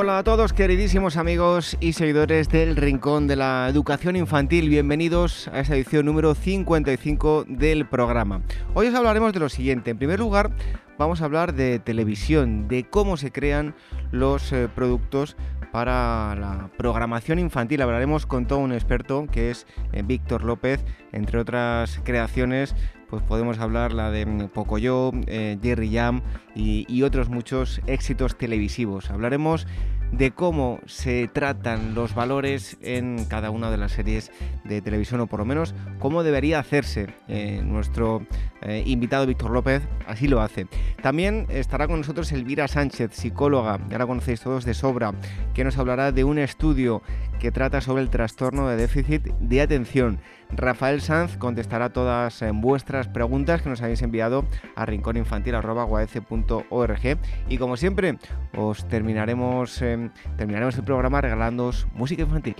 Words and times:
Hola 0.00 0.18
a 0.18 0.22
todos 0.22 0.52
queridísimos 0.52 1.16
amigos 1.16 1.76
y 1.80 1.92
seguidores 1.92 2.48
del 2.48 2.76
Rincón 2.76 3.26
de 3.26 3.34
la 3.34 3.66
Educación 3.68 4.14
Infantil, 4.14 4.68
bienvenidos 4.68 5.48
a 5.48 5.58
esta 5.58 5.74
edición 5.74 6.06
número 6.06 6.36
55 6.36 7.46
del 7.48 7.84
programa. 7.84 8.42
Hoy 8.74 8.86
os 8.86 8.94
hablaremos 8.94 9.32
de 9.32 9.40
lo 9.40 9.48
siguiente, 9.48 9.90
en 9.90 9.98
primer 9.98 10.20
lugar 10.20 10.52
vamos 10.98 11.20
a 11.20 11.24
hablar 11.24 11.52
de 11.52 11.80
televisión, 11.80 12.68
de 12.68 12.84
cómo 12.84 13.16
se 13.16 13.32
crean 13.32 13.74
los 14.12 14.52
eh, 14.52 14.68
productos 14.72 15.36
para 15.72 16.36
la 16.36 16.70
programación 16.76 17.40
infantil. 17.40 17.82
Hablaremos 17.82 18.24
con 18.24 18.46
todo 18.46 18.60
un 18.60 18.72
experto 18.72 19.26
que 19.26 19.50
es 19.50 19.66
eh, 19.92 20.04
Víctor 20.06 20.44
López, 20.44 20.84
entre 21.10 21.40
otras 21.40 22.00
creaciones 22.04 22.76
pues 23.08 23.22
podemos 23.22 23.58
hablar 23.58 23.92
la 23.92 24.10
de 24.10 24.26
mm, 24.26 24.48
Pocoyo, 24.48 25.12
eh, 25.26 25.58
Jerry 25.62 25.92
Jam 25.92 26.22
y, 26.54 27.02
otros 27.02 27.28
muchos 27.28 27.80
éxitos 27.86 28.36
televisivos. 28.36 29.10
Hablaremos 29.10 29.66
de 30.12 30.32
cómo 30.32 30.80
se 30.86 31.28
tratan 31.28 31.94
los 31.94 32.14
valores 32.14 32.76
en 32.80 33.24
cada 33.26 33.50
una 33.50 33.70
de 33.70 33.76
las 33.76 33.92
series 33.92 34.32
de 34.64 34.80
televisión 34.80 35.20
o 35.20 35.26
por 35.26 35.38
lo 35.38 35.44
menos 35.44 35.74
cómo 35.98 36.22
debería 36.22 36.58
hacerse. 36.58 37.14
Eh, 37.28 37.62
nuestro 37.64 38.26
eh, 38.62 38.82
invitado 38.86 39.26
Víctor 39.26 39.50
López 39.50 39.82
así 40.06 40.26
lo 40.26 40.40
hace. 40.40 40.66
También 41.02 41.46
estará 41.48 41.86
con 41.86 41.98
nosotros 41.98 42.32
Elvira 42.32 42.68
Sánchez, 42.68 43.12
psicóloga, 43.12 43.78
ya 43.88 43.98
la 43.98 44.06
conocéis 44.06 44.40
todos 44.40 44.64
de 44.64 44.74
sobra, 44.74 45.12
que 45.54 45.64
nos 45.64 45.78
hablará 45.78 46.10
de 46.10 46.24
un 46.24 46.38
estudio 46.38 47.02
que 47.38 47.52
trata 47.52 47.80
sobre 47.80 48.02
el 48.02 48.10
trastorno 48.10 48.68
de 48.68 48.76
déficit 48.76 49.22
de 49.22 49.60
atención. 49.60 50.18
Rafael 50.50 51.00
Sanz 51.00 51.36
contestará 51.36 51.92
todas 51.92 52.42
eh, 52.42 52.50
vuestras 52.52 53.08
preguntas 53.08 53.62
que 53.62 53.68
nos 53.68 53.82
habéis 53.82 54.02
enviado 54.02 54.44
a 54.76 54.86
rincóninfantil.org 54.86 57.18
y 57.48 57.58
como 57.58 57.76
siempre 57.76 58.18
os 58.56 58.86
terminaremos, 58.88 59.82
eh, 59.82 60.10
terminaremos 60.36 60.76
el 60.76 60.84
programa 60.84 61.20
regalándoos 61.20 61.86
música 61.92 62.22
infantil. 62.22 62.56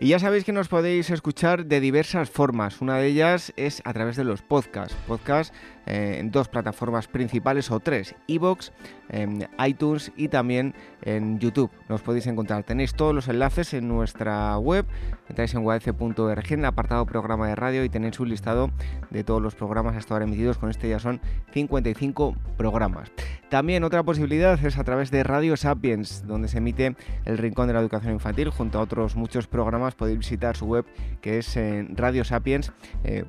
Y 0.00 0.08
ya 0.08 0.20
sabéis 0.20 0.44
que 0.44 0.52
nos 0.52 0.68
podéis 0.68 1.10
escuchar 1.10 1.66
de 1.66 1.80
diversas 1.80 2.30
formas. 2.30 2.80
Una 2.80 2.98
de 2.98 3.08
ellas 3.08 3.52
es 3.56 3.82
a 3.84 3.92
través 3.92 4.14
de 4.14 4.22
los 4.22 4.42
podcasts. 4.42 4.96
Podcasts 5.08 5.52
en 5.88 6.30
dos 6.30 6.48
plataformas 6.48 7.08
principales 7.08 7.70
o 7.70 7.80
tres, 7.80 8.14
iBox, 8.26 8.72
en 9.08 9.48
iTunes 9.64 10.12
y 10.16 10.28
también 10.28 10.74
en 11.02 11.38
YouTube. 11.38 11.70
Nos 11.88 12.02
podéis 12.02 12.26
encontrar. 12.26 12.62
Tenéis 12.64 12.94
todos 12.94 13.14
los 13.14 13.28
enlaces 13.28 13.72
en 13.74 13.88
nuestra 13.88 14.56
web. 14.58 14.86
Entráis 15.28 15.54
en 15.54 15.62
guadc.org 15.62 16.52
en 16.52 16.58
el 16.60 16.64
apartado 16.64 17.06
programa 17.06 17.48
de 17.48 17.54
radio 17.54 17.84
y 17.84 17.88
tenéis 17.88 18.20
un 18.20 18.28
listado 18.28 18.70
de 19.10 19.24
todos 19.24 19.40
los 19.40 19.54
programas 19.54 19.96
hasta 19.96 20.14
ahora 20.14 20.26
emitidos. 20.26 20.58
Con 20.58 20.70
este 20.70 20.88
ya 20.88 20.98
son 20.98 21.20
55 21.52 22.36
programas. 22.56 23.10
También 23.48 23.82
otra 23.82 24.02
posibilidad 24.02 24.62
es 24.62 24.76
a 24.76 24.84
través 24.84 25.10
de 25.10 25.22
Radio 25.22 25.56
Sapiens, 25.56 26.26
donde 26.26 26.48
se 26.48 26.58
emite 26.58 26.96
el 27.24 27.38
Rincón 27.38 27.66
de 27.66 27.72
la 27.72 27.80
Educación 27.80 28.12
Infantil 28.12 28.50
junto 28.50 28.78
a 28.78 28.82
otros 28.82 29.16
muchos 29.16 29.46
programas. 29.46 29.94
Podéis 29.94 30.18
visitar 30.18 30.54
su 30.54 30.66
web 30.66 30.84
que 31.22 31.38
es 31.38 31.56
en 31.56 31.96
radiosapiens.es. 31.96 32.74
Eh, 33.04 33.24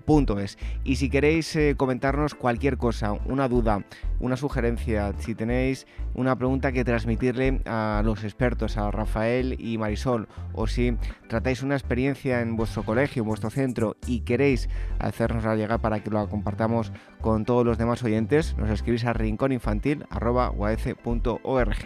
y 0.84 0.96
si 0.98 1.10
queréis 1.10 1.56
eh, 1.56 1.76
comentarnos 1.78 2.36
cualquier 2.50 2.78
cosa, 2.78 3.14
una 3.28 3.48
duda, 3.48 3.86
una 4.20 4.36
sugerencia, 4.36 5.14
si 5.20 5.36
tenéis 5.36 5.86
una 6.16 6.36
pregunta 6.36 6.72
que 6.72 6.84
transmitirle 6.84 7.62
a 7.68 8.02
los 8.04 8.24
expertos, 8.24 8.76
a 8.76 8.90
Rafael 8.90 9.56
y 9.60 9.78
Marisol, 9.78 10.28
o 10.54 10.66
si 10.66 10.98
tratáis 11.28 11.62
una 11.62 11.76
experiencia 11.76 12.42
en 12.42 12.56
vuestro 12.56 12.82
colegio, 12.82 13.22
en 13.22 13.28
vuestro 13.28 13.52
centro 13.52 13.98
y 14.08 14.22
queréis 14.22 14.68
hacernos 14.98 15.46
llegar 15.56 15.80
para 15.80 16.02
que 16.02 16.10
lo 16.10 16.28
compartamos 16.28 16.92
con 17.22 17.46
todos 17.46 17.64
los 17.64 17.78
demás 17.78 18.04
oyentes, 18.04 18.58
nos 18.58 18.72
escribís 18.72 19.06
a 19.06 19.14
rincóninfantil.org. 19.14 21.78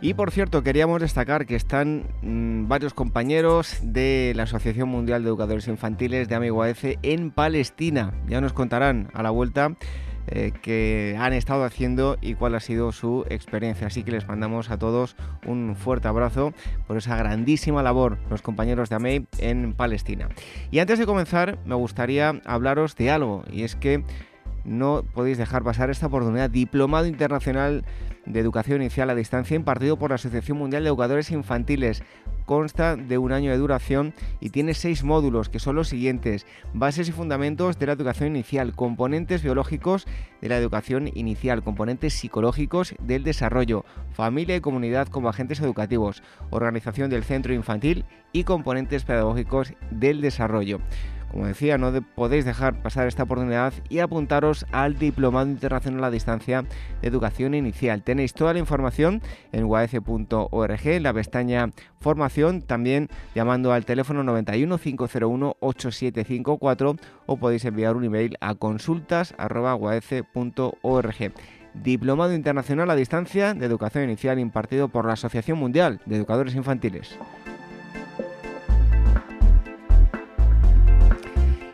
Y 0.00 0.14
por 0.14 0.30
cierto, 0.30 0.62
queríamos 0.62 1.00
destacar 1.00 1.44
que 1.44 1.56
están 1.56 2.04
mmm, 2.22 2.68
varios 2.68 2.94
compañeros 2.94 3.78
de 3.82 4.32
la 4.36 4.44
Asociación 4.44 4.88
Mundial 4.88 5.24
de 5.24 5.28
Educadores 5.28 5.66
Infantiles 5.66 6.28
de 6.28 6.36
Amigo 6.36 6.62
AEC 6.62 7.00
en 7.02 7.32
Palestina. 7.32 8.14
Ya 8.28 8.40
nos 8.40 8.52
contarán 8.52 9.10
a 9.12 9.24
la 9.24 9.30
vuelta 9.30 9.74
eh, 10.28 10.52
qué 10.62 11.16
han 11.18 11.32
estado 11.32 11.64
haciendo 11.64 12.16
y 12.20 12.34
cuál 12.34 12.54
ha 12.54 12.60
sido 12.60 12.92
su 12.92 13.24
experiencia. 13.28 13.88
Así 13.88 14.04
que 14.04 14.12
les 14.12 14.28
mandamos 14.28 14.70
a 14.70 14.78
todos 14.78 15.16
un 15.44 15.74
fuerte 15.74 16.06
abrazo 16.06 16.52
por 16.86 16.96
esa 16.96 17.16
grandísima 17.16 17.82
labor, 17.82 18.18
los 18.30 18.40
compañeros 18.40 18.90
de 18.90 18.96
AMEI 18.96 19.26
en 19.38 19.72
Palestina. 19.72 20.28
Y 20.70 20.78
antes 20.78 21.00
de 21.00 21.06
comenzar, 21.06 21.58
me 21.64 21.74
gustaría 21.74 22.40
hablaros 22.44 22.94
de 22.94 23.10
algo, 23.10 23.42
y 23.50 23.64
es 23.64 23.74
que 23.74 24.04
no 24.64 25.02
podéis 25.14 25.38
dejar 25.38 25.62
pasar 25.62 25.90
esta 25.90 26.06
oportunidad. 26.06 26.50
Diplomado 26.50 27.06
Internacional 27.06 27.84
de 28.26 28.40
Educación 28.40 28.82
Inicial 28.82 29.10
a 29.10 29.14
Distancia 29.14 29.56
impartido 29.56 29.98
por 29.98 30.10
la 30.10 30.16
Asociación 30.16 30.58
Mundial 30.58 30.82
de 30.82 30.88
Educadores 30.88 31.30
Infantiles. 31.30 32.02
Consta 32.44 32.96
de 32.96 33.18
un 33.18 33.32
año 33.32 33.50
de 33.50 33.58
duración 33.58 34.14
y 34.40 34.50
tiene 34.50 34.72
seis 34.72 35.04
módulos 35.04 35.50
que 35.50 35.58
son 35.58 35.76
los 35.76 35.88
siguientes. 35.88 36.46
Bases 36.72 37.08
y 37.08 37.12
fundamentos 37.12 37.78
de 37.78 37.86
la 37.86 37.92
educación 37.92 38.30
inicial, 38.30 38.74
componentes 38.74 39.42
biológicos 39.42 40.06
de 40.40 40.48
la 40.48 40.56
educación 40.56 41.10
inicial, 41.14 41.62
componentes 41.62 42.14
psicológicos 42.14 42.94
del 43.02 43.22
desarrollo, 43.22 43.84
familia 44.12 44.56
y 44.56 44.60
comunidad 44.60 45.08
como 45.08 45.28
agentes 45.28 45.60
educativos, 45.60 46.22
organización 46.50 47.10
del 47.10 47.24
centro 47.24 47.52
infantil 47.52 48.06
y 48.32 48.44
componentes 48.44 49.04
pedagógicos 49.04 49.74
del 49.90 50.22
desarrollo. 50.22 50.80
Como 51.30 51.46
decía, 51.46 51.78
no 51.78 51.92
podéis 52.14 52.44
dejar 52.44 52.82
pasar 52.82 53.06
esta 53.06 53.24
oportunidad 53.24 53.72
y 53.88 53.98
apuntaros 53.98 54.66
al 54.72 54.98
Diplomado 54.98 55.48
Internacional 55.48 56.04
a 56.04 56.10
Distancia 56.10 56.64
de 57.02 57.08
Educación 57.08 57.54
Inicial. 57.54 58.02
Tenéis 58.02 58.32
toda 58.32 58.54
la 58.54 58.58
información 58.58 59.20
en 59.52 59.64
uaf.org, 59.64 60.86
en 60.86 61.02
la 61.02 61.12
pestaña 61.12 61.70
Formación, 62.00 62.62
también 62.62 63.08
llamando 63.34 63.72
al 63.72 63.84
teléfono 63.84 64.22
91 64.22 64.78
501 64.78 65.56
8754 65.60 66.96
o 67.26 67.36
podéis 67.36 67.64
enviar 67.64 67.96
un 67.96 68.04
email 68.04 68.36
a 68.40 68.54
consultas.uaf.org. 68.54 71.32
Diplomado 71.74 72.34
Internacional 72.34 72.90
a 72.90 72.96
Distancia 72.96 73.54
de 73.54 73.66
Educación 73.66 74.04
Inicial 74.04 74.38
impartido 74.38 74.88
por 74.88 75.04
la 75.04 75.12
Asociación 75.12 75.58
Mundial 75.58 76.00
de 76.06 76.16
Educadores 76.16 76.54
Infantiles. 76.54 77.18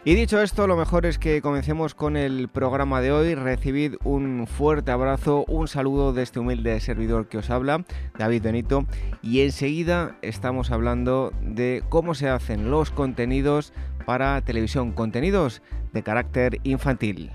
Y 0.07 0.15
dicho 0.17 0.43
esto, 0.43 0.67
lo 0.67 0.77
mejor 0.77 1.07
es 1.07 1.19
que 1.19 1.41
comencemos 1.41 1.95
con 1.95 2.19
el 2.19 2.49
programa 2.49 3.01
de 3.01 3.11
hoy. 3.11 3.35
Recibid 3.35 3.95
un 4.05 4.47
fuerte 4.47 4.91
abrazo, 4.91 5.47
un 5.49 5.67
saludo 5.67 6.13
de 6.13 6.23
este 6.23 6.41
humilde 6.41 6.79
servidor 6.81 7.27
que 7.27 7.39
os 7.39 7.49
habla, 7.49 7.87
David 8.19 8.43
Benito. 8.43 8.85
Y 9.23 9.41
enseguida 9.41 10.19
estamos 10.21 10.71
hablando 10.71 11.33
de 11.41 11.83
cómo 11.89 12.15
se 12.15 12.29
hacen 12.29 12.71
los 12.71 12.91
contenidos 12.91 13.73
para 14.05 14.43
televisión, 14.43 14.93
contenidos 14.93 15.63
de 15.95 16.03
carácter 16.03 16.61
infantil. 16.65 17.31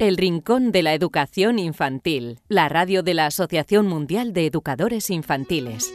El 0.00 0.16
Rincón 0.16 0.72
de 0.72 0.82
la 0.82 0.92
Educación 0.92 1.60
Infantil, 1.60 2.40
la 2.48 2.68
radio 2.68 3.04
de 3.04 3.14
la 3.14 3.26
Asociación 3.26 3.86
Mundial 3.86 4.32
de 4.32 4.46
Educadores 4.46 5.08
Infantiles. 5.08 5.94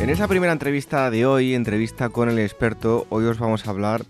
En 0.00 0.10
esa 0.10 0.26
primera 0.26 0.52
entrevista 0.52 1.10
de 1.12 1.26
hoy, 1.26 1.54
entrevista 1.54 2.08
con 2.08 2.28
el 2.28 2.40
experto, 2.40 3.06
hoy 3.08 3.26
os 3.26 3.38
vamos 3.38 3.68
a 3.68 3.70
hablar 3.70 4.04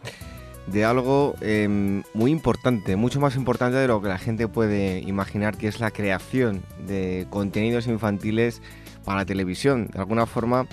de 0.67 0.85
algo 0.85 1.35
eh, 1.41 2.03
muy 2.15 2.31
importante, 2.31 2.97
mucho 2.97 3.21
más 3.21 3.37
importante 3.37 3.77
de 3.77 3.89
lo 3.89 4.03
que 4.03 4.09
la 4.09 4.19
gente 4.19 4.49
puede 4.49 5.01
imaginar, 5.01 5.57
que 5.57 5.69
es 5.69 5.81
la 5.81 5.91
creación 5.91 6.63
de 6.87 7.27
contenidos 7.31 7.87
infantiles 7.87 8.63
para 9.05 9.25
televisión. 9.25 9.89
De 9.93 10.01
alguna 10.01 10.27
forma, 10.27 10.67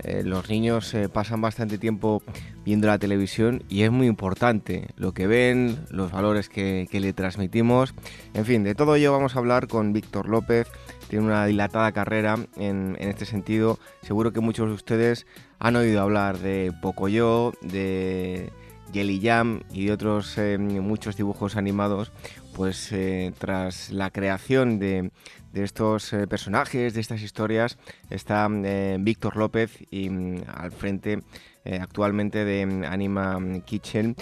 eh, 0.00 0.22
los 0.24 0.48
niños 0.48 0.94
eh, 0.94 1.08
pasan 1.08 1.40
bastante 1.40 1.76
tiempo 1.76 2.22
viendo 2.64 2.86
la 2.86 2.98
televisión 2.98 3.64
y 3.68 3.82
es 3.82 3.90
muy 3.90 4.06
importante 4.06 4.88
lo 4.96 5.12
que 5.12 5.26
ven, 5.26 5.78
los 5.90 6.12
valores 6.12 6.48
que, 6.48 6.86
le 6.92 7.12
transmitimos. 7.12 7.94
En 8.34 8.44
fin, 8.44 8.62
de 8.62 8.74
todo 8.74 8.94
ello 8.94 9.12
vamos 9.12 9.34
a 9.34 9.38
hablar 9.38 9.66
con 9.66 9.92
Víctor 9.92 10.28
López. 10.28 10.68
Tiene 11.08 11.24
una 11.24 11.46
dilatada 11.46 11.90
carrera 11.92 12.36
en, 12.56 12.96
este 13.00 13.24
sentido. 13.24 13.78
Seguro 14.02 14.32
que 14.32 14.40
muchos 14.40 14.68
de 14.68 14.74
ustedes 14.74 15.26
han 15.58 15.74
oído 15.76 16.02
hablar 16.02 16.38
de 16.38 16.72
Pocoyo, 16.82 17.52
de 17.62 18.52
Jelly 18.92 19.20
Jam 19.20 19.60
y 19.72 19.86
de 19.86 19.92
otros 19.92 20.38
eh, 20.38 20.58
muchos 20.58 21.16
dibujos 21.16 21.56
animados. 21.56 22.12
Pues 22.54 22.92
tras 23.38 23.90
la 23.90 24.10
creación 24.10 24.80
de, 24.80 25.12
de 25.52 25.64
estos 25.64 26.12
eh, 26.12 26.26
personajes, 26.26 26.94
de 26.94 27.00
estas 27.00 27.22
historias, 27.22 27.78
está 28.10 28.48
eh, 28.64 28.96
Víctor 29.00 29.36
López 29.36 29.78
y 29.90 30.10
mm, 30.10 30.42
al 30.54 30.72
frente 30.72 31.22
eh, 31.64 31.78
actualmente 31.80 32.44
de 32.44 32.66
mm, 32.66 32.84
Anima 32.84 33.38
Kitchen. 33.64 34.16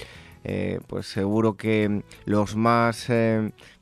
pues 0.87 1.07
seguro 1.07 1.57
que 1.57 2.05
los 2.25 2.55
más 2.55 3.09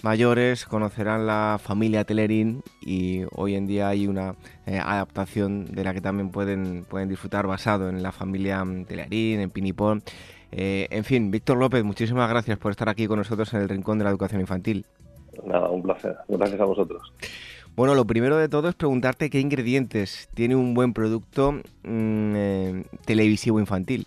mayores 0.03 0.65
conocerán 0.65 1.27
la 1.27 1.59
familia 1.63 2.05
Telerín 2.05 2.63
y 2.81 3.25
hoy 3.33 3.55
en 3.55 3.67
día 3.67 3.89
hay 3.89 4.07
una 4.07 4.35
adaptación 4.67 5.67
de 5.67 5.85
la 5.85 5.93
que 5.93 6.01
también 6.01 6.31
pueden, 6.31 6.87
pueden 6.89 7.11
disfrutar 7.11 7.47
basado 7.47 7.91
en 7.91 8.03
la 8.03 8.13
familia 8.13 8.65
mm, 8.65 8.87
Telerín, 8.87 9.41
en 9.41 9.51
Pinipón. 9.51 10.03
En 10.57 11.05
fin, 11.05 11.31
Víctor 11.31 11.57
López, 11.57 11.83
muchísimas 11.83 12.29
gracias 12.31 12.59
por 12.59 12.71
estar 12.71 12.89
aquí 12.89 13.07
con 13.07 13.19
nosotros 13.19 13.53
en 13.55 13.61
el 13.63 13.69
Rincón 13.69 13.99
de 13.99 14.05
la 14.05 14.11
Educación 14.11 14.41
Infantil. 14.41 14.87
Nada, 15.45 15.69
un 15.69 15.83
placer. 15.83 16.17
Gracias 16.29 16.61
a 16.61 16.65
vosotros. 16.65 17.13
Bueno, 17.77 17.95
lo 17.97 18.05
primero 18.05 18.37
de 18.37 18.49
todo 18.49 18.69
es 18.69 18.77
preguntarte 18.77 19.31
qué 19.31 19.41
ingredientes 19.41 20.29
tiene 20.35 20.55
un 20.55 20.75
buen 20.75 20.93
producto 20.93 21.53
mm, 21.53 22.33
eh, 22.37 22.85
televisivo 23.05 23.59
infantil. 23.59 24.07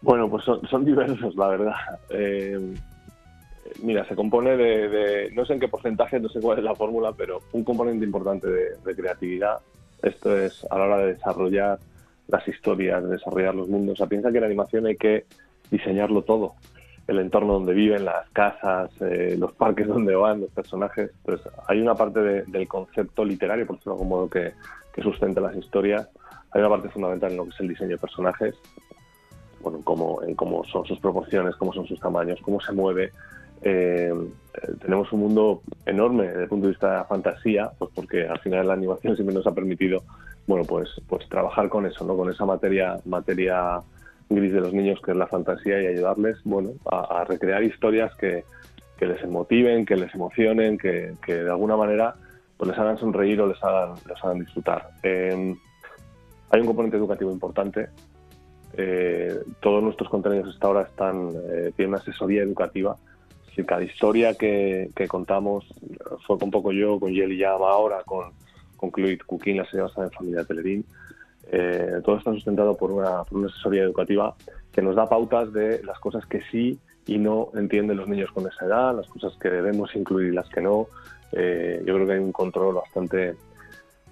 Bueno, 0.00 0.30
pues 0.30 0.44
son, 0.44 0.84
diversos, 0.84 1.34
la 1.36 1.48
verdad. 1.48 1.74
Eh, 2.10 2.74
mira, 3.82 4.06
se 4.08 4.14
compone 4.14 4.56
de, 4.56 5.30
no 5.34 5.44
sé 5.44 5.54
en 5.54 5.60
qué 5.60 5.68
porcentaje, 5.68 6.18
no 6.18 6.28
sé 6.28 6.40
cuál 6.40 6.58
es 6.58 6.64
la 6.64 6.74
fórmula, 6.74 7.12
pero 7.12 7.40
un 7.52 7.64
componente 7.64 8.04
importante 8.04 8.48
de, 8.48 8.76
de, 8.84 8.96
creatividad. 8.96 9.58
Esto 10.02 10.38
es 10.38 10.66
a 10.70 10.78
la 10.78 10.84
hora 10.84 10.98
de 10.98 11.14
desarrollar 11.14 11.78
las 12.28 12.46
historias, 12.48 13.02
de 13.02 13.10
desarrollar 13.10 13.54
los 13.54 13.68
mundos. 13.68 13.94
O 13.94 13.96
sea, 13.96 14.06
piensa 14.06 14.30
que 14.32 14.38
en 14.38 14.44
animación 14.44 14.86
hay 14.86 14.96
que 14.96 15.24
diseñarlo 15.70 16.22
todo 16.22 16.54
el 17.06 17.20
entorno 17.20 17.54
donde 17.54 17.72
viven, 17.72 18.04
las 18.04 18.28
casas, 18.30 18.90
eh, 19.00 19.36
los 19.38 19.52
parques 19.52 19.86
donde 19.88 20.14
van, 20.14 20.40
los 20.40 20.50
personajes. 20.50 21.10
Hay 21.68 21.80
una 21.80 21.94
parte 21.94 22.20
del 22.20 22.68
concepto 22.68 23.24
literario, 23.24 23.66
por 23.66 23.76
decirlo 23.76 23.94
de 23.94 24.02
algún 24.02 24.08
modo, 24.08 24.30
que, 24.30 24.52
que, 24.92 25.02
sustenta 25.02 25.40
las 25.40 25.56
historias. 25.56 26.08
Hay 26.52 26.60
una 26.60 26.70
parte 26.70 26.88
fundamental 26.88 27.30
en 27.32 27.36
lo 27.36 27.44
que 27.44 27.50
es 27.50 27.60
el 27.60 27.68
diseño 27.68 27.90
de 27.90 27.98
personajes, 27.98 28.54
bueno, 29.60 29.78
en 30.26 30.34
cómo 30.34 30.64
son 30.64 30.86
sus 30.86 30.98
proporciones, 31.00 31.56
cómo 31.56 31.72
son 31.72 31.86
sus 31.86 31.98
tamaños, 32.00 32.38
cómo 32.42 32.60
se 32.60 32.72
mueve. 32.72 33.10
Eh, 33.62 34.12
tenemos 34.80 35.12
un 35.12 35.20
mundo 35.20 35.62
enorme 35.86 36.28
desde 36.28 36.42
el 36.44 36.48
punto 36.48 36.66
de 36.66 36.72
vista 36.72 36.90
de 36.90 36.96
la 36.98 37.04
fantasía, 37.04 37.70
pues 37.78 37.90
porque 37.94 38.26
al 38.26 38.38
final 38.40 38.68
la 38.68 38.74
animación 38.74 39.16
siempre 39.16 39.34
nos 39.34 39.46
ha 39.46 39.52
permitido, 39.52 40.02
bueno, 40.46 40.64
pues, 40.64 40.88
pues 41.08 41.28
trabajar 41.28 41.68
con 41.68 41.86
eso, 41.86 42.04
¿no? 42.04 42.16
Con 42.16 42.30
esa 42.30 42.44
materia, 42.44 42.96
materia 43.04 43.80
gris 44.28 44.52
de 44.52 44.60
los 44.60 44.72
niños, 44.72 45.00
que 45.04 45.12
es 45.12 45.16
la 45.16 45.26
fantasía, 45.26 45.82
y 45.82 45.86
ayudarles 45.86 46.38
bueno, 46.44 46.70
a, 46.90 47.24
recrear 47.24 47.62
historias 47.62 48.14
que, 48.16 48.44
les 49.00 49.28
motiven, 49.28 49.84
que 49.84 49.96
les 49.96 50.14
emocionen, 50.14 50.78
que, 50.78 51.14
de 51.26 51.50
alguna 51.50 51.76
manera 51.76 52.14
pues 52.56 52.70
les 52.70 52.78
hagan 52.78 52.96
sonreír 52.96 53.38
o 53.42 53.46
les 53.48 53.62
hagan, 53.62 53.96
les 54.08 54.24
hagan 54.24 54.38
disfrutar. 54.38 54.88
Em, 55.02 55.54
hay 56.48 56.60
un 56.60 56.66
componente 56.66 56.96
educativo 56.96 57.30
importante. 57.30 57.90
Eh, 58.78 59.40
todos 59.60 59.82
nuestros 59.82 60.08
contenidos 60.08 60.54
hasta 60.54 60.66
ahora 60.66 60.82
están, 60.82 61.32
eh, 61.50 61.72
tienen 61.76 61.90
una 61.90 61.98
asesoría 61.98 62.42
educativa. 62.42 62.96
Si 63.54 63.62
cada 63.62 63.82
historia 63.82 64.34
que, 64.34 64.90
contamos 65.06 65.66
fue 66.26 66.38
con 66.38 66.50
poco 66.50 66.72
yo, 66.72 66.98
con 66.98 67.12
Yeli 67.12 67.36
Yama 67.36 67.70
ahora, 67.70 68.02
con, 68.04 68.32
con 68.76 68.90
Chloe 68.92 69.18
Cooking, 69.18 69.58
la 69.58 69.70
señora 69.70 69.90
de 69.96 70.10
Familia 70.10 70.44
Telerín, 70.44 70.84
eh, 71.48 72.00
todo 72.04 72.18
está 72.18 72.32
sustentado 72.32 72.76
por 72.76 72.90
una, 72.90 73.20
asesoría 73.20 73.84
educativa 73.84 74.34
que 74.72 74.82
nos 74.82 74.96
da 74.96 75.08
pautas 75.08 75.52
de 75.52 75.82
las 75.84 75.98
cosas 76.00 76.26
que 76.26 76.42
sí 76.50 76.78
y 77.06 77.18
no 77.18 77.50
entienden 77.54 77.96
los 77.96 78.08
niños 78.08 78.32
con 78.32 78.46
esa 78.48 78.66
edad, 78.66 78.96
las 78.96 79.06
cosas 79.06 79.34
que 79.40 79.48
debemos 79.48 79.94
incluir 79.94 80.32
y 80.32 80.34
las 80.34 80.48
que 80.48 80.60
no. 80.60 80.88
Eh, 81.32 81.82
yo 81.86 81.94
creo 81.94 82.06
que 82.06 82.12
hay 82.14 82.18
un 82.18 82.32
control 82.32 82.74
bastante 82.74 83.36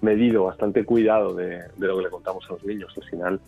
medido, 0.01 0.45
bastante 0.45 0.85
cuidado 0.85 1.33
de, 1.33 1.61
lo 1.77 1.97
que 1.97 2.03
le 2.03 2.09
contamos 2.09 2.45
a 2.49 2.53
los 2.53 2.63
niños. 2.63 2.93
Al 2.95 3.03
final 3.03 3.39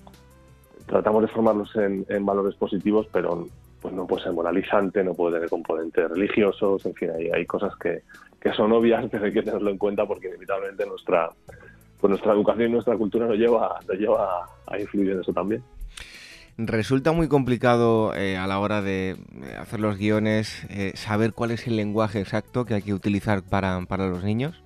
tratamos 0.86 1.22
de 1.22 1.28
formarlos 1.30 1.74
en, 1.78 2.25
valores 2.25 2.56
positivos, 2.56 3.08
pero 3.12 3.48
pues 3.81 3.94
no 3.94 4.06
puede 4.06 4.24
ser 4.24 4.34
moralizante, 4.34 5.04
no 5.04 5.14
puede 5.14 5.36
tener 5.36 5.50
componentes 5.50 6.10
religiosos, 6.10 6.86
en 6.86 6.94
fin, 6.94 7.12
hay, 7.12 7.30
hay 7.30 7.46
cosas 7.46 7.74
que, 7.78 8.02
que 8.42 8.54
son 8.54 8.72
obvias, 8.72 9.06
pero 9.12 9.25
hay 9.25 9.34
que 9.34 9.44
tenerlo 9.44 9.69
en 9.69 9.78
cuenta 9.78 10.06
porque 10.06 10.28
inevitablemente 10.28 10.86
nuestra, 10.86 11.30
pues 12.00 12.10
nuestra 12.10 12.34
educación 12.34 12.69
y 12.69 12.74
nuestra 12.74 12.98
cultura 12.98 13.28
nos 13.28 13.38
lleva, 13.38 13.80
nos 13.88 13.98
lleva 13.98 14.45
a 14.66 14.80
influir 14.80 15.12
en 15.12 15.22
eso 15.22 15.34
también. 15.34 15.63
Resulta 16.60 17.12
muy 17.12 17.28
complicado 17.28 18.16
eh, 18.16 18.36
a 18.36 18.48
la 18.48 18.60
hora 18.60 18.81
de 18.81 19.16
hacer 19.60 19.80
los 19.80 19.95
guiones 19.98 20.66
eh, 20.72 20.92
saber 20.95 21.34
cuál 21.34 21.51
es 21.51 21.68
el 21.68 21.75
lenguaje 21.75 22.19
exacto 22.19 22.66
que 22.66 22.74
hay 22.74 22.81
que 22.81 22.95
utilizar 22.95 23.44
para, 23.44 23.80
para 23.81 24.07
los 24.07 24.24
niños. 24.24 24.63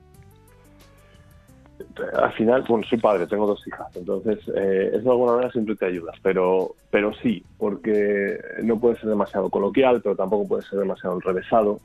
Al 2.14 2.32
final, 2.34 2.64
bueno, 2.70 2.86
soy 2.88 2.98
padre, 3.00 3.28
tengo 3.28 3.46
dos 3.46 3.68
hijas, 3.68 3.94
entonces 3.96 4.40
eh, 4.56 4.92
eso 4.94 5.02
de 5.02 5.10
alguna 5.10 5.34
manera 5.34 5.52
siempre 5.52 5.76
te 5.76 5.86
ayuda, 5.86 6.14
pero, 6.22 6.76
pero 6.90 7.14
sí, 7.16 7.44
porque 7.58 8.40
no 8.64 8.80
puede 8.80 8.96
ser 8.96 9.10
demasiado 9.10 9.50
coloquial, 9.50 10.00
pero 10.02 10.16
tampoco 10.16 10.48
puede 10.48 10.64
ser 10.64 10.80
demasiado 10.80 11.16
enrevesado. 11.16 11.80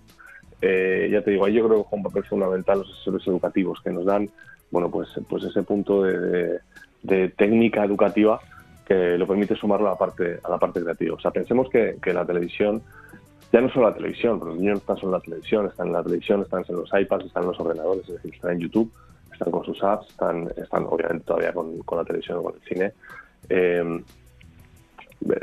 Ya 0.61 1.23
te 1.23 1.31
digo, 1.31 1.45
ahí 1.45 1.55
yo 1.55 1.67
creo 1.67 1.83
que 1.83 1.89
juega 1.89 1.97
un 1.97 2.13
papel 2.13 2.25
fundamental 2.25 2.79
los 2.79 2.93
asesores 2.93 3.27
educativos 3.27 3.81
que 3.83 3.91
nos 3.91 4.05
dan 4.05 4.29
bueno, 4.71 4.91
pues, 4.91 5.09
pues 5.29 5.45
ese 5.45 5.63
punto 5.63 6.03
de, 6.03 6.61
técnica 7.37 7.85
educativa 7.85 8.41
que 8.85 9.17
lo 9.17 9.27
permite 9.27 9.55
sumarlo 9.57 9.89
a 9.89 9.93
la 9.93 9.99
parte, 9.99 10.39
a 10.43 10.51
la 10.51 10.59
parte 10.59 10.81
creativa. 10.81 11.15
O 11.15 11.21
sea, 11.21 11.31
pensemos 11.31 11.69
que, 11.71 11.99
la 12.13 12.25
televisión, 12.25 12.83
ya 13.53 13.61
no 13.61 13.69
solo 13.71 13.89
la 13.89 13.95
televisión, 13.95 14.41
los 14.45 14.57
niños 14.57 14.75
no 14.75 14.79
están 14.79 14.97
solo 14.97 15.09
en 15.09 15.13
la 15.13 15.21
televisión, 15.21 15.67
están 15.67 15.87
en 15.89 15.93
la 15.93 16.03
televisión, 16.03 16.43
están 16.43 16.65
en 16.69 16.77
los 16.77 16.91
iPads, 16.93 17.27
están 17.27 17.43
en 17.45 17.49
los 17.49 17.61
ordenadores, 17.61 18.09
es 18.09 18.15
decir, 18.15 18.35
están 18.35 18.53
en 18.53 18.61
YouTube, 18.61 18.93
están 19.33 19.51
con 19.51 19.65
sus 19.65 19.83
apps, 19.83 20.09
están, 20.09 20.49
están 20.57 20.85
obviamente 20.89 21.25
todavía 21.25 21.53
con, 21.53 21.81
la 21.91 22.05
televisión 22.05 22.39
o 22.39 22.43
con 22.43 22.55
el 22.55 22.61
cine. 22.63 22.93
Eh, 23.49 24.03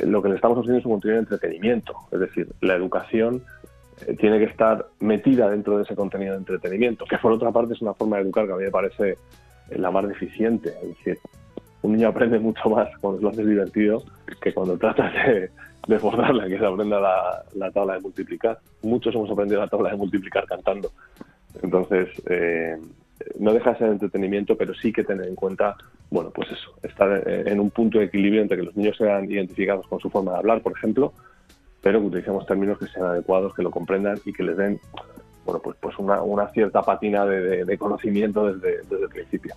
lo 0.05 0.21
que 0.21 0.29
le 0.29 0.35
estamos 0.35 0.57
ofreciendo 0.57 0.79
es 0.79 0.85
un 0.85 0.91
contenido 0.91 1.15
de 1.15 1.23
entretenimiento, 1.23 1.95
es 2.11 2.19
decir, 2.19 2.47
la 2.61 2.75
educación 2.75 3.43
eh, 3.62 3.62
tiene 4.19 4.39
que 4.39 4.45
estar 4.45 4.87
metida 4.99 5.49
dentro 5.49 5.77
de 5.77 5.83
ese 5.83 5.95
contenido 5.95 6.33
de 6.33 6.39
entretenimiento, 6.39 7.05
que 7.05 7.17
por 7.17 7.31
otra 7.31 7.51
parte 7.51 7.73
es 7.73 7.81
una 7.81 7.93
forma 7.93 8.17
de 8.17 8.23
educar 8.23 8.45
que 8.45 8.53
a 8.53 8.55
mí 8.55 8.63
me 8.63 8.71
parece 8.71 9.11
eh, 9.11 9.77
la 9.77 9.91
más 9.91 10.07
deficiente. 10.07 10.73
Es 10.81 10.97
decir, 10.97 11.19
un 11.81 11.93
niño 11.93 12.09
aprende 12.09 12.39
mucho 12.39 12.69
más 12.69 12.89
cuando 12.99 13.21
lo 13.21 13.29
haces 13.29 13.45
divertido 13.45 14.03
que 14.41 14.53
cuando 14.53 14.77
tratas 14.77 15.13
de, 15.13 15.49
de 15.87 15.99
forzarle 15.99 16.43
a 16.43 16.47
que 16.47 16.57
se 16.57 16.65
aprenda 16.65 16.99
la, 16.99 17.71
tabla 17.71 17.95
de 17.95 18.01
multiplicar. 18.01 18.59
Muchos 18.81 19.13
hemos 19.15 19.29
aprendido 19.29 19.61
la 19.61 19.67
tabla 19.67 19.91
de 19.91 19.97
multiplicar 19.97 20.45
cantando. 20.45 20.91
Entonces, 21.61 22.09
eh, 22.29 22.77
no 23.39 23.53
deja 23.53 23.71
de 23.71 23.77
ser 23.77 23.89
entretenimiento, 23.89 24.57
pero 24.57 24.73
sí 24.73 24.91
que 24.91 25.03
tener 25.03 25.27
en 25.27 25.35
cuenta, 25.35 25.75
bueno, 26.09 26.31
pues 26.31 26.49
eso, 26.51 26.73
estar 26.81 27.27
en 27.27 27.59
un 27.59 27.69
punto 27.69 27.99
de 27.99 28.05
equilibrio 28.05 28.41
entre 28.41 28.57
que 28.57 28.63
los 28.63 28.75
niños 28.75 28.97
sean 28.97 29.29
identificados 29.29 29.87
con 29.87 29.99
su 29.99 30.09
forma 30.09 30.31
de 30.31 30.37
hablar, 30.39 30.61
por 30.61 30.73
ejemplo, 30.73 31.13
pero 31.83 31.99
que 31.99 32.07
utilicemos 32.07 32.47
términos 32.47 32.79
que 32.79 32.87
sean 32.87 33.05
adecuados, 33.05 33.53
que 33.53 33.61
lo 33.61 33.69
comprendan 33.69 34.17
y 34.25 34.33
que 34.33 34.41
les 34.41 34.57
den 34.57 34.79
bueno, 35.45 35.59
pues, 35.61 35.75
pues 35.81 35.95
una, 35.99 36.47
cierta 36.49 36.81
patina 36.81 37.25
de, 37.25 37.77
conocimiento 37.77 38.51
desde, 38.53 38.79
el 38.79 39.09
principio. 39.09 39.53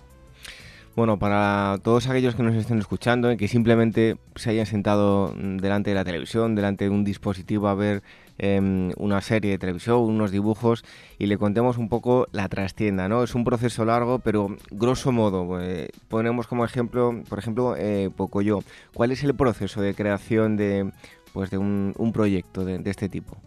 Bueno, 0.97 1.17
para 1.17 1.77
todos 1.83 2.09
aquellos 2.09 2.35
que 2.35 2.43
nos 2.43 2.55
estén 2.55 2.79
escuchando 2.79 3.31
y 3.31 3.37
que 3.37 3.47
simplemente 3.47 4.17
se 4.35 4.49
hayan 4.49 4.65
sentado 4.65 5.31
delante 5.37 5.91
de 5.91 5.95
la 5.95 6.03
televisión, 6.03 6.55
delante 6.55 6.85
de 6.85 6.89
un 6.89 7.05
dispositivo 7.05 7.67
a 7.67 7.75
ver 7.75 8.01
em, 8.39 8.91
una 8.97 9.21
serie 9.21 9.51
de 9.51 9.57
televisión, 9.59 9.99
unos 9.99 10.31
dibujos 10.31 10.83
y 11.19 11.27
le 11.27 11.37
contemos 11.37 11.77
un 11.77 11.87
poco 11.87 12.27
la 12.31 12.49
trastienda, 12.49 13.07
¿no? 13.07 13.23
Es 13.23 13.35
un 13.35 13.43
proceso 13.43 13.85
largo, 13.85 14.19
pero 14.19 14.57
grosso 14.71 15.11
modo, 15.11 15.61
eh, 15.61 15.89
ponemos 16.09 16.47
como 16.47 16.65
ejemplo, 16.65 17.21
por 17.29 17.37
ejemplo, 17.37 17.75
eh, 17.77 18.09
Pocoyo. 18.13 18.61
¿Cuál 18.93 19.11
es 19.11 19.23
el 19.23 19.35
proceso 19.35 19.81
de 19.81 19.93
creación 19.93 20.57
de 20.57 20.91
pues 21.33 21.49
de 21.49 21.57
un, 21.57 22.11
proyecto 22.13 22.65
de, 22.65 22.81
este 22.89 23.09
tipo? 23.09 23.37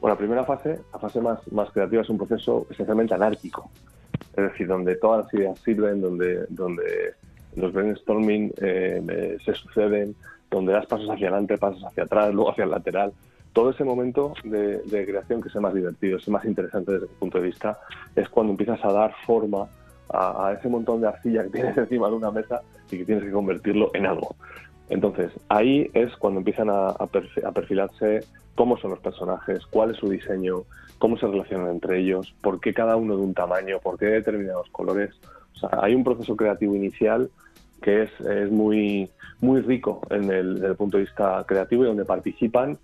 Bueno, 0.00 0.14
la 0.14 0.18
primera 0.18 0.44
fase, 0.44 0.80
la 0.92 0.98
fase 0.98 1.20
más, 1.20 1.40
más 1.52 1.70
creativa, 1.70 2.02
es 2.02 2.08
un 2.08 2.18
proceso 2.18 2.66
esencialmente 2.70 3.14
anárquico. 3.14 3.70
Es 4.36 4.44
decir, 4.52 4.66
donde 4.66 4.96
todas 4.96 5.24
las 5.24 5.34
ideas 5.34 5.58
sirven, 5.60 6.00
donde, 6.00 6.46
donde 6.48 7.14
los 7.56 7.72
brainstorming 7.72 8.52
eh, 8.58 9.36
se 9.44 9.54
suceden, 9.54 10.14
donde 10.50 10.72
das 10.72 10.86
pasos 10.86 11.08
hacia 11.10 11.28
adelante, 11.28 11.58
pasos 11.58 11.84
hacia 11.84 12.04
atrás, 12.04 12.34
luego 12.34 12.50
hacia 12.50 12.64
el 12.64 12.70
lateral. 12.70 13.12
Todo 13.52 13.70
ese 13.70 13.84
momento 13.84 14.34
de, 14.44 14.82
creación 14.88 15.40
que 15.40 15.48
es 15.48 15.54
el 15.54 15.60
más 15.60 15.74
divertido, 15.74 16.18
es 16.18 16.26
el 16.26 16.32
más 16.32 16.44
interesante 16.44 16.92
desde 16.92 17.06
mi 17.06 17.14
punto 17.14 17.38
de 17.38 17.44
vista, 17.44 17.78
es 18.14 18.28
cuando 18.28 18.52
empiezas 18.52 18.84
a 18.84 18.92
dar 18.92 19.14
forma 19.26 19.66
a, 20.12 20.54
ese 20.56 20.68
montón 20.68 21.00
de 21.00 21.08
arcilla 21.08 21.44
que 21.44 21.50
tienes 21.50 21.76
encima 21.78 22.08
de 22.08 22.14
una 22.14 22.30
mesa 22.30 22.62
y 22.90 22.98
que 22.98 23.04
tienes 23.04 23.24
que 23.24 23.30
convertirlo 23.30 23.90
en 23.94 24.06
algo. 24.06 24.34
Entonces, 24.90 25.30
ahí 25.48 25.88
es 25.94 26.14
cuando 26.16 26.40
empiezan 26.40 26.68
a, 26.68 26.94
perfilarse 27.54 28.24
cómo 28.56 28.76
son 28.76 28.90
los 28.90 28.98
personajes, 28.98 29.64
cuál 29.66 29.92
es 29.92 29.96
su 29.96 30.08
diseño, 30.10 30.64
cómo 30.98 31.16
se 31.16 31.28
relacionan 31.28 31.70
entre 31.70 32.00
ellos, 32.00 32.34
por 32.42 32.60
qué 32.60 32.74
cada 32.74 32.96
uno 32.96 33.16
de 33.16 33.22
un 33.22 33.32
tamaño, 33.32 33.78
por 33.78 33.98
qué 33.98 34.06
determinados 34.06 34.68
colores. 34.70 35.14
O 35.54 35.58
sea, 35.60 35.78
hay 35.80 35.94
un 35.94 36.02
proceso 36.02 36.36
creativo 36.36 36.74
inicial 36.74 37.30
que 37.80 38.02
es, 38.02 38.20
es 38.20 38.50
muy, 38.50 39.08
muy 39.40 39.60
rico 39.60 40.02
en 40.10 40.30
el, 40.30 40.54
desde 40.54 40.66
el 40.66 40.76
punto 40.76 40.98
de 40.98 41.04
vista 41.04 41.44
creativo 41.46 41.84
y 41.84 41.86
donde 41.86 42.04
participan 42.04 42.76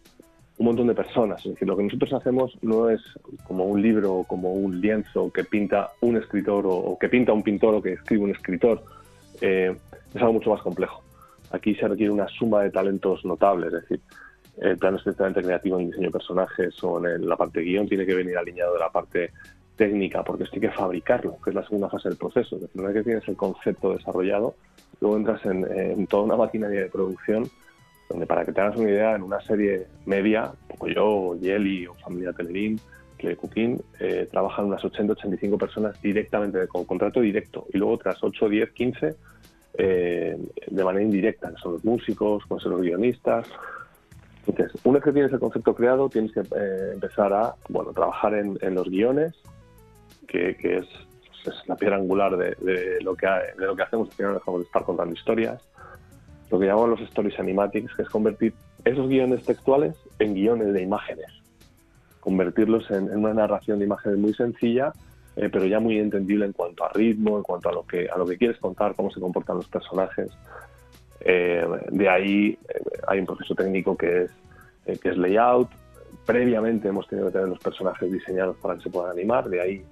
un 0.58 0.66
montón 0.66 0.86
de 0.86 0.94
personas. 0.94 1.44
Es 1.44 1.52
decir, 1.52 1.66
lo 1.66 1.76
que 1.76 1.82
nosotros 1.82 2.12
hacemos 2.12 2.56
no 2.62 2.88
es 2.88 3.02
como 3.48 3.64
un 3.64 3.82
libro 3.82 4.14
o 4.14 4.24
como 4.24 4.52
un 4.52 4.80
lienzo 4.80 5.30
que 5.32 5.42
pinta 5.42 5.90
un 6.00 6.16
escritor 6.16 6.64
o, 6.68 6.96
que 6.98 7.08
pinta 7.08 7.32
un 7.32 7.42
pintor 7.42 7.74
o 7.74 7.82
que 7.82 7.94
escribe 7.94 8.22
un 8.22 8.30
escritor. 8.30 8.82
Eh, 9.40 9.76
es 10.14 10.22
algo 10.22 10.34
mucho 10.34 10.50
más 10.50 10.62
complejo. 10.62 11.02
Aquí 11.50 11.74
se 11.74 11.88
requiere 11.88 12.12
una 12.12 12.28
suma 12.28 12.62
de 12.62 12.70
talentos 12.70 13.24
notables, 13.24 13.72
es 13.72 13.82
decir, 13.82 14.00
el 14.58 14.78
plano 14.78 14.96
estrictamente 14.96 15.42
creativo 15.42 15.78
en 15.78 15.86
diseño 15.86 16.06
de 16.06 16.12
personajes 16.12 16.82
o 16.82 17.04
en 17.06 17.28
la 17.28 17.36
parte 17.36 17.60
guion 17.60 17.88
tiene 17.88 18.06
que 18.06 18.14
venir 18.14 18.38
alineado 18.38 18.72
de 18.72 18.78
la 18.80 18.90
parte 18.90 19.32
técnica, 19.76 20.24
porque 20.24 20.44
esto 20.44 20.56
hay 20.56 20.62
que 20.62 20.70
fabricarlo, 20.70 21.36
que 21.42 21.50
es 21.50 21.56
la 21.56 21.64
segunda 21.64 21.90
fase 21.90 22.08
del 22.08 22.16
proceso. 22.16 22.56
Es 22.56 22.62
decir, 22.62 22.80
una 22.80 22.88
vez 22.88 22.96
que 22.96 23.04
tienes 23.04 23.28
el 23.28 23.36
concepto 23.36 23.94
desarrollado, 23.94 24.54
luego 25.00 25.16
entras 25.16 25.44
en, 25.44 25.66
en 25.70 26.06
toda 26.06 26.22
una 26.22 26.36
maquinaria 26.36 26.80
de 26.80 26.88
producción 26.88 27.50
donde 28.08 28.26
para 28.26 28.44
que 28.44 28.52
te 28.52 28.60
hagas 28.60 28.76
una 28.76 28.90
idea, 28.90 29.14
en 29.14 29.22
una 29.22 29.40
serie 29.40 29.86
media, 30.04 30.52
como 30.68 30.90
yo, 30.92 31.36
Yeli 31.40 31.86
o 31.86 31.94
Familia 31.94 32.32
Telerín, 32.32 32.80
que 33.18 33.36
Cooking, 33.36 33.80
eh, 33.98 34.28
trabajan 34.30 34.66
unas 34.66 34.82
80-85 34.82 35.58
personas 35.58 36.00
directamente, 36.02 36.66
con 36.68 36.84
contrato 36.84 37.20
directo, 37.20 37.66
y 37.72 37.78
luego 37.78 37.94
otras 37.94 38.22
8, 38.22 38.48
10, 38.48 38.70
15 38.72 39.14
de 39.76 40.84
manera 40.84 41.02
indirecta, 41.02 41.50
que 41.50 41.56
son 41.56 41.74
los 41.74 41.84
músicos, 41.84 42.44
con 42.46 42.60
son 42.60 42.72
los 42.72 42.82
guionistas. 42.82 43.46
Entonces, 44.46 44.80
una 44.84 44.94
vez 44.94 45.04
que 45.04 45.12
tienes 45.12 45.32
el 45.32 45.40
concepto 45.40 45.74
creado, 45.74 46.08
tienes 46.08 46.32
que 46.32 46.40
eh, 46.40 46.90
empezar 46.94 47.32
a 47.32 47.54
bueno, 47.68 47.92
trabajar 47.92 48.34
en, 48.34 48.74
los 48.74 48.88
guiones, 48.88 49.34
que, 50.28 50.56
es, 50.60 50.86
la 51.66 51.76
piedra 51.76 51.96
angular 51.96 52.36
de, 52.36 52.98
lo 53.02 53.14
que, 53.16 53.26
de 53.26 53.66
lo 53.66 53.74
que 53.74 53.82
hacemos, 53.82 54.08
al 54.08 54.14
final 54.14 54.34
dejamos 54.34 54.60
de 54.60 54.66
estar 54.66 54.84
contando 54.84 55.14
historias. 55.14 55.62
Lo 56.50 56.60
que 56.60 56.66
llamamos 56.66 56.90
los 56.90 57.00
stories 57.08 57.38
animatics, 57.40 57.94
que 57.94 58.02
es 58.02 58.08
convertir 58.08 58.54
esos 58.84 59.08
guiones 59.08 59.44
textuales 59.44 59.96
en 60.20 60.34
guiones 60.34 60.72
de 60.72 60.82
imágenes, 60.82 61.26
convertirlos 62.20 62.88
en, 62.92 63.16
una 63.16 63.34
narración 63.34 63.80
de 63.80 63.86
imágenes 63.86 64.18
muy 64.18 64.32
sencilla, 64.34 64.92
eh, 65.36 65.48
pero 65.52 65.66
ya 65.66 65.80
muy 65.80 65.98
entendible 65.98 66.46
en 66.46 66.52
cuanto 66.52 66.84
a 66.84 66.88
ritmo, 66.90 67.36
en 67.36 67.42
cuanto 67.42 67.68
a 67.68 67.72
lo 67.72 67.86
que 67.86 68.08
a 68.08 68.16
lo 68.16 68.26
que 68.26 68.36
quieres 68.36 68.58
contar, 68.58 68.94
cómo 68.94 69.10
se 69.10 69.20
comportan 69.20 69.56
los 69.56 69.68
personajes. 69.68 70.30
Eh, 71.20 71.66
de 71.90 72.08
ahí 72.08 72.58
eh, 72.68 72.82
hay 73.08 73.20
un 73.20 73.26
proceso 73.26 73.54
técnico 73.54 73.96
que 73.96 74.24
es 74.86 75.00
que 75.00 75.08
es 75.10 75.16
layout. 75.16 75.68
Previamente 76.24 76.88
hemos 76.88 77.06
tenido 77.08 77.26
que 77.26 77.34
tener 77.34 77.48
los 77.48 77.58
personajes 77.58 78.10
diseñados 78.10 78.56
para 78.56 78.76
que 78.76 78.82
se 78.82 78.90
puedan 78.90 79.12
animar. 79.12 79.48
De 79.48 79.60
ahí 79.60 79.84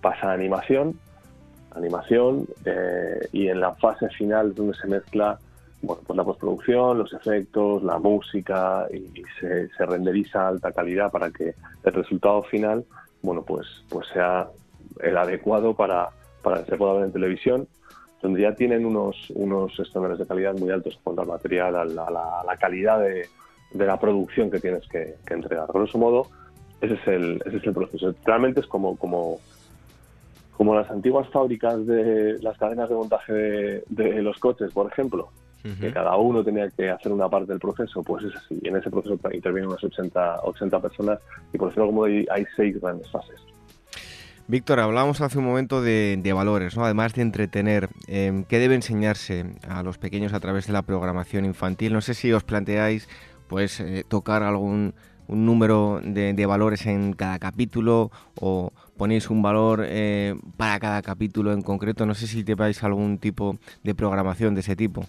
pasa 0.00 0.30
a 0.30 0.32
animación 0.34 0.98
animación 1.74 2.46
eh, 2.64 3.28
y 3.32 3.48
en 3.48 3.60
la 3.60 3.74
fase 3.74 4.08
final 4.10 4.54
donde 4.54 4.74
se 4.74 4.86
mezcla 4.86 5.38
bueno, 5.80 6.02
pues 6.06 6.16
la 6.16 6.22
postproducción, 6.22 6.98
los 6.98 7.12
efectos, 7.12 7.82
la 7.82 7.98
música 7.98 8.86
y, 8.92 9.22
se, 9.40 9.68
renderiza 9.84 10.42
a 10.42 10.48
alta 10.48 10.70
calidad 10.70 11.10
para 11.10 11.30
que 11.30 11.54
el 11.82 11.92
resultado 11.92 12.44
final 12.44 12.84
bueno, 13.22 13.42
pues, 13.42 13.66
pues 13.88 14.06
sea 14.08 14.48
el 15.00 15.16
adecuado 15.16 15.74
para, 15.74 16.10
para 16.42 16.62
que 16.62 16.70
se 16.70 16.76
pueda 16.76 16.94
ver 16.94 17.04
en 17.04 17.12
televisión, 17.12 17.68
donde 18.20 18.42
ya 18.42 18.54
tienen 18.54 18.84
unos, 18.84 19.30
unos 19.30 19.78
estándares 19.78 20.18
de 20.18 20.26
calidad 20.26 20.54
muy 20.54 20.70
altos 20.70 20.94
en 20.94 21.00
cuanto 21.02 21.22
al 21.22 21.28
material, 21.28 21.76
a 21.76 21.84
la, 21.84 22.56
calidad 22.58 23.00
de, 23.00 23.28
de, 23.72 23.86
la 23.86 23.98
producción 23.98 24.50
que 24.50 24.60
tienes 24.60 24.86
que, 24.88 25.16
que 25.26 25.34
entregar. 25.34 25.66
Grosso 25.72 25.98
modo, 25.98 26.28
ese 26.80 26.94
es 26.94 27.06
el, 27.08 27.42
ese 27.44 27.56
es 27.56 27.66
el 27.66 27.72
proceso. 27.72 28.14
Realmente 28.24 28.60
es 28.60 28.66
como, 28.66 28.96
como 28.96 29.40
como 30.62 30.74
las 30.74 30.90
antiguas 30.90 31.28
fábricas 31.30 31.84
de 31.86 32.38
las 32.40 32.56
cadenas 32.58 32.88
de 32.88 32.94
montaje 32.94 33.32
de, 33.88 34.22
los 34.22 34.38
coches, 34.38 34.72
por 34.72 34.86
ejemplo, 34.86 35.30
que 35.80 35.92
cada 35.92 36.16
uno 36.16 36.42
tenía 36.42 36.68
que 36.70 36.90
hacer 36.90 37.12
una 37.12 37.28
parte 37.28 37.52
del 37.52 37.60
proceso, 37.60 38.02
pues 38.02 38.24
es 38.24 38.36
así. 38.36 38.60
En 38.64 38.76
ese 38.76 38.90
proceso 38.90 39.18
intervienen 39.32 39.68
unas 39.68 39.82
80, 39.82 40.40
80 40.42 40.80
personas 40.80 41.20
y 41.52 41.58
por 41.58 41.68
decirlo 41.68 41.86
como 41.86 42.04
hay, 42.04 42.26
hay 42.30 42.44
seis 42.56 42.80
grandes 42.80 43.10
fases. 43.10 43.40
Víctor, 44.48 44.80
hablábamos 44.80 45.20
hace 45.20 45.38
un 45.38 45.44
momento 45.44 45.80
de, 45.80 46.32
valores, 46.34 46.76
¿no? 46.76 46.84
además 46.84 47.14
de 47.14 47.22
entretener. 47.22 47.88
Em, 48.08 48.44
¿Qué 48.44 48.58
debe 48.58 48.74
enseñarse 48.74 49.46
a 49.68 49.82
los 49.82 49.98
pequeños 49.98 50.32
a 50.32 50.40
través 50.40 50.66
de 50.66 50.72
la 50.72 50.82
programación 50.82 51.44
infantil? 51.44 51.92
No 51.92 52.00
sé 52.00 52.14
si 52.14 52.32
os 52.32 52.42
planteáis 52.42 53.08
pues 53.46 53.80
eh, 53.80 54.04
tocar 54.08 54.42
algún 54.42 54.94
un 55.28 55.46
número 55.46 56.00
de, 56.02 56.46
valores 56.46 56.86
en 56.86 57.12
cada 57.12 57.38
capítulo 57.38 58.10
o 58.40 58.72
ponéis 58.96 59.30
un 59.30 59.42
valor 59.42 59.84
eh, 59.86 60.34
para 60.56 60.78
cada 60.78 61.02
capítulo 61.02 61.52
en 61.52 61.62
concreto. 61.62 62.06
No 62.06 62.14
sé 62.14 62.26
si 62.26 62.44
te 62.44 62.54
vais 62.54 62.82
algún 62.82 63.18
tipo 63.18 63.58
de 63.82 63.94
programación 63.94 64.54
de 64.54 64.60
ese 64.60 64.76
tipo. 64.76 65.06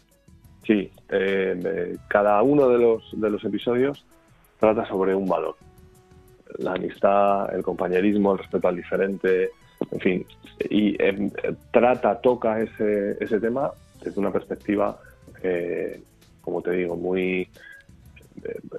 Sí, 0.65 0.89
eh, 1.09 1.97
cada 2.07 2.41
uno 2.41 2.69
de 2.69 2.77
los, 2.77 3.03
de 3.19 3.29
los 3.29 3.43
episodios 3.43 4.05
trata 4.59 4.85
sobre 4.85 5.13
un 5.13 5.27
valor. 5.27 5.55
La 6.59 6.73
amistad, 6.73 7.53
el 7.53 7.63
compañerismo, 7.63 8.33
el 8.33 8.39
respeto 8.39 8.67
al 8.67 8.75
diferente, 8.75 9.49
en 9.91 9.99
fin. 9.99 10.25
Y 10.69 11.01
em, 11.03 11.29
trata, 11.71 12.19
toca 12.21 12.61
ese, 12.61 13.17
ese 13.19 13.39
tema 13.39 13.71
desde 14.01 14.19
una 14.19 14.31
perspectiva, 14.31 14.97
eh, 15.41 16.01
como 16.41 16.61
te 16.61 16.71
digo, 16.71 16.95
muy 16.95 17.49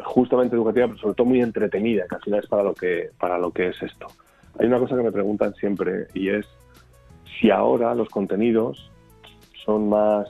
justamente 0.04 0.56
educativa, 0.56 0.86
pero 0.86 0.98
sobre 0.98 1.14
todo 1.14 1.26
muy 1.26 1.40
entretenida, 1.40 2.06
que 2.08 2.14
al 2.16 2.22
final 2.22 2.40
es 2.40 2.46
para 2.46 2.62
lo 2.62 2.74
que, 2.74 3.10
para 3.18 3.38
lo 3.38 3.50
que 3.50 3.68
es 3.68 3.82
esto. 3.82 4.06
Hay 4.58 4.66
una 4.66 4.78
cosa 4.78 4.96
que 4.96 5.02
me 5.02 5.12
preguntan 5.12 5.54
siempre 5.54 6.06
y 6.14 6.28
es 6.28 6.46
si 7.40 7.50
ahora 7.50 7.94
los 7.94 8.08
contenidos 8.08 8.90
son 9.64 9.88
más 9.88 10.28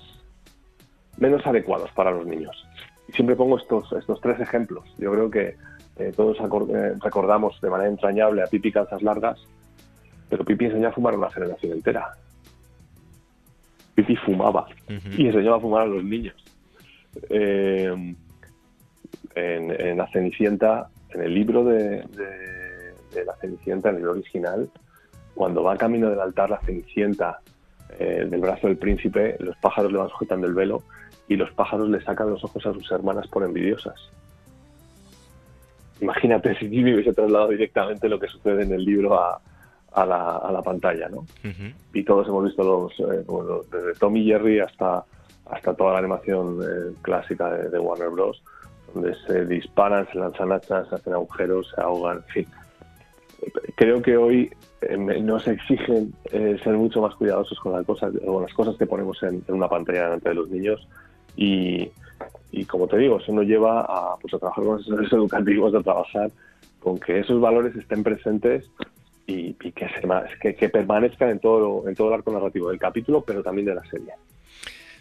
menos 1.18 1.46
adecuados 1.46 1.90
para 1.92 2.10
los 2.10 2.26
niños. 2.26 2.66
Y 3.08 3.12
siempre 3.12 3.36
pongo 3.36 3.58
estos, 3.58 3.92
estos 3.92 4.20
tres 4.20 4.40
ejemplos. 4.40 4.84
Yo 4.98 5.12
creo 5.12 5.30
que 5.30 5.56
eh, 5.96 6.12
todos 6.14 6.38
eh, 6.38 6.94
recordamos 7.00 7.60
de 7.60 7.70
manera 7.70 7.90
entrañable 7.90 8.42
a 8.42 8.46
Pipi 8.46 8.72
Calzas 8.72 9.02
Largas, 9.02 9.38
pero 10.28 10.44
Pipi 10.44 10.66
enseñó 10.66 10.88
a 10.88 10.92
fumar 10.92 11.14
a 11.14 11.18
una 11.18 11.30
generación 11.30 11.72
entera. 11.72 12.12
Pipi 13.94 14.16
fumaba 14.16 14.66
y 15.16 15.26
enseñaba 15.26 15.58
a 15.58 15.60
fumar 15.60 15.82
a 15.82 15.86
los 15.86 16.02
niños. 16.02 16.34
Eh, 17.28 18.14
en, 19.34 19.96
La 19.96 20.06
Cenicienta, 20.08 20.88
en 21.10 21.22
el 21.22 21.34
libro 21.34 21.64
de, 21.64 22.04
La 23.24 23.34
Cenicienta, 23.40 23.90
en 23.90 23.96
el 23.96 24.08
original, 24.08 24.68
cuando 25.34 25.62
va 25.62 25.76
camino 25.76 26.10
del 26.10 26.20
altar 26.20 26.50
la 26.50 26.60
Cenicienta 26.60 27.40
eh, 27.98 28.26
del 28.28 28.40
brazo 28.40 28.68
del 28.68 28.76
príncipe, 28.76 29.36
los 29.40 29.56
pájaros 29.56 29.92
le 29.92 29.98
van 29.98 30.08
sujetando 30.08 30.46
el 30.46 30.54
velo 30.54 30.82
y 31.28 31.36
los 31.36 31.50
pájaros 31.52 31.88
le 31.88 32.02
sacan 32.02 32.30
los 32.30 32.44
ojos 32.44 32.64
a 32.66 32.72
sus 32.72 32.90
hermanas 32.90 33.26
por 33.28 33.44
envidiosas. 33.44 33.94
Imagínate 36.00 36.54
si 36.56 36.68
Jimmy 36.68 36.94
hubiese 36.94 37.12
trasladado 37.12 37.50
directamente 37.50 38.08
lo 38.08 38.18
que 38.18 38.28
sucede 38.28 38.64
en 38.64 38.72
el 38.72 38.84
libro 38.84 39.18
a, 39.18 39.40
la, 39.96 40.62
pantalla, 40.62 41.08
¿no? 41.08 41.24
Y 41.92 42.02
todos 42.02 42.26
hemos 42.28 42.44
visto 42.44 42.64
los, 42.64 42.92
eh, 43.00 43.24
desde 43.70 43.98
Tom 43.98 44.16
y 44.16 44.24
Jerry 44.24 44.58
hasta, 44.58 45.04
hasta 45.46 45.74
toda 45.74 45.92
la 45.92 45.98
animación 46.00 46.60
eh, 46.62 46.94
clásica 47.02 47.50
de, 47.50 47.78
Warner 47.78 48.10
Bros 48.10 48.42
donde 48.92 49.14
se 49.26 49.44
disparan, 49.46 50.06
se 50.12 50.18
lanzan 50.18 50.52
hachas, 50.52 50.88
se 50.88 50.94
hacen 50.94 51.14
agujeros, 51.14 51.72
se 51.74 51.80
ahogan, 51.80 52.18
en 52.18 52.24
fin. 52.24 52.46
Creo 53.76 54.00
que 54.00 54.16
hoy 54.16 54.50
eh, 54.82 54.96
nos 54.96 55.48
exigen 55.48 56.14
eh, 56.30 56.58
ser 56.62 56.74
mucho 56.74 57.00
más 57.00 57.14
cuidadosos 57.16 57.58
con 57.58 57.72
las 57.72 57.84
cosas, 57.84 58.12
con 58.24 58.42
las 58.42 58.54
cosas 58.54 58.76
que 58.76 58.86
ponemos 58.86 59.22
en, 59.22 59.42
una 59.48 59.68
pantalla 59.68 60.04
delante 60.04 60.28
de 60.28 60.34
los 60.34 60.48
niños 60.48 60.86
y, 61.36 61.90
como 62.66 62.86
te 62.86 62.98
digo, 62.98 63.18
eso 63.18 63.32
nos 63.32 63.46
lleva 63.46 63.80
a, 63.80 64.16
pues, 64.20 64.34
a 64.34 64.38
trabajar 64.38 64.64
con 64.64 64.78
asesores 64.78 65.12
educativos, 65.12 65.74
a 65.74 65.82
trabajar 65.82 66.30
con 66.80 66.98
que 66.98 67.20
esos 67.20 67.40
valores 67.40 67.74
estén 67.76 68.02
presentes 68.02 68.70
y, 69.26 69.54
que, 69.54 70.68
permanezcan 70.68 71.30
en 71.30 71.38
todo, 71.40 71.88
en 71.88 71.94
todo 71.94 72.08
el 72.08 72.14
arco 72.14 72.32
narrativo 72.32 72.68
del 72.70 72.78
capítulo, 72.78 73.22
pero 73.22 73.42
también 73.42 73.66
de 73.66 73.74
la 73.74 73.84
serie. 73.84 74.12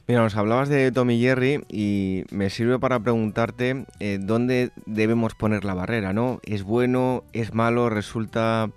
Mira, 0.08 0.22
nos 0.22 0.36
hablabas 0.36 0.68
de 0.68 0.92
Tommy 0.92 1.20
Jerry 1.20 1.62
y 1.70 2.24
me 2.32 2.50
sirve 2.50 2.78
para 2.78 3.00
preguntarte 3.00 3.86
eh, 4.00 4.20
dónde 4.22 4.72
debemos 4.86 5.34
poner 5.34 5.64
la 5.64 5.74
barrera, 5.74 6.12
¿no? 6.12 6.40
¿Es 6.44 6.64
bueno, 6.64 7.24
es 7.32 7.54
malo, 7.54 7.90
resulta 7.90 8.70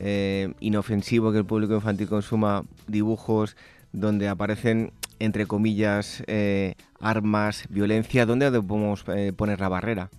eh, 0.00 0.52
inofensivo 0.58 1.30
que 1.30 1.38
el 1.38 1.44
público 1.44 1.74
infantil 1.74 2.08
consuma 2.08 2.64
dibujos 2.88 3.56
donde 3.94 4.28
aparecen, 4.28 4.92
entre 5.18 5.46
comillas, 5.46 6.22
eh, 6.26 6.74
armas, 7.00 7.66
violencia? 7.70 8.26
¿Dónde 8.26 8.50
debemos 8.50 9.04
poner 9.36 9.60
la 9.60 9.68
barrera? 9.68 10.10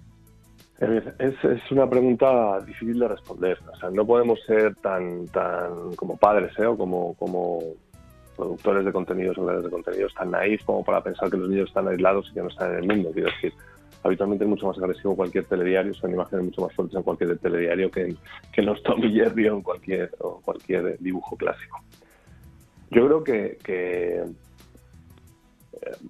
Es, 0.79 1.33
es, 1.43 1.71
una 1.71 1.89
pregunta 1.89 2.59
difícil 2.65 2.99
de 2.99 3.07
responder. 3.07 3.57
O 3.71 3.75
sea, 3.77 3.89
no 3.91 4.05
podemos 4.05 4.39
ser 4.45 4.75
tan, 4.75 5.25
tan 5.27 5.95
como 5.95 6.17
padres 6.17 6.51
¿eh? 6.59 6.65
o 6.65 6.77
como, 6.77 7.59
productores 8.35 8.83
de 8.83 8.91
contenidos 8.91 9.37
o 9.37 9.43
creadores 9.43 9.63
de 9.63 9.71
contenidos 9.71 10.13
tan 10.13 10.31
naif 10.31 10.65
como 10.65 10.83
para 10.83 11.01
pensar 11.01 11.29
que 11.29 11.37
los 11.37 11.49
niños 11.49 11.69
están 11.69 11.87
aislados 11.87 12.27
y 12.29 12.33
que 12.33 12.41
no 12.41 12.49
están 12.49 12.71
en 12.73 12.79
el 12.79 12.87
mundo. 12.87 13.11
Quiero 13.13 13.29
decir, 13.29 13.53
habitualmente 14.03 14.43
es 14.43 14.49
mucho 14.49 14.67
más 14.67 14.77
agresivo 14.77 15.15
cualquier 15.15 15.45
telediario, 15.45 15.93
son 15.93 16.11
imágenes 16.11 16.45
mucho 16.45 16.61
más 16.63 16.73
fuertes 16.73 16.97
en 16.97 17.03
cualquier 17.03 17.37
telediario 17.37 17.89
que 17.89 18.01
en, 18.01 18.17
que 18.51 18.61
los 18.61 18.83
Tom 18.83 19.01
y 19.01 19.13
Jerry 19.13 19.47
o 19.47 19.55
en 19.55 19.61
cualquier, 19.61 20.11
o 20.19 20.41
cualquier 20.41 20.97
dibujo 20.99 21.37
clásico. 21.37 21.79
Yo 22.95 23.05
creo 23.05 23.23
que, 23.23 23.57
eh, 23.67 24.25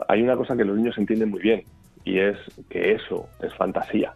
hay 0.07 0.21
una 0.21 0.37
cosa 0.37 0.55
que 0.55 0.63
los 0.63 0.77
niños 0.77 0.97
entienden 0.97 1.31
muy 1.31 1.41
bien 1.41 1.63
y 2.03 2.19
es 2.19 2.37
que 2.69 2.93
eso 2.93 3.27
es 3.41 3.53
fantasía 3.55 4.13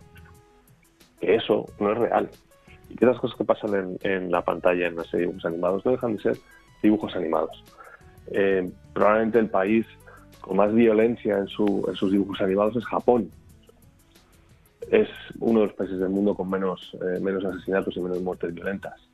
que 1.20 1.36
eso 1.36 1.66
no 1.80 1.92
es 1.92 1.98
real. 1.98 2.30
Y 2.90 2.96
que 2.96 3.06
las 3.06 3.20
cosas 3.20 3.38
que 3.38 3.44
pasan 3.44 3.98
en, 4.02 4.32
la 4.32 4.44
pantalla 4.44 4.88
en 4.88 4.96
los 4.96 5.12
dibujos 5.12 5.46
animados 5.46 5.86
no 5.86 5.92
dejan 5.92 6.16
de 6.16 6.22
ser 6.22 6.38
dibujos 6.82 7.16
animados. 7.16 7.64
Eh, 8.32 8.70
probablemente 8.94 9.40
el 9.40 9.50
país 9.50 9.86
con 10.42 10.58
más 10.58 10.74
violencia 10.74 11.38
en, 11.38 11.48
sus 11.48 12.12
dibujos 12.12 12.42
animados 12.42 12.76
es 12.76 12.86
Japón. 12.86 13.30
Es 14.90 15.10
uno 15.40 15.62
de 15.62 15.66
los 15.68 15.76
países 15.76 16.00
del 16.00 16.10
mundo 16.10 16.34
con 16.34 16.50
menos, 16.50 16.96
eh, 16.96 17.20
menos 17.20 17.44
asesinatos 17.46 17.96
y 17.96 18.00
menos 18.00 18.22
muertes 18.22 18.54
violentas. 18.54 19.09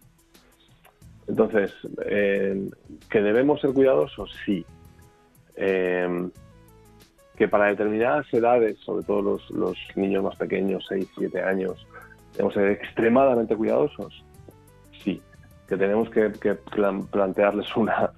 Entonces, 1.27 1.73
eh, 2.05 2.69
¿que 3.09 3.21
debemos 3.21 3.61
ser 3.61 3.71
cuidadosos? 3.73 4.31
Sí. 4.45 4.65
que 5.55 7.47
para 7.49 7.67
determinadas 7.67 8.25
edades, 8.33 8.77
sobre 8.79 9.03
todo 9.05 9.39
los, 9.49 9.77
niños 9.95 10.23
más 10.23 10.35
pequeños, 10.35 10.85
6, 10.87 11.07
7 11.17 11.41
años, 11.41 11.85
¿Debemos 12.35 12.53
ser 12.53 12.69
extremadamente 12.71 13.55
cuidadosos? 13.55 14.23
Sí. 15.03 15.21
¿Que 15.67 15.77
tenemos 15.77 16.09
que, 16.09 16.29
plantearles 17.11 17.75
una, 17.77 18.11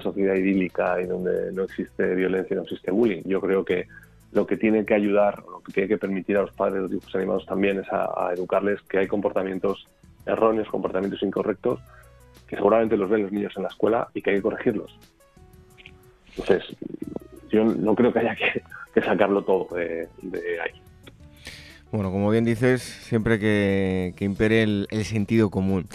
sociedad 0.00 0.34
idílica 0.34 1.00
y 1.00 1.06
donde 1.06 1.52
no 1.52 1.62
existe 1.62 2.14
violencia 2.14 2.56
no 2.56 2.62
existe 2.62 2.90
bullying? 2.90 3.22
Yo 3.24 3.40
creo 3.40 3.64
que 3.64 3.86
lo 4.32 4.46
que 4.46 4.56
tiene 4.56 4.84
que 4.84 4.94
ayudar, 4.94 5.42
lo 5.44 5.60
que 5.60 5.72
tiene 5.72 5.88
que 5.88 5.98
permitir 5.98 6.36
a 6.36 6.42
los 6.42 6.52
padres 6.52 6.74
de 6.74 6.80
los 6.82 6.90
dibujos 6.90 7.14
animados 7.14 7.46
también 7.46 7.78
es 7.78 7.86
a, 7.92 8.32
educarles 8.34 8.80
que 8.82 8.98
hay 8.98 9.06
comportamientos 9.06 9.86
erróneos, 10.26 10.68
comportamientos 10.68 11.22
incorrectos, 11.22 11.80
que 12.46 12.56
seguramente 12.56 12.96
los 12.96 13.08
ven 13.08 13.22
los 13.22 13.32
niños 13.32 13.52
en 13.56 13.62
la 13.62 13.68
escuela 13.68 14.08
y 14.14 14.22
que 14.22 14.30
hay 14.30 14.36
que 14.36 14.42
corregirlos. 14.42 14.98
Entonces, 16.36 16.76
yo 17.50 17.64
no 17.64 17.94
creo 17.94 18.12
que 18.12 18.18
haya 18.20 18.36
que, 18.92 19.02
sacarlo 19.02 19.42
todo 19.42 19.68
de 19.76 20.08
ahí. 20.62 20.80
Bueno, 21.92 22.12
como 22.12 22.30
bien 22.30 22.44
dices, 22.44 22.82
siempre 22.82 23.40
que, 23.40 24.14
impere 24.20 24.62
el, 24.62 25.04
sentido 25.04 25.50
común. 25.50 25.88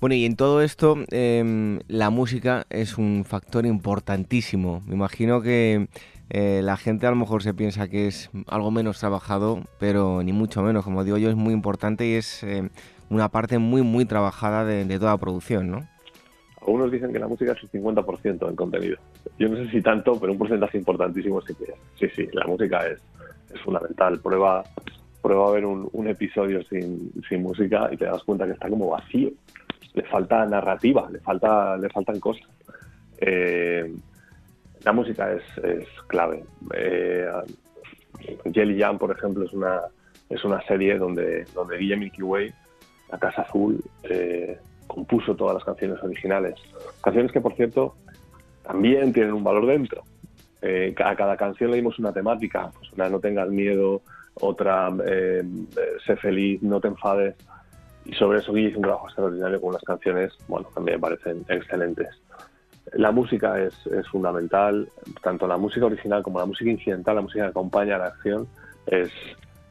Bueno, 0.00 0.14
y 0.14 0.24
en 0.24 0.34
todo 0.34 0.62
esto, 0.62 0.96
em, 1.10 1.80
la 1.88 2.08
música 2.08 2.64
es 2.70 2.96
un 2.96 3.24
factor 3.26 3.66
importantísimo. 3.66 4.82
Me 4.86 4.94
imagino 4.94 5.42
que 5.42 5.88
eh, 6.30 6.62
la 6.64 6.78
gente 6.78 7.06
a 7.06 7.10
lo 7.10 7.16
mejor 7.16 7.42
se 7.42 7.52
piensa 7.52 7.88
que 7.88 8.06
es 8.06 8.30
algo 8.46 8.70
menos 8.70 8.98
trabajado, 8.98 9.62
pero 9.78 10.22
ni 10.22 10.32
mucho 10.32 10.62
menos. 10.62 10.84
Como 10.84 11.04
digo 11.04 11.18
yo, 11.18 11.28
es 11.28 11.36
muy 11.36 11.52
importante 11.52 12.06
y 12.06 12.14
es 12.14 12.42
em, 12.44 12.70
una 13.12 13.28
parte 13.28 13.58
muy, 13.58 13.82
muy 13.82 14.04
trabajada 14.04 14.64
de, 14.64 14.98
toda 14.98 15.16
producción, 15.18 15.70
¿no? 15.70 15.86
Algunos 16.60 16.92
dicen 16.92 17.12
que 17.12 17.18
la 17.18 17.28
música 17.28 17.52
es 17.52 17.62
un 17.62 17.70
50% 17.70 18.46
del 18.46 18.54
contenido. 18.54 18.96
Yo 19.38 19.48
no 19.48 19.56
sé 19.56 19.70
si 19.70 19.82
tanto, 19.82 20.18
pero 20.18 20.32
un 20.32 20.38
porcentaje 20.38 20.78
importantísimo 20.78 21.42
sí 21.42 21.54
que 21.54 21.64
es. 21.64 21.74
Sí, 21.98 22.08
sí, 22.14 22.28
la 22.32 22.46
música 22.46 22.86
es, 22.86 23.00
es 23.52 23.60
fundamental. 23.62 24.20
Prueba 24.20 24.62
prueba 25.22 25.48
a 25.48 25.52
ver 25.52 25.64
un, 25.64 26.06
episodio 26.08 26.62
sin, 26.64 27.12
música 27.40 27.88
y 27.92 27.96
te 27.96 28.04
das 28.04 28.22
cuenta 28.24 28.44
que 28.44 28.52
está 28.52 28.68
como 28.68 28.90
vacío. 28.90 29.30
Le 29.94 30.02
falta 30.04 30.44
narrativa, 30.46 31.08
le 31.10 31.20
falta 31.20 31.76
le 31.76 31.88
faltan 31.90 32.18
cosas. 32.18 32.48
Eh, 33.18 33.94
la 34.84 34.92
música 34.92 35.32
es, 35.32 35.42
clave. 36.08 36.44
Eh, 36.74 37.26
Jelly 38.52 38.80
Jam, 38.80 38.98
por 38.98 39.16
ejemplo, 39.16 39.44
es 39.44 39.52
una, 39.52 39.80
es 40.28 40.44
una 40.44 40.60
serie 40.62 40.98
donde, 40.98 41.44
donde 41.54 41.78
Guilla 41.78 41.96
Milky 41.96 42.22
Way, 42.22 42.52
la 43.12 43.18
Casa 43.18 43.42
Azul, 43.42 43.80
eh, 44.02 44.58
compuso 44.86 45.36
todas 45.36 45.54
las 45.54 45.64
canciones 45.64 46.02
originales. 46.02 46.54
Canciones 47.02 47.30
que, 47.30 47.40
por 47.40 47.54
cierto, 47.54 47.94
también 48.62 49.12
tienen 49.12 49.32
un 49.32 49.44
valor 49.44 49.66
dentro. 49.66 50.02
a 50.62 51.16
cada 51.16 51.36
canción 51.36 51.70
le 51.70 51.76
dimos 51.76 51.98
una 51.98 52.12
temática, 52.12 52.70
pues 52.76 52.92
una 52.92 53.08
no 53.08 53.20
tengas 53.20 53.48
miedo, 53.48 54.02
otra 54.34 54.90
eh, 55.06 55.42
Sé 56.06 56.16
feliz, 56.16 56.62
no 56.62 56.80
te 56.80 56.88
enfades. 56.88 57.36
Y 58.04 58.14
sobre 58.14 58.38
eso 58.38 58.52
Guille 58.52 58.70
hizo 58.70 58.78
un 58.78 58.84
trabajo 58.84 59.06
extraordinario 59.06 59.60
con 59.60 59.70
unas 59.70 59.82
canciones, 59.82 60.32
bueno, 60.48 60.68
también 60.74 60.96
me 60.96 61.00
parecen 61.00 61.44
excelentes. 61.48 62.08
La 62.94 63.12
música 63.12 63.60
es, 63.62 63.74
fundamental, 64.10 64.88
tanto 65.22 65.46
la 65.46 65.56
música 65.56 65.86
original 65.86 66.22
como 66.22 66.40
la 66.40 66.46
música 66.46 66.68
incidental, 66.68 67.14
la 67.16 67.22
música 67.22 67.44
que 67.44 67.50
acompaña 67.50 67.94
a 67.94 67.98
la 67.98 68.06
acción, 68.06 68.48
es, 68.86 69.10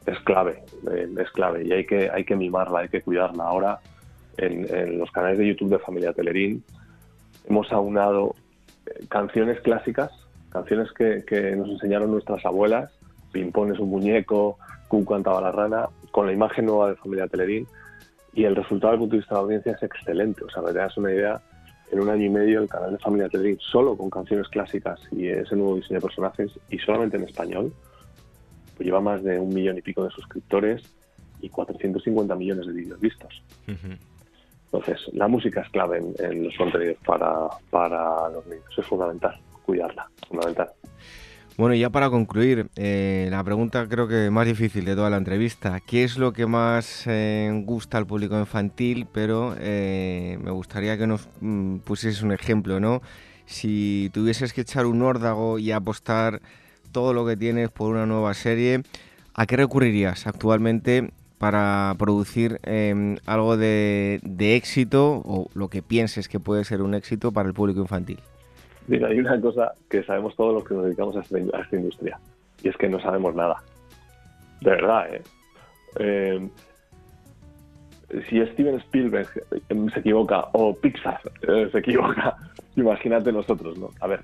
es 0.05 0.19
clave, 0.21 0.63
eh, 0.91 1.09
es 1.19 1.31
clave 1.31 1.65
y 1.65 1.71
hay 1.71 1.85
que, 1.85 2.09
hay 2.09 2.23
que 2.23 2.35
mimarla, 2.35 2.79
hay 2.79 2.89
que 2.89 3.01
cuidarla. 3.01 3.43
Ahora, 3.43 3.79
en, 4.37 4.97
los 4.97 5.11
canales 5.11 5.37
de 5.37 5.47
YouTube 5.47 5.69
de 5.69 5.79
Familia 5.79 6.13
Telerín, 6.13 6.63
hemos 7.47 7.71
aunado 7.71 8.35
eh, 8.85 9.05
canciones 9.09 9.59
clásicas, 9.61 10.11
canciones 10.49 10.91
que, 10.93 11.23
que 11.25 11.55
nos 11.55 11.69
enseñaron 11.69 12.11
nuestras 12.11 12.45
abuelas 12.45 12.91
Pimpón 13.31 13.73
es 13.73 13.79
un 13.79 13.89
muñeco, 13.89 14.57
Kun 14.87 15.05
cantaba 15.05 15.41
la 15.41 15.51
rana, 15.51 15.87
con 16.11 16.27
la 16.27 16.33
imagen 16.33 16.65
nueva 16.65 16.89
de 16.89 16.95
Familia 16.95 17.27
Telerín 17.27 17.65
y 18.33 18.43
el 18.43 18.55
resultado 18.55 18.91
desde 18.91 18.95
el 18.95 18.99
punto 18.99 19.11
de 19.13 19.19
vista 19.19 19.35
de 19.35 19.39
la 19.39 19.43
audiencia 19.43 19.71
es 19.73 19.83
excelente. 19.83 20.43
O 20.43 20.49
sea, 20.49 20.61
me 20.61 20.73
das 20.73 20.97
una 20.97 21.11
idea, 21.11 21.41
en 21.91 21.99
un 21.99 22.09
año 22.09 22.25
y 22.25 22.29
medio 22.29 22.61
el 22.61 22.69
canal 22.69 22.91
de 22.91 22.97
Familia 22.99 23.29
Telerín, 23.29 23.57
solo 23.59 23.95
con 23.95 24.09
canciones 24.09 24.47
clásicas 24.49 24.99
y 25.11 25.27
ese 25.27 25.55
nuevo 25.55 25.75
diseño 25.75 25.99
de 25.99 26.07
personajes 26.07 26.51
y 26.69 26.77
solamente 26.79 27.17
en 27.17 27.23
español, 27.23 27.73
pues 28.81 28.87
lleva 28.87 28.99
más 28.99 29.23
de 29.23 29.37
un 29.37 29.53
millón 29.53 29.77
y 29.77 29.81
pico 29.83 30.03
de 30.03 30.09
suscriptores 30.09 30.81
y 31.39 31.49
450 31.49 32.35
millones 32.35 32.65
de 32.65 32.73
vídeos 32.73 32.99
vistos. 32.99 33.43
Entonces, 33.67 34.99
la 35.13 35.27
música 35.27 35.61
es 35.61 35.69
clave 35.69 35.99
en, 35.99 36.13
en 36.17 36.45
los 36.45 36.57
contenidos 36.57 36.97
para, 37.05 37.47
para 37.69 38.27
los 38.29 38.43
niños, 38.47 38.65
es 38.75 38.85
fundamental, 38.87 39.39
cuidarla, 39.63 40.09
fundamental. 40.27 40.69
Bueno, 41.57 41.75
ya 41.75 41.91
para 41.91 42.09
concluir, 42.09 42.71
eh, 42.75 43.27
la 43.29 43.43
pregunta 43.43 43.87
creo 43.87 44.07
que 44.07 44.31
más 44.31 44.47
difícil 44.47 44.83
de 44.83 44.95
toda 44.95 45.11
la 45.11 45.17
entrevista. 45.17 45.79
¿Qué 45.79 46.03
es 46.03 46.17
lo 46.17 46.33
que 46.33 46.47
más 46.47 47.05
eh, 47.05 47.51
gusta 47.65 47.99
al 47.99 48.07
público 48.07 48.39
infantil? 48.39 49.05
Pero 49.13 49.53
eh, 49.59 50.39
me 50.41 50.49
gustaría 50.49 50.97
que 50.97 51.05
nos 51.05 51.29
mm, 51.39 51.79
pusieses 51.79 52.23
un 52.23 52.31
ejemplo, 52.31 52.79
¿no? 52.79 53.03
Si 53.45 54.09
tuvieses 54.11 54.53
que 54.53 54.61
echar 54.61 54.87
un 54.87 55.03
órdago 55.03 55.59
y 55.59 55.71
apostar 55.71 56.41
todo 56.91 57.13
lo 57.13 57.25
que 57.25 57.37
tienes 57.37 57.69
por 57.69 57.91
una 57.91 58.05
nueva 58.05 58.33
serie, 58.33 58.81
¿a 59.33 59.45
qué 59.45 59.57
recurrirías 59.57 60.27
actualmente 60.27 61.11
para 61.37 61.95
producir 61.97 62.59
em, 62.63 63.17
algo 63.25 63.57
de 63.57 64.19
éxito 64.39 65.21
o 65.25 65.49
lo 65.53 65.69
que 65.69 65.81
pienses 65.81 66.27
que 66.27 66.39
puede 66.39 66.63
ser 66.63 66.81
un 66.81 66.93
éxito 66.93 67.31
para 67.31 67.47
el 67.47 67.53
público 67.53 67.81
infantil? 67.81 68.19
Mira, 68.87 69.07
hay 69.07 69.19
una 69.19 69.39
cosa 69.39 69.73
que 69.89 70.03
sabemos 70.03 70.35
todos 70.35 70.53
los 70.53 70.63
que 70.63 70.73
nos 70.73 70.85
dedicamos 70.85 71.15
a 71.15 71.21
esta, 71.21 71.37
industria, 71.75 72.19
y 72.63 72.69
es 72.69 72.77
que 72.77 72.89
no 72.89 72.99
sabemos 72.99 73.35
nada. 73.35 73.63
De 74.61 74.71
verdad, 74.71 75.13
¿eh? 75.13 75.21
eh 75.99 76.49
si 78.27 78.45
Steven 78.45 78.75
Spielberg 78.75 79.29
eh, 79.51 79.89
se 79.93 79.99
equivoca 80.01 80.47
o 80.51 80.75
Pixar 80.75 81.21
eh, 81.47 81.69
se 81.71 81.77
equivoca, 81.77 82.35
imagínate 82.75 83.31
nosotros, 83.31 83.77
¿no? 83.77 83.91
A 84.01 84.07
ver, 84.07 84.23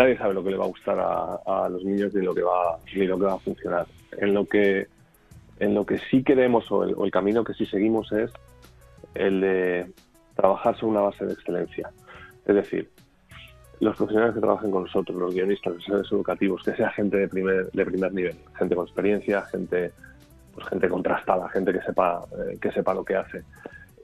nadie 0.00 0.16
sabe 0.16 0.34
lo 0.34 0.42
que 0.42 0.50
le 0.50 0.56
va 0.56 0.64
a 0.64 0.68
gustar 0.68 0.98
a, 0.98 1.68
los 1.68 1.84
niños 1.84 2.14
ni 2.14 2.24
lo 2.24 2.34
que 2.34 2.42
va 2.42 2.78
ni 2.94 3.06
lo 3.06 3.18
que 3.18 3.24
va 3.26 3.34
a 3.34 3.38
funcionar. 3.38 3.86
En 4.16 4.34
lo 4.34 4.46
que 4.46 4.86
en 5.58 5.74
lo 5.74 5.84
que 5.84 5.98
sí 5.98 6.24
queremos 6.24 6.64
o 6.72 7.04
el 7.04 7.10
camino 7.10 7.44
que 7.44 7.52
sí 7.52 7.66
seguimos 7.66 8.10
es 8.12 8.30
el 9.14 9.42
de 9.42 9.92
trabajar 10.34 10.74
sobre 10.76 10.92
una 10.92 11.02
base 11.02 11.26
de 11.26 11.34
excelencia. 11.34 11.90
Es 12.46 12.54
decir, 12.54 12.90
los 13.80 13.94
profesionales 13.94 14.34
que 14.34 14.40
trabajen 14.40 14.70
con 14.70 14.84
nosotros, 14.84 15.18
los 15.18 15.34
guionistas, 15.34 15.74
los 15.74 15.84
profesores 15.84 16.12
educativos, 16.12 16.62
que 16.62 16.74
sea 16.74 16.90
gente 16.92 17.18
de 17.18 17.28
primer, 17.28 17.70
de 17.70 17.84
primer 17.84 18.12
nivel, 18.14 18.36
gente 18.58 18.74
con 18.74 18.86
experiencia, 18.86 19.42
gente, 19.42 19.92
pues 20.54 20.66
gente 20.68 20.88
contrastada, 20.88 21.46
gente 21.50 21.74
que 21.74 21.82
sepa, 21.82 22.24
eh, 22.32 22.56
que 22.58 22.72
sepa 22.72 22.94
lo 22.94 23.04
que 23.04 23.16
hace. 23.16 23.42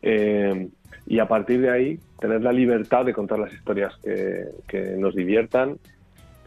Eh, 0.08 0.68
y 1.08 1.18
a 1.18 1.26
partir 1.26 1.60
de 1.60 1.70
ahí, 1.70 1.98
tener 2.20 2.40
la 2.40 2.52
libertad 2.52 3.04
de 3.04 3.12
contar 3.12 3.40
las 3.40 3.52
historias 3.52 3.92
que, 4.02 4.94
nos 4.96 5.16
diviertan, 5.16 5.78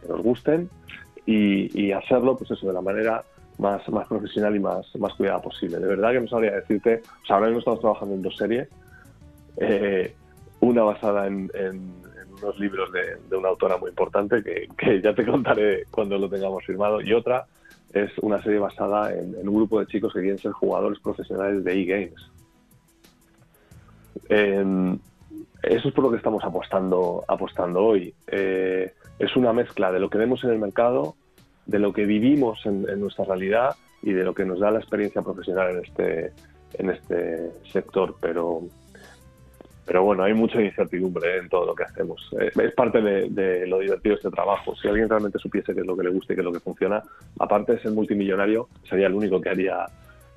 que 0.02 0.08
nos 0.08 0.22
gusten, 0.22 0.70
y, 1.26 1.92
hacerlo, 1.92 2.38
pues 2.38 2.52
eso, 2.52 2.68
de 2.68 2.74
la 2.74 2.82
manera 2.82 3.24
más, 3.58 3.88
más 3.90 4.08
profesional 4.08 4.56
y 4.56 4.60
más, 4.60 4.96
más 4.96 5.14
cuidada 5.14 5.42
posible. 5.42 5.78
De 5.78 5.88
verdad 5.88 6.14
que 6.14 6.22
no 6.22 6.28
sabría 6.28 6.52
decirte, 6.52 7.02
o 7.22 7.26
sea, 7.26 7.36
ahora 7.36 7.48
mismo 7.48 7.60
estamos 7.60 7.82
trabajando 7.82 8.16
en 8.16 8.22
dos 8.22 8.38
series. 8.38 8.70
Eh, 9.58 10.16
una 10.62 10.84
basada 10.84 11.28
en, 11.28 11.52
unos 12.42 12.58
libros 12.60 12.90
de, 12.94 13.38
una 13.38 13.50
autora 13.50 13.78
muy 13.78 13.90
importante 13.90 14.42
que, 14.42 15.02
ya 15.02 15.14
te 15.14 15.26
contaré 15.26 15.84
cuando 15.92 16.18
lo 16.18 16.30
tengamos 16.30 16.66
firmado, 16.66 17.02
y 17.02 17.12
otra 17.12 17.46
es 17.94 18.18
una 18.20 18.42
serie 18.42 18.60
basada 18.60 19.14
en, 19.14 19.36
un 19.48 19.56
grupo 19.56 19.82
de 19.82 19.88
chicos 19.88 20.14
que 20.14 20.22
quieren 20.22 20.38
ser 20.38 20.54
jugadores 20.54 21.00
profesionales 21.00 21.62
de 21.66 21.74
e-games. 21.74 22.32
Em, 24.30 25.00
eso 25.62 25.90
es 25.90 25.94
por 25.94 26.06
lo 26.06 26.12
que 26.12 26.18
estamos 26.18 26.44
apostando, 26.44 27.26
apostando 27.28 27.84
hoy. 27.84 28.14
Eh, 28.28 28.94
es 29.18 29.36
una 29.36 29.52
mezcla 29.52 29.92
de 29.92 30.00
lo 30.00 30.10
que 30.10 30.18
vemos 30.18 30.44
en 30.44 30.52
el 30.52 30.60
mercado, 30.60 31.16
de 31.66 31.80
lo 31.80 31.92
que 31.94 32.06
vivimos 32.06 32.66
en, 32.66 32.84
nuestra 33.00 33.26
realidad 33.26 33.76
y 34.02 34.14
de 34.14 34.24
lo 34.24 34.34
que 34.34 34.46
nos 34.46 34.60
da 34.60 34.72
la 34.72 34.80
experiencia 34.80 35.22
profesional 35.22 35.72
en 35.72 35.84
este, 35.84 36.32
en 36.76 36.90
este 36.90 37.52
sector. 37.72 38.16
Pero, 38.22 38.62
pero 39.86 40.04
bueno, 40.04 40.24
hay 40.24 40.34
mucha 40.34 40.62
incertidumbre 40.62 41.38
en 41.38 41.50
todo 41.50 41.66
lo 41.66 41.76
que 41.76 41.84
hacemos. 41.84 42.30
Eh, 42.40 42.52
es 42.56 42.74
parte 42.74 43.02
de, 43.02 43.68
lo 43.68 43.80
divertido 43.80 44.16
de 44.16 44.20
este 44.20 44.32
trabajo. 44.32 44.76
Si 44.78 44.88
alguien 44.88 45.10
realmente 45.10 45.40
supiese 45.40 45.74
qué 45.74 45.82
es 45.82 45.86
lo 45.86 45.98
que 45.98 46.04
le 46.04 46.12
gusta 46.12 46.32
y 46.32 46.36
qué 46.38 46.42
es 46.42 46.46
lo 46.46 46.54
que 46.54 46.62
funciona, 46.62 47.04
aparte 47.38 47.74
de 47.74 47.82
ser 47.82 47.92
multimillonario, 47.92 48.70
sería 48.88 49.08
el 49.08 49.14
único 49.14 49.42
que 49.42 49.50
haría, 49.50 49.86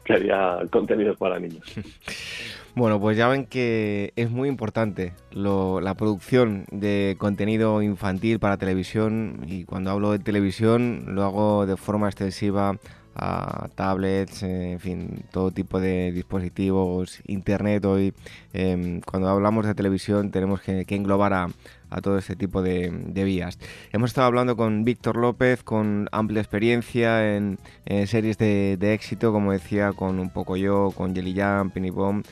que 0.04 0.14
haría 0.14 0.58
contenidos 0.68 1.16
para 1.16 1.38
niños. 1.38 1.64
Bueno, 2.74 2.98
pues 2.98 3.18
ya 3.18 3.28
ven 3.28 3.44
que 3.44 4.14
es 4.16 4.30
muy 4.30 4.48
importante 4.48 5.12
la 5.30 5.94
producción 5.94 6.64
de 6.70 7.16
contenido 7.18 7.82
infantil 7.82 8.38
para 8.38 8.56
televisión 8.56 9.44
y 9.46 9.64
cuando 9.64 9.90
hablo 9.90 10.10
de 10.10 10.18
televisión 10.18 11.04
lo 11.08 11.24
hago 11.24 11.66
de 11.66 11.76
forma 11.76 12.08
extensiva 12.08 12.78
a 13.14 13.68
tablets, 13.74 14.42
en 14.42 14.80
fin, 14.80 15.24
todo 15.30 15.50
tipo 15.50 15.80
de 15.80 16.12
dispositivos, 16.12 17.20
internet. 17.26 17.84
Hoy, 17.84 18.14
em, 18.52 19.00
cuando 19.02 19.28
hablamos 19.28 19.66
de 19.66 19.74
televisión, 19.74 20.30
tenemos 20.30 20.60
que, 20.62 20.86
englobar 20.88 21.32
a, 21.34 21.48
todo 22.02 22.16
este 22.16 22.36
tipo 22.36 22.62
de, 22.62 22.90
vías. 23.24 23.58
Hemos 23.92 24.10
estado 24.10 24.26
hablando 24.26 24.56
con 24.56 24.84
Víctor 24.84 25.16
López, 25.16 25.62
con 25.62 26.08
amplia 26.10 26.40
experiencia 26.40 27.36
en, 27.36 27.58
series 28.06 28.38
de, 28.38 28.78
éxito, 28.94 29.30
como 29.32 29.52
decía, 29.52 29.92
con 29.92 30.18
Un 30.18 30.30
poco 30.30 30.56
yo, 30.56 30.92
con 30.96 31.14
Jelly 31.14 31.34
Jam, 31.34 31.70
Penny 31.70 31.90
Bomb. 31.90 32.24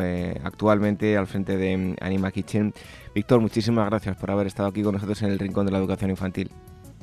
Eh, 0.00 0.38
actualmente 0.44 1.16
al 1.16 1.26
frente 1.26 1.56
de 1.56 1.96
Anima 2.00 2.30
Kitchen. 2.30 2.72
Víctor, 3.14 3.40
muchísimas 3.40 3.86
gracias 3.88 4.16
por 4.16 4.30
haber 4.30 4.46
estado 4.46 4.68
aquí 4.68 4.82
con 4.82 4.94
nosotros 4.94 5.20
en 5.22 5.30
el 5.30 5.38
Rincón 5.38 5.66
de 5.66 5.72
la 5.72 5.78
Educación 5.78 6.10
Infantil. 6.10 6.50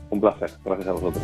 Un 0.10 0.22
placer, 0.22 0.52
gracias 0.64 0.88
a 0.88 0.92
vosotros. 0.92 1.24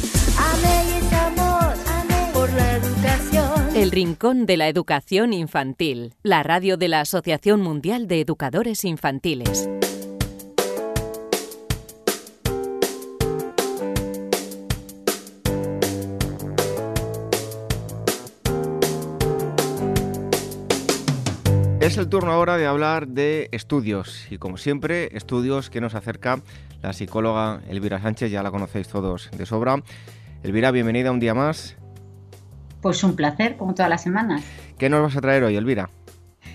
El 3.81 3.89
Rincón 3.89 4.45
de 4.45 4.57
la 4.57 4.67
Educación 4.67 5.33
Infantil, 5.33 6.13
la 6.21 6.43
radio 6.43 6.77
de 6.77 6.87
la 6.87 6.99
Asociación 6.99 7.61
Mundial 7.61 8.07
de 8.07 8.21
Educadores 8.21 8.85
Infantiles. 8.85 9.67
Es 21.79 21.97
el 21.97 22.07
turno 22.07 22.31
ahora 22.31 22.57
de 22.57 22.67
hablar 22.67 23.07
de 23.07 23.49
estudios 23.51 24.27
y 24.29 24.37
como 24.37 24.57
siempre, 24.57 25.09
estudios 25.17 25.71
que 25.71 25.81
nos 25.81 25.95
acerca 25.95 26.43
la 26.83 26.93
psicóloga 26.93 27.61
Elvira 27.67 27.99
Sánchez, 27.99 28.29
ya 28.29 28.43
la 28.43 28.51
conocéis 28.51 28.87
todos 28.89 29.31
de 29.35 29.47
sobra. 29.47 29.81
Elvira, 30.43 30.69
bienvenida 30.69 31.11
un 31.11 31.19
día 31.19 31.33
más. 31.33 31.80
Pues 32.81 33.03
un 33.03 33.15
placer, 33.15 33.57
como 33.57 33.73
todas 33.73 33.89
las 33.89 34.03
semanas. 34.03 34.41
¿Qué 34.77 34.89
nos 34.89 35.01
vas 35.01 35.15
a 35.15 35.21
traer 35.21 35.43
hoy, 35.43 35.55
Elvira? 35.55 35.89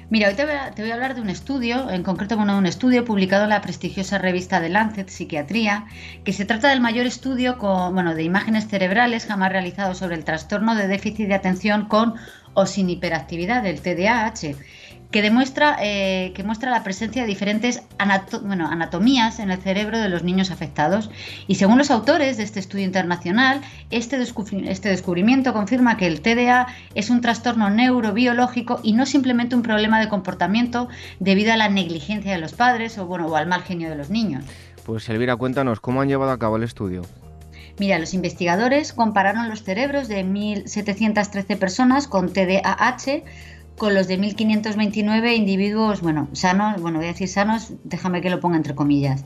Mira, 0.09 0.29
hoy 0.29 0.35
te 0.35 0.45
voy, 0.45 0.91
a, 0.91 0.95
hablar 0.95 1.17
de 1.17 1.21
un 1.21 1.31
estudio, 1.31 1.91
en 1.91 2.05
concreto 2.05 2.37
bueno, 2.37 2.57
un 2.57 2.67
estudio 2.67 3.05
publicado 3.05 3.43
en 3.43 3.51
la 3.51 3.61
prestigiosa 3.61 4.19
revista 4.19 4.61
The 4.61 4.69
Lancet 4.69 5.09
Psiquiatría, 5.09 5.87
que 6.23 6.33
se 6.33 6.45
trata 6.45 6.69
del 6.69 6.81
mayor 6.81 7.07
estudio 7.07 7.59
con, 7.59 7.93
bueno, 7.93 8.15
de 8.15 8.23
imágenes 8.23 8.69
cerebrales 8.69 9.27
jamás 9.27 9.51
realizado 9.51 9.95
sobre 9.95 10.15
el 10.15 10.25
trastorno 10.25 10.77
de 10.77 10.87
déficit 10.87 11.27
de 11.27 11.35
atención 11.35 11.87
con 11.87 12.15
o 12.55 12.67
sin 12.67 12.89
hiperactividad 12.89 13.65
del 13.65 13.81
TDAH 13.81 14.55
que 15.11 15.23
demuestra 15.23 15.77
eh, 15.81 16.33
que 16.35 16.43
muestra 16.43 16.71
la 16.71 16.83
presencia 16.83 17.23
de 17.23 17.29
diferentes 17.29 17.83
bueno, 18.43 18.69
anatomías 18.69 19.39
en 19.39 19.51
el 19.51 19.59
cerebro 19.59 19.99
de 19.99 20.09
los 20.09 20.23
niños 20.23 20.51
afectados. 20.51 21.11
Y 21.47 21.57
según 21.57 21.79
los 21.79 21.91
autores 21.91 22.37
de 22.37 22.43
este 22.43 22.61
estudio 22.61 22.85
internacional, 22.85 23.61
este, 23.91 24.19
este 24.21 24.89
descubrimiento 24.89 25.53
confirma 25.53 25.97
que 25.97 26.07
el 26.07 26.21
TDA 26.21 26.67
es 26.95 27.11
un 27.11 27.21
trastorno 27.21 27.71
neurobiológico 27.71 28.81
y 28.83 28.93
no 28.93 29.07
simplemente 29.07 29.55
un 29.55 29.63
problema 29.63 30.01
de 30.01 30.09
comportamiento 30.09 30.89
debido 31.21 31.53
a 31.53 31.57
la 31.57 31.69
negligencia 31.69 32.33
de 32.33 32.39
los 32.39 32.53
padres 32.53 32.99
o, 32.99 33.07
bueno, 33.07 33.27
o 33.27 33.37
al 33.37 33.47
mal 33.47 33.63
genio 33.63 33.89
de 33.89 33.97
los 33.97 34.11
niños. 34.11 34.45
Pues 34.85 35.09
Elvira, 35.09 35.37
cuéntanos, 35.37 35.81
¿cómo 35.81 36.01
han 36.01 36.09
llevado 36.09 36.31
a 36.31 36.39
cabo 36.39 36.57
el 36.57 36.63
estudio? 36.63 37.03
Mira, 37.79 37.99
los 37.99 38.15
investigadores 38.15 38.95
compararon 38.95 39.51
los 39.51 39.63
cerebros 39.63 40.09
de 40.09 40.25
1.713 40.25 41.59
personas 41.59 42.09
con 42.09 42.33
TDAH 42.33 43.23
con 43.77 43.95
los 43.95 44.09
de 44.09 44.17
1529 44.17 45.35
individuos, 45.35 46.01
bueno, 46.01 46.29
sanos, 46.33 46.81
bueno, 46.81 46.99
voy 46.99 47.09
a 47.09 47.13
decir 47.13 47.29
sanos, 47.29 47.73
déjame 47.85 48.23
que 48.23 48.31
lo 48.31 48.41
ponga 48.41 48.57
entre 48.57 48.75
comillas. 48.75 49.25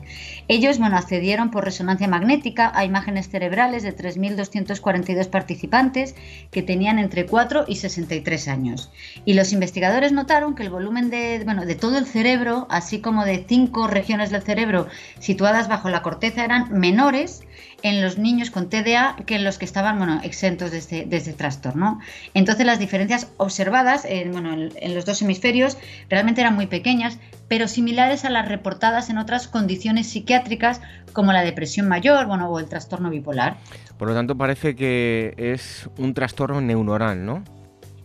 Ellos, 0.49 0.77
bueno, 0.77 0.97
accedieron 0.97 1.51
por 1.51 1.63
resonancia 1.63 2.07
magnética 2.07 2.71
a 2.75 2.83
imágenes 2.83 3.29
cerebrales 3.29 3.83
de 3.83 3.95
3.242 3.95 5.27
participantes 5.29 6.15
que 6.51 6.61
tenían 6.61 6.99
entre 6.99 7.25
4 7.25 7.65
y 7.67 7.77
63 7.77 8.47
años. 8.49 8.91
Y 9.23 9.35
los 9.35 9.53
investigadores 9.53 10.11
notaron 10.11 10.53
que 10.53 10.63
el 10.63 10.69
volumen 10.69 11.09
de, 11.09 11.41
bueno, 11.45 11.65
de 11.65 11.75
todo 11.75 11.97
el 11.97 12.05
cerebro, 12.05 12.67
así 12.69 12.99
como 12.99 13.23
de 13.23 13.45
cinco 13.47 13.87
regiones 13.87 14.31
del 14.31 14.41
cerebro 14.41 14.87
situadas 15.19 15.69
bajo 15.69 15.89
la 15.89 16.01
corteza, 16.01 16.43
eran 16.43 16.71
menores 16.77 17.43
en 17.83 18.01
los 18.01 18.17
niños 18.17 18.51
con 18.51 18.69
TDA 18.69 19.15
que 19.25 19.35
en 19.35 19.43
los 19.43 19.57
que 19.57 19.65
estaban 19.65 19.97
bueno, 19.97 20.19
exentos 20.23 20.71
de 20.71 20.77
este, 20.77 21.07
este 21.15 21.33
trastorno. 21.33 21.99
Entonces 22.33 22.65
las 22.65 22.79
diferencias 22.79 23.31
observadas 23.37 24.05
en, 24.05 24.31
bueno, 24.31 24.53
en, 24.53 24.95
los 24.95 25.05
dos 25.05 25.21
hemisferios 25.21 25.77
realmente 26.09 26.41
eran 26.41 26.55
muy 26.55 26.67
pequeñas, 26.67 27.19
pero 27.47 27.67
similares 27.67 28.25
a 28.25 28.29
las 28.29 28.47
reportadas 28.47 29.09
en 29.09 29.17
otras 29.17 29.47
condiciones 29.47 30.07
psiquiátricas 30.07 30.81
como 31.13 31.33
la 31.33 31.41
depresión 31.41 31.87
mayor 31.87 32.25
bueno, 32.25 32.49
o 32.49 32.59
el 32.59 32.67
trastorno 32.67 33.09
bipolar. 33.09 33.57
Por 33.97 34.07
lo 34.07 34.13
tanto, 34.13 34.37
parece 34.37 34.75
que 34.75 35.33
es 35.37 35.89
un 35.97 36.13
trastorno 36.13 36.61
neuronal, 36.61 37.25
¿no? 37.25 37.43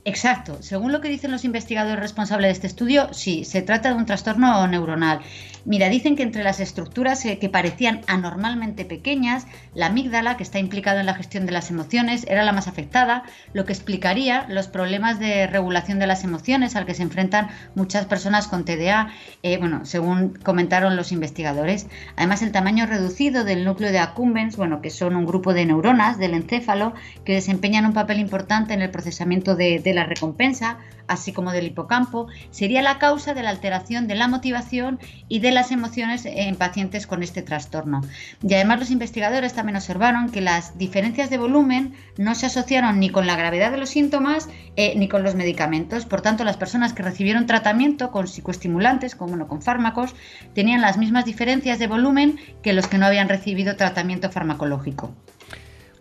Exacto. 0.06 0.58
Según 0.60 0.92
lo 0.92 1.00
que 1.00 1.08
dicen 1.08 1.32
los 1.32 1.44
investigadores 1.44 1.98
responsables 1.98 2.46
de 2.50 2.52
este 2.52 2.66
estudio, 2.68 3.12
sí, 3.12 3.44
se 3.44 3.60
trata 3.60 3.88
de 3.88 3.96
un 3.96 4.06
trastorno 4.06 4.64
neuronal. 4.68 5.18
Mira, 5.64 5.88
dicen 5.88 6.14
que 6.14 6.22
entre 6.22 6.44
las 6.44 6.60
estructuras 6.60 7.24
eh, 7.24 7.40
que 7.40 7.48
parecían 7.48 8.02
anormalmente 8.06 8.84
pequeñas, 8.84 9.48
la 9.74 9.86
amígdala, 9.86 10.36
que 10.36 10.44
está 10.44 10.60
implicada 10.60 11.00
en 11.00 11.06
la 11.06 11.14
gestión 11.14 11.44
de 11.44 11.50
las 11.50 11.72
emociones, 11.72 12.24
era 12.28 12.44
la 12.44 12.52
más 12.52 12.68
afectada, 12.68 13.24
lo 13.52 13.64
que 13.64 13.72
explicaría 13.72 14.46
los 14.48 14.68
problemas 14.68 15.18
de 15.18 15.48
regulación 15.48 15.98
de 15.98 16.06
las 16.06 16.22
emociones 16.22 16.76
al 16.76 16.86
que 16.86 16.94
se 16.94 17.02
enfrentan 17.02 17.48
muchas 17.74 18.06
personas 18.06 18.46
con 18.46 18.64
TDA, 18.64 19.08
eh, 19.42 19.58
bueno, 19.58 19.84
según 19.86 20.34
comentaron 20.34 20.94
los 20.94 21.10
investigadores. 21.10 21.88
Además, 22.14 22.42
el 22.42 22.52
tamaño 22.52 22.86
reducido 22.86 23.42
del 23.42 23.64
núcleo 23.64 23.90
de 23.90 23.98
accumbens, 23.98 24.56
bueno, 24.56 24.80
que 24.80 24.90
son 24.90 25.16
un 25.16 25.26
grupo 25.26 25.52
de 25.52 25.66
neuronas 25.66 26.16
del 26.16 26.34
encéfalo 26.34 26.94
que 27.24 27.32
desempeñan 27.32 27.86
un 27.86 27.92
papel 27.92 28.20
importante 28.20 28.72
en 28.72 28.82
el 28.82 28.90
procesamiento 28.90 29.56
de, 29.56 29.80
de 29.80 29.95
la 29.96 30.04
recompensa, 30.04 30.78
así 31.08 31.32
como 31.32 31.52
del 31.52 31.66
hipocampo, 31.66 32.28
sería 32.50 32.82
la 32.82 32.98
causa 32.98 33.34
de 33.34 33.42
la 33.42 33.50
alteración 33.50 34.06
de 34.06 34.14
la 34.14 34.28
motivación 34.28 34.98
y 35.28 35.40
de 35.40 35.50
las 35.50 35.72
emociones 35.72 36.24
en 36.24 36.56
pacientes 36.56 37.06
con 37.06 37.22
este 37.22 37.42
trastorno. 37.42 38.02
Y 38.42 38.54
además 38.54 38.78
los 38.80 38.90
investigadores 38.90 39.54
también 39.54 39.76
observaron 39.76 40.30
que 40.30 40.40
las 40.40 40.78
diferencias 40.78 41.30
de 41.30 41.38
volumen 41.38 41.94
no 42.18 42.34
se 42.34 42.46
asociaron 42.46 43.00
ni 43.00 43.10
con 43.10 43.26
la 43.26 43.36
gravedad 43.36 43.70
de 43.70 43.78
los 43.78 43.90
síntomas 43.90 44.48
eh, 44.76 44.94
ni 44.96 45.08
con 45.08 45.22
los 45.22 45.34
medicamentos. 45.34 46.06
Por 46.06 46.20
tanto, 46.20 46.44
las 46.44 46.56
personas 46.56 46.92
que 46.92 47.02
recibieron 47.02 47.46
tratamiento 47.46 48.10
con 48.10 48.28
psicoestimulantes, 48.28 49.16
como 49.16 49.48
con 49.48 49.62
fármacos, 49.62 50.14
tenían 50.54 50.80
las 50.80 50.98
mismas 50.98 51.24
diferencias 51.24 51.78
de 51.78 51.86
volumen 51.86 52.38
que 52.62 52.72
los 52.72 52.86
que 52.86 52.98
no 52.98 53.06
habían 53.06 53.28
recibido 53.28 53.76
tratamiento 53.76 54.30
farmacológico. 54.30 55.14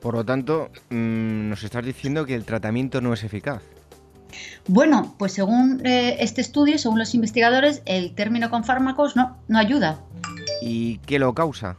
Por 0.02 0.14
lo 0.14 0.24
tanto, 0.24 0.70
mm, 0.92 1.50
nos 1.50 1.64
estás 1.64 1.84
diciendo 1.84 2.28
que 2.28 2.36
el 2.36 2.46
tratamiento 2.46 3.02
no 3.02 3.14
es 3.14 3.24
eficaz. 3.24 3.64
Bueno, 4.67 5.15
pues 5.17 5.34
según 5.34 5.86
eh, 5.86 6.17
este 6.19 6.41
estudio, 6.41 6.78
según 6.78 7.00
los 7.00 7.13
investigadores, 7.13 7.82
el 7.86 8.15
término 8.15 8.50
con 8.50 8.63
fármacos 8.63 9.15
no, 9.15 9.38
no 9.48 9.60
ayuda. 9.60 10.00
¿Y 10.62 10.98
qué 11.00 11.19
lo 11.19 11.34
causa? 11.34 11.76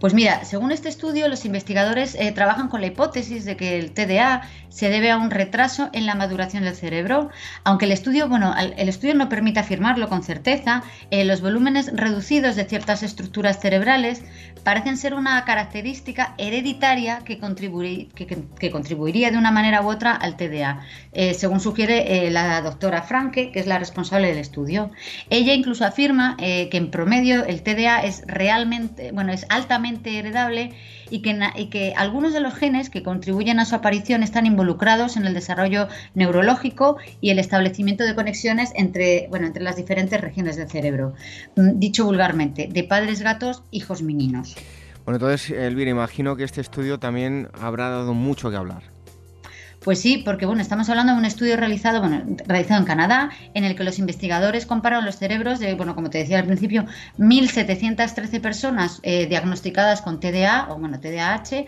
Pues 0.00 0.14
mira, 0.14 0.44
según 0.44 0.72
este 0.72 0.88
estudio, 0.88 1.28
los 1.28 1.44
investigadores 1.44 2.14
eh, 2.14 2.32
trabajan 2.32 2.68
con 2.68 2.80
la 2.80 2.88
hipótesis 2.88 3.44
de 3.44 3.56
que 3.56 3.78
el 3.78 3.92
TDA 3.92 4.42
se 4.76 4.90
debe 4.90 5.10
a 5.10 5.16
un 5.16 5.30
retraso 5.30 5.88
en 5.94 6.04
la 6.04 6.14
maduración 6.14 6.64
del 6.64 6.74
cerebro. 6.74 7.30
Aunque 7.64 7.86
el 7.86 7.92
estudio, 7.92 8.28
bueno, 8.28 8.54
el 8.58 8.90
estudio 8.90 9.14
no 9.14 9.30
permite 9.30 9.58
afirmarlo 9.58 10.06
con 10.10 10.22
certeza, 10.22 10.82
eh, 11.10 11.24
los 11.24 11.40
volúmenes 11.40 11.90
reducidos 11.94 12.56
de 12.56 12.66
ciertas 12.66 13.02
estructuras 13.02 13.58
cerebrales 13.58 14.22
parecen 14.64 14.98
ser 14.98 15.14
una 15.14 15.42
característica 15.46 16.34
hereditaria 16.36 17.20
que, 17.24 17.38
contribuiría 17.38 19.30
de 19.30 19.38
una 19.38 19.50
manera 19.50 19.80
u 19.80 19.88
otra 19.88 20.12
al 20.12 20.36
TDA, 20.36 20.82
eh, 21.12 21.32
según 21.32 21.60
sugiere 21.60 22.30
la 22.30 22.60
doctora 22.60 23.00
Franke, 23.00 23.52
que 23.52 23.60
es 23.60 23.66
la 23.66 23.78
responsable 23.78 24.28
del 24.28 24.38
estudio. 24.38 24.90
Ella 25.30 25.54
incluso 25.54 25.86
afirma 25.86 26.36
que 26.36 26.68
en 26.72 26.90
promedio 26.90 27.46
el 27.46 27.62
TDA 27.62 28.04
es 28.04 28.24
realmente, 28.26 29.12
bueno, 29.12 29.32
es 29.32 29.46
altamente 29.48 30.18
heredable 30.18 30.74
y 31.08 31.20
que 31.20 31.94
algunos 31.96 32.34
de 32.34 32.40
los 32.40 32.54
genes 32.54 32.90
que 32.90 33.02
contribuyen 33.02 33.60
a 33.60 33.64
su 33.64 33.74
aparición 33.76 34.22
están 34.24 34.44
involucrados 34.44 34.65
en 35.16 35.26
el 35.26 35.34
desarrollo 35.34 35.88
neurológico 36.14 36.96
y 37.20 37.30
el 37.30 37.38
establecimiento 37.38 38.04
de 38.04 38.14
conexiones 38.14 38.72
entre, 38.74 39.26
bueno, 39.28 39.46
entre 39.46 39.62
las 39.62 39.76
diferentes 39.76 40.20
regiones 40.20 40.56
del 40.56 40.68
cerebro. 40.68 41.14
Mm, 41.56 41.78
dicho 41.78 42.04
vulgarmente, 42.04 42.68
de 42.70 42.84
padres 42.84 43.22
gatos, 43.22 43.62
hijos 43.70 44.02
meninos. 44.02 44.56
Bueno, 45.04 45.16
entonces, 45.16 45.50
Elvira, 45.50 45.90
imagino 45.90 46.36
que 46.36 46.44
este 46.44 46.60
estudio 46.60 46.98
también 46.98 47.48
habrá 47.60 47.90
dado 47.90 48.12
mucho 48.14 48.50
que 48.50 48.56
hablar. 48.56 48.96
Pues 49.86 50.00
sí, 50.00 50.18
porque 50.24 50.46
bueno, 50.46 50.62
estamos 50.62 50.90
hablando 50.90 51.12
de 51.12 51.20
un 51.20 51.24
estudio 51.24 51.56
realizado, 51.56 52.00
bueno, 52.00 52.24
realizado 52.48 52.80
en 52.80 52.86
Canadá, 52.86 53.30
en 53.54 53.62
el 53.62 53.76
que 53.76 53.84
los 53.84 54.00
investigadores 54.00 54.66
compararon 54.66 55.04
los 55.04 55.14
cerebros 55.14 55.60
de, 55.60 55.74
bueno, 55.74 55.94
como 55.94 56.10
te 56.10 56.18
decía 56.18 56.40
al 56.40 56.46
principio, 56.46 56.86
1.713 57.18 58.40
personas 58.40 58.98
eh, 59.04 59.26
diagnosticadas 59.26 60.02
con 60.02 60.18
TDA 60.18 60.66
o 60.70 60.78
bueno, 60.80 60.98
TDAH 60.98 61.66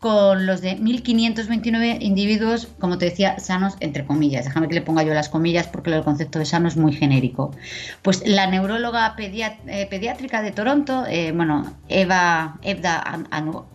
con 0.00 0.46
los 0.46 0.60
de 0.60 0.78
1.529 0.78 1.98
individuos, 2.00 2.68
como 2.78 2.98
te 2.98 3.06
decía, 3.06 3.38
sanos, 3.38 3.74
entre 3.80 4.06
comillas. 4.06 4.44
Déjame 4.44 4.68
que 4.68 4.74
le 4.74 4.82
ponga 4.82 5.02
yo 5.02 5.12
las 5.12 5.28
comillas 5.28 5.66
porque 5.66 5.90
el 5.90 6.04
concepto 6.04 6.38
de 6.38 6.44
sano 6.44 6.68
es 6.68 6.76
muy 6.76 6.92
genérico. 6.92 7.50
Pues 8.02 8.26
la 8.26 8.46
neuróloga 8.46 9.16
eh, 9.18 9.86
pediátrica 9.90 10.42
de 10.42 10.52
Toronto, 10.52 11.04
eh, 11.08 11.32
bueno, 11.32 11.76
Eva, 11.88 12.58
Evda, 12.62 13.26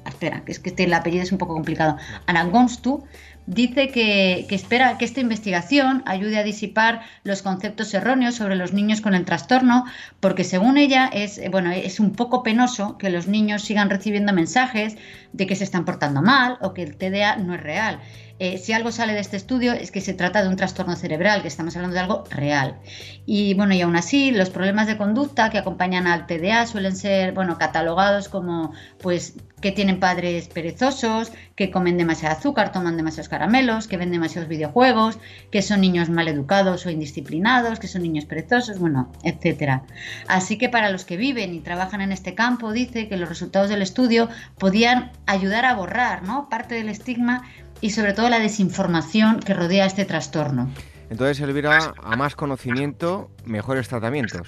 espera, 0.05 0.45
que 0.45 0.53
es 0.53 0.59
que 0.59 0.69
este, 0.69 0.85
el 0.85 0.93
apellido 0.93 1.23
es 1.23 1.31
un 1.31 1.37
poco 1.37 1.53
complicado, 1.53 1.97
Anagonstu, 2.27 3.03
dice 3.45 3.89
que, 3.89 4.45
espera 4.49 4.97
que 4.97 5.05
esta 5.05 5.19
investigación 5.19 6.03
ayude 6.05 6.37
a 6.37 6.43
disipar 6.43 7.01
los 7.23 7.41
conceptos 7.41 7.93
erróneos 7.93 8.35
sobre 8.35 8.55
los 8.55 8.73
niños 8.73 9.01
con 9.01 9.13
el 9.13 9.25
trastorno, 9.25 9.85
porque 10.19 10.43
según 10.43 10.77
ella 10.77 11.09
es, 11.11 11.39
bueno, 11.51 11.71
es 11.71 11.99
un 11.99 12.13
poco 12.13 12.43
penoso 12.43 12.97
que 12.97 13.09
los 13.09 13.27
niños 13.27 13.63
sigan 13.63 13.89
recibiendo 13.89 14.33
mensajes 14.33 14.95
de 15.31 15.47
que 15.47 15.55
se 15.55 15.63
están 15.63 15.85
portando 15.85 16.21
mal 16.21 16.57
o 16.61 16.73
que 16.73 16.83
el 16.83 16.95
TDA 16.95 17.37
no 17.37 17.53
es 17.55 17.61
real. 17.61 17.99
Eh, 18.39 18.57
si 18.57 18.73
algo 18.73 18.91
sale 18.91 19.13
de 19.13 19.19
este 19.19 19.37
estudio 19.37 19.73
es 19.73 19.91
que 19.91 20.01
se 20.01 20.13
trata 20.13 20.41
de 20.41 20.49
un 20.49 20.55
trastorno 20.55 20.95
cerebral, 20.95 21.43
que 21.43 21.47
estamos 21.47 21.75
hablando 21.75 21.93
de 21.93 21.99
algo 22.01 22.23
real. 22.29 22.79
Y 23.25 23.53
bueno, 23.53 23.73
y 23.73 23.81
aún 23.81 23.95
así, 23.95 24.31
los 24.31 24.49
problemas 24.49 24.87
de 24.87 24.97
conducta 24.97 25.49
que 25.49 25.59
acompañan 25.59 26.07
al 26.07 26.25
TDA 26.25 26.65
suelen 26.65 26.95
ser, 26.95 27.33
bueno, 27.33 27.57
catalogados 27.57 28.29
como, 28.29 28.73
pues, 29.01 29.35
que 29.61 29.71
tienen 29.71 29.99
padres 30.01 30.49
perezosos, 30.49 31.31
que 31.55 31.71
comen 31.71 31.97
demasiado 31.97 32.35
azúcar, 32.35 32.73
toman 32.73 32.97
demasiados 32.97 33.29
caramelos, 33.29 33.87
que 33.87 33.95
ven 33.95 34.11
demasiados 34.11 34.49
videojuegos, 34.49 35.19
que 35.51 35.61
son 35.61 35.79
niños 35.79 36.09
mal 36.09 36.27
educados 36.27 36.85
o 36.85 36.89
indisciplinados, 36.89 37.79
que 37.79 37.87
son 37.87 38.01
niños 38.01 38.25
perezosos, 38.25 38.77
bueno, 38.77 39.09
etcétera. 39.23 39.83
Así 40.27 40.57
que 40.57 40.67
para 40.67 40.89
los 40.89 41.05
que 41.05 41.15
viven 41.15 41.53
y 41.53 41.61
trabajan 41.61 42.01
en 42.01 42.11
este 42.11 42.35
campo, 42.35 42.73
dice 42.73 43.07
que 43.07 43.15
los 43.15 43.29
resultados 43.29 43.69
del 43.69 43.81
estudio 43.81 44.27
podían 44.57 45.11
ayudar 45.27 45.63
a 45.63 45.75
borrar, 45.75 46.23
¿no? 46.23 46.49
Parte 46.49 46.75
del 46.75 46.89
estigma 46.89 47.43
y 47.83 47.89
sobre 47.89 48.13
todo 48.13 48.29
la 48.29 48.39
desinformación 48.39 49.41
que 49.41 49.53
rodea 49.53 49.85
este 49.85 50.05
trastorno. 50.05 50.71
Entonces, 51.09 51.41
Elvira, 51.41 51.93
a 52.01 52.15
más 52.15 52.33
conocimiento, 52.33 53.29
mejores 53.43 53.89
tratamientos. 53.89 54.47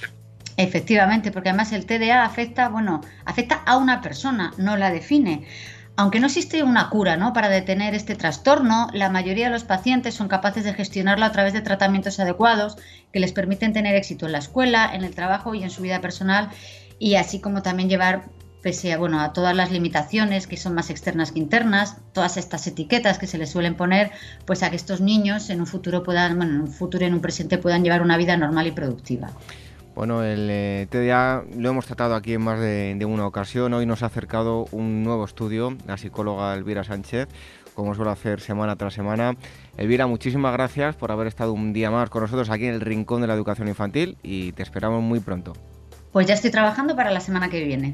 Efectivamente, 0.56 1.34
porque 1.34 1.50
además 1.50 1.74
el 1.74 1.86
TDA 1.86 2.24
afecta, 2.24 2.70
bueno, 2.70 3.02
afecta 3.26 3.56
a 3.66 3.76
una 3.76 4.00
persona, 4.00 4.54
no 4.58 4.78
la 4.78 4.90
define. 4.90 5.46
Aunque 5.98 6.22
no 6.22 6.28
existe 6.28 6.64
una 6.64 6.90
cura 6.90 7.18
¿no? 7.18 7.34
para 7.34 7.50
detener 7.50 7.94
este 7.94 8.16
trastorno, 8.16 8.88
la 8.94 9.10
mayoría 9.10 9.48
de 9.48 9.52
los 9.52 9.66
pacientes 9.66 10.14
son 10.14 10.30
capaces 10.30 10.64
de 10.64 10.74
gestionarlo 10.74 11.26
a 11.26 11.34
través 11.34 11.52
de 11.52 11.60
tratamientos 11.60 12.22
adecuados 12.22 12.78
que 13.12 13.20
les 13.20 13.34
permiten 13.34 13.74
tener 13.74 13.96
éxito 13.96 14.28
en 14.28 14.32
la 14.32 14.38
escuela, 14.38 14.90
en 14.94 15.04
el 15.04 15.14
trabajo 15.14 15.56
y 15.56 15.64
en 15.64 15.72
su 15.72 15.82
vida 15.82 16.00
personal 16.00 16.52
y 17.00 17.16
así 17.16 17.42
como 17.42 17.62
también 17.62 17.90
llevar 17.90 18.24
pese 18.66 18.92
a, 18.94 18.98
bueno, 18.98 19.22
a 19.22 19.32
todas 19.32 19.56
las 19.56 19.72
limitaciones 19.72 20.48
que 20.48 20.58
son 20.58 20.74
más 20.74 20.90
externas 20.90 21.32
que 21.32 21.38
internas, 21.38 21.98
todas 22.14 22.36
estas 22.36 22.66
etiquetas 22.66 23.20
que 23.20 23.28
se 23.28 23.38
les 23.38 23.52
suelen 23.52 23.76
poner, 23.76 24.10
pues 24.46 24.64
a 24.64 24.72
que 24.72 24.76
estos 24.76 25.02
niños 25.02 25.52
en 25.52 25.60
un 25.60 25.68
futuro 25.68 26.02
puedan, 26.02 26.36
bueno, 26.36 26.56
en 26.56 26.62
un 26.62 26.68
futuro 26.68 27.04
y 27.04 27.08
en 27.08 27.14
un 27.14 27.20
presente 27.20 27.60
puedan 27.60 27.84
llevar 27.84 28.02
una 28.02 28.18
vida 28.18 28.36
normal 28.38 28.66
y 28.66 28.72
productiva. 28.72 29.30
Bueno, 29.94 30.24
el 30.24 30.48
eh, 30.50 30.88
TDA 30.90 31.44
lo 31.56 31.70
hemos 31.70 31.86
tratado 31.86 32.16
aquí 32.16 32.34
en 32.34 32.42
más 32.42 32.60
de, 32.60 33.00
una 33.08 33.28
ocasión. 33.28 33.72
Hoy 33.76 33.86
nos 33.86 34.02
ha 34.02 34.08
acercado 34.08 34.66
un 34.72 35.04
nuevo 35.04 35.26
estudio, 35.26 35.78
la 35.86 35.98
psicóloga 35.98 36.52
Elvira 36.56 36.84
Sánchez, 36.84 37.28
como 37.76 37.94
suelo 37.94 38.10
hacer 38.10 38.42
semana 38.42 38.76
tras 38.78 38.96
semana. 38.96 39.36
Elvira, 39.78 40.08
muchísimas 40.08 40.54
gracias 40.54 40.96
por 40.96 41.12
haber 41.12 41.28
estado 41.28 41.54
un 41.54 41.72
día 41.72 41.92
más 41.92 42.10
con 42.10 42.24
nosotros 42.24 42.50
aquí 42.50 42.66
en 42.66 42.74
el 42.74 42.82
Rincón 42.82 43.22
de 43.22 43.28
la 43.28 43.36
Educación 43.36 43.68
Infantil 43.68 44.18
y 44.24 44.54
te 44.54 44.64
esperamos 44.64 45.04
muy 45.04 45.20
pronto. 45.20 45.54
Pues 46.12 46.26
ya 46.26 46.34
estoy 46.34 46.50
trabajando 46.50 46.96
para 46.96 47.12
la 47.12 47.20
semana 47.20 47.50
que 47.50 47.62
viene. 47.64 47.94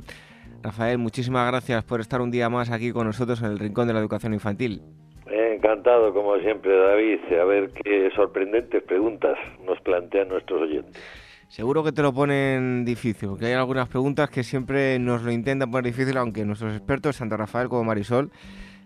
Rafael, 0.63 0.99
muchísimas 0.99 1.51
gracias 1.51 1.85
por 1.85 2.01
estar 2.01 2.21
un 2.21 2.31
día 2.31 2.49
más 2.49 2.71
aquí 2.71 2.93
con 2.93 3.07
nosotros 3.07 3.41
en 3.43 3.53
el 3.53 3.59
Rincón 3.59 3.87
de 3.87 3.95
la 3.95 4.01
Educación 4.01 4.35
Infantil. 4.35 4.83
Encantado, 5.27 6.13
como 6.13 6.37
siempre, 6.39 6.77
David. 6.77 7.19
A 7.41 7.45
ver 7.45 7.71
qué 7.71 8.11
sorprendentes 8.15 8.83
preguntas 8.83 9.37
nos 9.65 9.81
plantean 9.81 10.29
nuestros 10.29 10.63
oyentes. 10.63 11.03
Seguro 11.49 11.85
que 11.85 11.93
te 11.93 12.03
lo 12.03 12.13
ponen 12.13 12.85
difícil, 12.85 13.31
porque 13.31 13.47
hay 13.47 13.53
algunas 13.53 13.89
preguntas 13.89 14.29
que 14.31 14.43
siempre 14.43 14.99
nos 14.99 15.23
lo 15.23 15.31
intentan 15.31 15.71
poner 15.71 15.93
difícil, 15.93 16.17
aunque 16.17 16.45
nuestros 16.45 16.77
expertos, 16.77 17.19
tanto 17.19 17.37
Rafael 17.37 17.69
como 17.69 17.85
Marisol, 17.85 18.31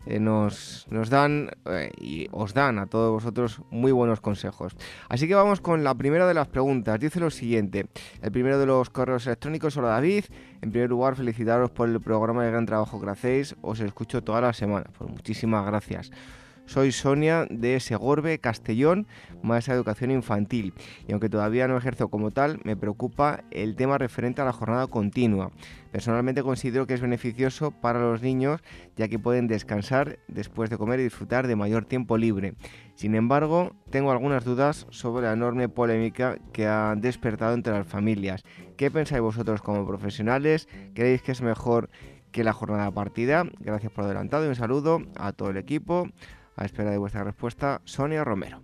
eh, 0.06 0.18
nos, 0.18 0.86
nos 0.90 1.10
dan 1.10 1.50
eh, 1.66 1.90
y 1.98 2.26
os 2.30 2.54
dan 2.54 2.78
a 2.78 2.86
todos 2.86 3.12
vosotros 3.12 3.62
muy 3.70 3.92
buenos 3.92 4.20
consejos. 4.20 4.74
Así 5.08 5.28
que 5.28 5.34
vamos 5.34 5.60
con 5.60 5.84
la 5.84 5.94
primera 5.94 6.26
de 6.26 6.34
las 6.34 6.48
preguntas. 6.48 6.98
Dice 6.98 7.20
lo 7.20 7.30
siguiente, 7.30 7.86
el 8.22 8.32
primero 8.32 8.58
de 8.58 8.66
los 8.66 8.88
correos 8.88 9.26
electrónicos, 9.26 9.76
hola 9.76 9.88
David, 9.88 10.24
en 10.62 10.70
primer 10.70 10.90
lugar 10.90 11.16
felicitaros 11.16 11.70
por 11.70 11.88
el 11.88 12.00
programa 12.00 12.44
de 12.44 12.50
gran 12.50 12.66
trabajo 12.66 13.00
que 13.00 13.10
hacéis, 13.10 13.56
os 13.62 13.80
escucho 13.80 14.22
toda 14.22 14.40
la 14.40 14.52
semana, 14.52 14.86
pues 14.96 15.10
muchísimas 15.10 15.64
gracias. 15.66 16.10
Soy 16.70 16.92
Sonia 16.92 17.48
de 17.50 17.80
Segorbe, 17.80 18.38
Castellón, 18.38 19.08
maestra 19.42 19.74
de 19.74 19.78
educación 19.78 20.12
infantil. 20.12 20.72
Y 21.08 21.10
aunque 21.10 21.28
todavía 21.28 21.66
no 21.66 21.76
ejerzo 21.76 22.06
como 22.06 22.30
tal, 22.30 22.60
me 22.62 22.76
preocupa 22.76 23.42
el 23.50 23.74
tema 23.74 23.98
referente 23.98 24.40
a 24.40 24.44
la 24.44 24.52
jornada 24.52 24.86
continua. 24.86 25.50
Personalmente 25.90 26.44
considero 26.44 26.86
que 26.86 26.94
es 26.94 27.00
beneficioso 27.00 27.72
para 27.72 27.98
los 27.98 28.22
niños 28.22 28.60
ya 28.96 29.08
que 29.08 29.18
pueden 29.18 29.48
descansar 29.48 30.20
después 30.28 30.70
de 30.70 30.78
comer 30.78 31.00
y 31.00 31.02
disfrutar 31.02 31.48
de 31.48 31.56
mayor 31.56 31.86
tiempo 31.86 32.16
libre. 32.16 32.54
Sin 32.94 33.16
embargo, 33.16 33.72
tengo 33.90 34.12
algunas 34.12 34.44
dudas 34.44 34.86
sobre 34.90 35.26
la 35.26 35.32
enorme 35.32 35.68
polémica 35.68 36.38
que 36.52 36.68
ha 36.68 36.94
despertado 36.96 37.54
entre 37.54 37.72
las 37.72 37.88
familias. 37.88 38.44
¿Qué 38.76 38.92
pensáis 38.92 39.22
vosotros 39.22 39.60
como 39.60 39.84
profesionales? 39.88 40.68
¿Creéis 40.94 41.20
que 41.22 41.32
es 41.32 41.42
mejor 41.42 41.90
que 42.30 42.44
la 42.44 42.52
jornada 42.52 42.92
partida? 42.92 43.42
Gracias 43.58 43.90
por 43.90 44.04
adelantado 44.04 44.44
y 44.44 44.48
un 44.50 44.54
saludo 44.54 45.02
a 45.16 45.32
todo 45.32 45.50
el 45.50 45.56
equipo 45.56 46.06
a 46.60 46.66
espera 46.66 46.90
de 46.90 46.98
vuestra 46.98 47.24
respuesta, 47.24 47.80
Sonia 47.84 48.22
Romero. 48.22 48.58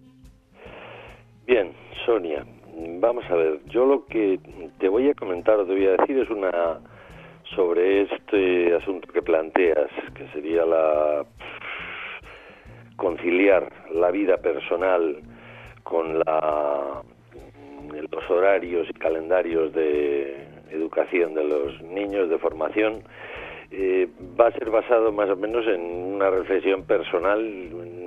Bien, 1.47 1.73
Sonia, 2.05 2.45
vamos 3.01 3.25
a 3.31 3.35
ver, 3.35 3.61
yo 3.67 3.87
lo 3.87 4.05
que 4.07 4.39
te 4.79 4.89
voy 4.89 5.09
a 5.09 5.15
comentar 5.15 5.59
o 5.59 5.67
te 5.67 5.73
voy 5.73 5.87
a 5.87 5.97
decir 5.97 6.19
es 6.19 6.29
una 6.29 6.79
sobre 7.55 8.03
este 8.03 8.75
asunto 8.75 9.09
que 9.13 9.23
planteas, 9.23 9.89
que 10.15 10.29
sería 10.29 10.67
la 10.67 11.25
conciliar 12.97 13.73
la 13.95 14.11
vida 14.11 14.37
personal 14.37 15.23
con 15.83 16.19
la 16.19 17.03
los 18.11 18.31
horarios 18.31 18.89
y 18.91 18.93
calendarios 18.95 19.73
de 19.73 20.45
educación 20.71 21.35
de 21.35 21.45
los 21.45 21.81
niños 21.83 22.29
de 22.29 22.39
formación 22.39 23.03
eh, 23.71 24.09
va 24.39 24.49
a 24.49 24.53
ser 24.53 24.71
basado 24.71 25.13
más 25.13 25.29
o 25.31 25.37
menos 25.37 25.67
en 25.67 25.81
una 25.81 26.31
reflexión 26.31 26.85
personal. 26.85 27.39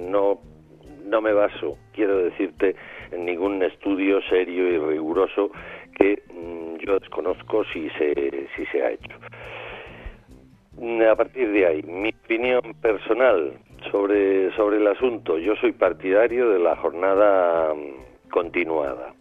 No, 0.10 0.40
no 1.06 1.22
me 1.22 1.34
baso, 1.34 1.78
quiero 1.94 2.18
decirte, 2.18 2.76
en 3.12 3.26
ningún 3.26 3.62
estudio 3.64 4.22
serio 4.30 4.68
y 4.68 4.78
riguroso 4.78 5.52
que 5.98 6.22
mm, 6.34 6.78
yo 6.86 7.00
desconozco 7.00 7.64
si 7.66 7.90
se, 7.92 8.48
si 8.56 8.66
se 8.68 8.84
ha 8.84 8.92
hecho. 8.92 9.16
A 11.12 11.16
partir 11.16 11.52
de 11.52 11.66
ahí, 11.66 11.84
mi 11.84 12.10
opinión 12.10 12.62
personal 12.82 13.54
sobre, 13.92 14.52
sobre 14.56 14.78
el 14.78 14.88
asunto, 14.88 15.38
yo 15.38 15.56
soy 15.58 15.74
partidario 15.74 16.50
de 16.52 16.60
la 16.60 16.76
jornada 16.78 17.74
mm, 17.74 18.30
continuada. 18.30 19.14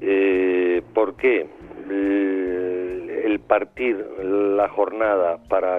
Eh, 0.00 0.82
¿Por 0.92 1.16
qué? 1.16 1.46
El 3.24 3.40
partir 3.40 3.96
la 4.22 4.68
jornada 4.68 5.38
para 5.48 5.78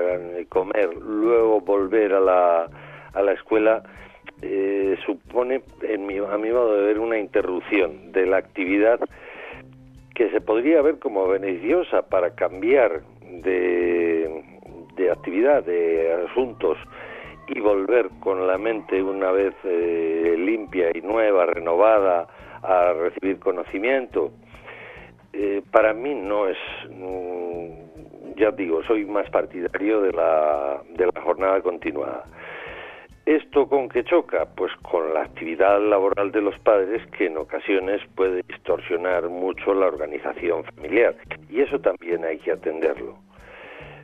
comer, 0.50 0.96
luego 0.96 1.62
volver 1.62 2.14
a 2.14 2.20
la, 2.20 2.68
a 3.14 3.22
la 3.22 3.34
escuela, 3.34 3.84
eh, 4.42 4.98
supone, 5.06 5.62
en 5.84 6.08
mi, 6.08 6.18
a 6.18 6.38
mi 6.38 6.50
modo 6.50 6.76
de 6.76 6.88
ver, 6.88 7.00
una 7.00 7.20
interrupción 7.20 8.12
de 8.12 8.26
la 8.26 8.38
actividad 8.38 9.00
que 10.16 10.30
se 10.32 10.42
podría 10.42 10.82
ver 10.82 10.98
como 10.98 11.28
beneficiosa 11.28 12.02
para 12.10 12.32
cambiar 12.32 13.02
de, 13.22 14.44
de 14.96 15.12
actividad, 15.12 15.64
de 15.64 16.26
asuntos 16.30 16.78
y 17.48 17.60
volver 17.60 18.10
con 18.22 18.48
la 18.48 18.58
mente 18.58 19.04
una 19.04 19.32
vez 19.32 19.54
eh, 19.66 20.36
limpia 20.38 20.90
y 20.96 21.02
nueva, 21.02 21.46
renovada, 21.46 22.28
a 22.64 22.94
recibir 22.94 23.38
conocimiento 23.38 24.32
eh, 25.38 25.62
para 25.70 25.94
mí 25.94 26.16
no 26.16 26.48
es, 26.48 26.58
mm, 26.90 28.38
ya 28.38 28.52
digo, 28.52 28.82
soy 28.84 29.04
más 29.06 29.30
partidario 29.30 30.00
de 30.02 30.14
la, 30.14 30.82
de 30.96 31.08
la 31.14 31.22
jornada 31.22 31.62
continuada. 31.62 32.24
¿Esto 33.26 33.68
con 33.68 33.90
qué 33.90 34.06
choca? 34.06 34.46
Pues 34.56 34.72
con 34.82 35.14
la 35.14 35.24
actividad 35.24 35.82
laboral 35.82 36.32
de 36.32 36.42
los 36.42 36.58
padres 36.60 37.06
que 37.18 37.26
en 37.26 37.38
ocasiones 37.38 38.00
puede 38.16 38.44
distorsionar 38.48 39.28
mucho 39.28 39.74
la 39.74 39.88
organización 39.88 40.64
familiar 40.64 41.16
y 41.50 41.60
eso 41.60 41.80
también 41.80 42.24
hay 42.24 42.38
que 42.38 42.52
atenderlo. 42.54 43.18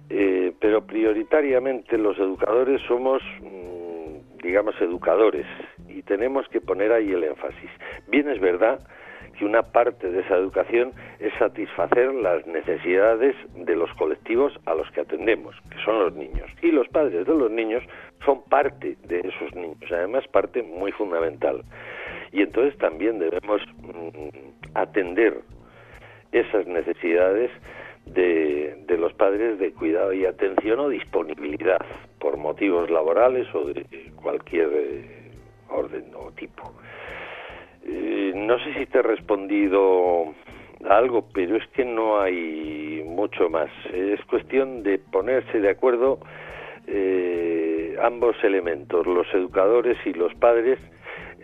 Eh, 0.09 0.51
pero 0.59 0.85
prioritariamente 0.85 1.97
los 1.97 2.17
educadores 2.17 2.81
somos, 2.89 3.21
mm, 3.39 4.41
digamos, 4.43 4.75
educadores 4.81 5.45
y 5.87 6.01
tenemos 6.01 6.45
que 6.49 6.59
poner 6.59 6.91
ahí 6.91 7.13
el 7.13 7.23
énfasis. 7.23 7.69
Bien 8.07 8.27
es 8.27 8.41
verdad 8.41 8.81
que 9.41 9.45
una 9.47 9.63
parte 9.63 10.11
de 10.11 10.21
esa 10.21 10.35
educación 10.35 10.91
es 11.19 11.33
satisfacer 11.39 12.13
las 12.13 12.45
necesidades 12.45 13.35
de 13.55 13.75
los 13.75 13.91
colectivos 13.95 14.53
a 14.67 14.75
los 14.75 14.87
que 14.91 15.01
atendemos, 15.01 15.55
que 15.71 15.83
son 15.83 15.97
los 15.97 16.13
niños. 16.13 16.47
Y 16.61 16.69
los 16.71 16.87
padres 16.89 17.25
de 17.25 17.33
los 17.33 17.49
niños 17.49 17.81
son 18.23 18.43
parte 18.43 18.97
de 19.03 19.19
esos 19.21 19.55
niños, 19.55 19.91
además 19.91 20.27
parte 20.27 20.61
muy 20.61 20.91
fundamental. 20.91 21.63
Y 22.31 22.43
entonces 22.43 22.77
también 22.77 23.17
debemos 23.17 23.63
mm, 23.81 24.75
atender 24.75 25.39
esas 26.31 26.67
necesidades 26.67 27.49
de, 28.05 28.77
de, 28.85 28.97
los 28.97 29.11
padres 29.13 29.57
de 29.57 29.73
cuidado 29.73 30.13
y 30.13 30.27
atención 30.27 30.79
o 30.81 30.89
disponibilidad 30.89 31.83
por 32.19 32.37
motivos 32.37 32.91
laborales 32.91 33.47
o 33.55 33.65
de 33.65 33.85
cualquier 34.21 34.69
eh, 34.71 35.31
orden 35.67 36.11
o 36.13 36.31
tipo. 36.33 36.71
Eh, 37.93 38.31
no 38.35 38.57
sé 38.59 38.73
si 38.75 38.85
te 38.85 38.99
he 38.99 39.01
respondido 39.01 40.33
algo, 40.89 41.27
pero 41.33 41.57
es 41.57 41.67
que 41.69 41.83
no 41.83 42.21
hay 42.21 43.03
mucho 43.05 43.49
más. 43.49 43.69
Es 43.93 44.23
cuestión 44.25 44.83
de 44.83 44.97
ponerse 44.97 45.59
de 45.59 45.69
acuerdo 45.69 46.19
eh, 46.87 47.97
ambos 48.01 48.35
elementos, 48.43 49.05
los 49.05 49.27
educadores 49.33 49.97
y 50.05 50.13
los 50.13 50.33
padres 50.35 50.79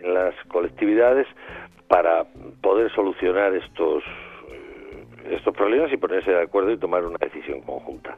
en 0.02 0.14
las 0.14 0.34
colectividades 0.48 1.26
para 1.86 2.24
poder 2.62 2.90
solucionar 2.92 3.54
estos 3.54 4.02
eh, 4.50 5.34
estos 5.36 5.54
problemas 5.54 5.92
y 5.92 5.98
ponerse 5.98 6.30
de 6.30 6.42
acuerdo 6.42 6.72
y 6.72 6.78
tomar 6.78 7.04
una 7.04 7.18
decisión 7.18 7.60
conjunta. 7.60 8.16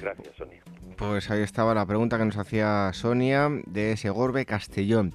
Gracias, 0.00 0.34
Sonia. 0.36 0.62
Pues 0.96 1.30
ahí 1.30 1.42
estaba 1.42 1.74
la 1.74 1.84
pregunta 1.84 2.16
que 2.16 2.24
nos 2.24 2.38
hacía 2.38 2.90
Sonia 2.94 3.50
de 3.66 3.98
Segorbe 3.98 4.46
Castellón. 4.46 5.12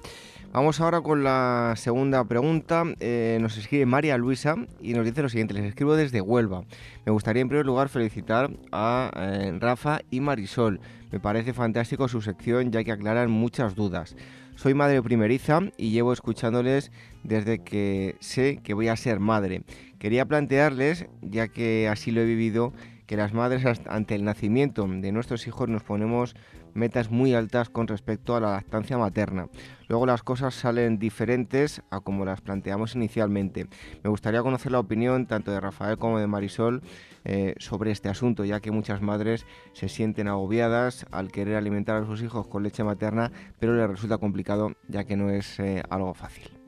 Vamos 0.52 0.80
ahora 0.80 1.00
con 1.00 1.24
la 1.24 1.74
segunda 1.76 2.22
pregunta. 2.24 2.84
Eh, 3.00 3.38
nos 3.40 3.56
escribe 3.58 3.84
María 3.84 4.16
Luisa 4.16 4.54
y 4.80 4.94
nos 4.94 5.04
dice 5.04 5.22
lo 5.22 5.28
siguiente. 5.28 5.54
Les 5.54 5.64
escribo 5.64 5.96
desde 5.96 6.20
Huelva. 6.20 6.62
Me 7.04 7.10
gustaría 7.10 7.42
en 7.42 7.48
primer 7.48 7.66
lugar 7.66 7.88
felicitar 7.88 8.50
a 8.70 9.10
eh, 9.16 9.58
Rafa 9.58 10.02
y 10.08 10.20
Marisol. 10.20 10.78
Me 11.10 11.18
parece 11.18 11.52
fantástico 11.52 12.06
su 12.06 12.22
sección 12.22 12.70
ya 12.70 12.84
que 12.84 12.92
aclaran 12.92 13.30
muchas 13.30 13.74
dudas. 13.74 14.14
Soy 14.54 14.74
madre 14.74 15.02
primeriza 15.02 15.60
y 15.76 15.90
llevo 15.90 16.12
escuchándoles 16.12 16.92
desde 17.24 17.58
que 17.58 18.14
sé 18.20 18.60
que 18.62 18.74
voy 18.74 18.86
a 18.86 18.96
ser 18.96 19.18
madre. 19.18 19.62
Quería 19.98 20.26
plantearles, 20.26 21.06
ya 21.22 21.48
que 21.48 21.88
así 21.88 22.10
lo 22.10 22.20
he 22.20 22.24
vivido, 22.24 22.72
que 23.06 23.16
las 23.16 23.32
madres 23.32 23.64
ante 23.86 24.14
el 24.14 24.24
nacimiento 24.24 24.86
de 24.86 25.12
nuestros 25.12 25.46
hijos 25.46 25.68
nos 25.68 25.82
ponemos 25.82 26.34
metas 26.74 27.10
muy 27.10 27.34
altas 27.34 27.68
con 27.68 27.86
respecto 27.86 28.36
a 28.36 28.40
la 28.40 28.52
lactancia 28.52 28.98
materna. 28.98 29.48
Luego 29.88 30.06
las 30.06 30.22
cosas 30.22 30.54
salen 30.54 30.98
diferentes 30.98 31.82
a 31.90 32.00
como 32.00 32.24
las 32.24 32.40
planteamos 32.40 32.94
inicialmente. 32.94 33.66
Me 34.02 34.10
gustaría 34.10 34.42
conocer 34.42 34.72
la 34.72 34.78
opinión 34.78 35.26
tanto 35.26 35.50
de 35.50 35.60
Rafael 35.60 35.98
como 35.98 36.18
de 36.18 36.26
Marisol 36.26 36.82
eh, 37.24 37.54
sobre 37.58 37.90
este 37.90 38.08
asunto, 38.08 38.44
ya 38.44 38.60
que 38.60 38.70
muchas 38.70 39.02
madres 39.02 39.46
se 39.72 39.88
sienten 39.88 40.28
agobiadas 40.28 41.06
al 41.10 41.30
querer 41.30 41.56
alimentar 41.56 42.02
a 42.02 42.06
sus 42.06 42.22
hijos 42.22 42.46
con 42.46 42.62
leche 42.62 42.84
materna, 42.84 43.30
pero 43.58 43.76
les 43.76 43.88
resulta 43.88 44.18
complicado 44.18 44.72
ya 44.88 45.04
que 45.04 45.16
no 45.16 45.30
es 45.30 45.60
eh, 45.60 45.82
algo 45.90 46.14
fácil. 46.14 46.61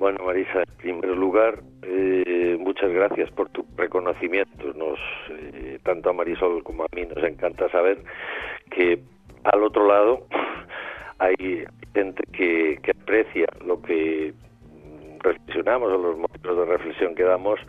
Bueno, 0.00 0.24
Marisa, 0.24 0.62
en 0.62 0.76
primer 0.78 1.14
lugar, 1.14 1.60
eh, 1.82 2.56
muchas 2.58 2.90
gracias 2.90 3.30
por 3.32 3.50
tu 3.50 3.66
reconocimiento. 3.76 4.72
Nos, 4.72 4.98
eh, 5.28 5.78
tanto 5.82 6.08
a 6.08 6.14
Marisol 6.14 6.64
como 6.64 6.84
a 6.84 6.86
mí 6.96 7.04
nos 7.04 7.22
encanta 7.22 7.68
saber 7.68 7.98
que 8.70 8.98
al 9.44 9.62
otro 9.62 9.86
lado 9.86 10.26
hay 11.18 11.66
gente 11.92 12.22
que, 12.32 12.80
aprecia 12.98 13.46
lo 13.62 13.82
que 13.82 14.32
reflexionamos 15.18 15.92
o 15.92 15.98
los 15.98 16.16
motivos 16.16 16.56
de 16.56 16.64
reflexión 16.64 17.14
que 17.14 17.24
damos 17.24 17.60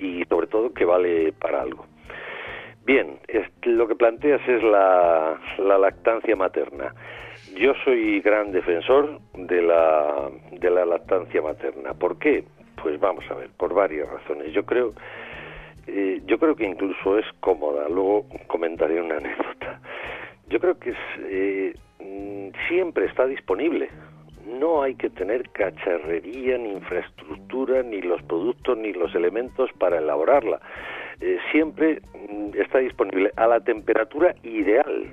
y 0.00 0.24
sobre 0.24 0.48
todo 0.48 0.74
que 0.74 0.84
vale 0.84 1.32
para 1.34 1.62
algo. 1.62 1.86
Bien, 2.84 3.20
lo 3.62 3.86
que 3.86 3.94
planteas 3.94 4.40
es 4.48 4.60
la 4.64 5.38
lactancia 5.78 6.34
materna. 6.34 6.92
Yo 7.56 7.72
soy 7.84 8.20
gran 8.20 8.52
defensor 8.52 9.18
de 9.34 9.62
la, 9.62 10.30
de 10.52 10.70
la 10.70 10.84
lactancia 10.84 11.40
materna. 11.40 11.94
¿Por 11.94 12.18
qué? 12.18 12.44
Pues 12.82 13.00
vamos 13.00 13.24
a 13.30 13.34
ver, 13.34 13.48
por 13.56 13.72
varias 13.72 14.06
razones. 14.10 14.52
Yo 14.52 14.66
creo, 14.66 14.92
eh, 15.86 16.20
yo 16.26 16.38
creo 16.38 16.54
que 16.54 16.66
incluso 16.66 17.18
es 17.18 17.24
cómoda. 17.40 17.88
Luego 17.88 18.26
comentaré 18.46 19.00
una 19.00 19.16
anécdota. 19.16 19.80
yo 20.50 20.60
creo 20.60 20.78
que 20.78 20.92
eh, 21.20 21.72
mm, 21.98 22.48
siempre 22.68 23.06
está 23.06 23.26
disponible. 23.26 23.88
No 24.46 24.82
hay 24.82 24.94
que 24.94 25.08
tener 25.08 25.48
cacharrería, 25.50 26.58
ni 26.58 26.72
infraestructura, 26.72 27.82
ni 27.82 28.02
los 28.02 28.22
productos, 28.24 28.76
ni 28.76 28.92
los 28.92 29.14
elementos 29.14 29.70
para 29.78 29.98
elaborarla. 29.98 30.60
Eh, 31.20 31.38
siempre 31.52 32.02
mm, 32.30 32.50
está 32.60 32.80
disponible 32.80 33.32
a 33.36 33.46
la 33.46 33.60
temperatura 33.60 34.34
ideal. 34.42 35.10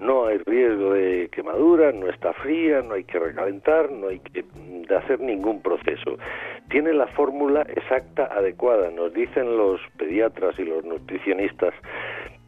No 0.00 0.26
hay 0.26 0.38
riesgo 0.38 0.92
de 0.92 1.28
quemadura, 1.32 1.92
no 1.92 2.08
está 2.08 2.32
fría, 2.32 2.82
no 2.82 2.94
hay 2.94 3.04
que 3.04 3.18
recalentar, 3.18 3.90
no 3.90 4.08
hay 4.08 4.20
que 4.20 4.42
mm, 4.42 4.92
hacer 4.92 5.20
ningún 5.20 5.60
proceso. 5.60 6.18
Tiene 6.70 6.92
la 6.92 7.06
fórmula 7.08 7.62
exacta, 7.62 8.26
adecuada. 8.26 8.90
Nos 8.90 9.12
dicen 9.12 9.56
los 9.56 9.80
pediatras 9.96 10.58
y 10.58 10.64
los 10.64 10.84
nutricionistas 10.84 11.74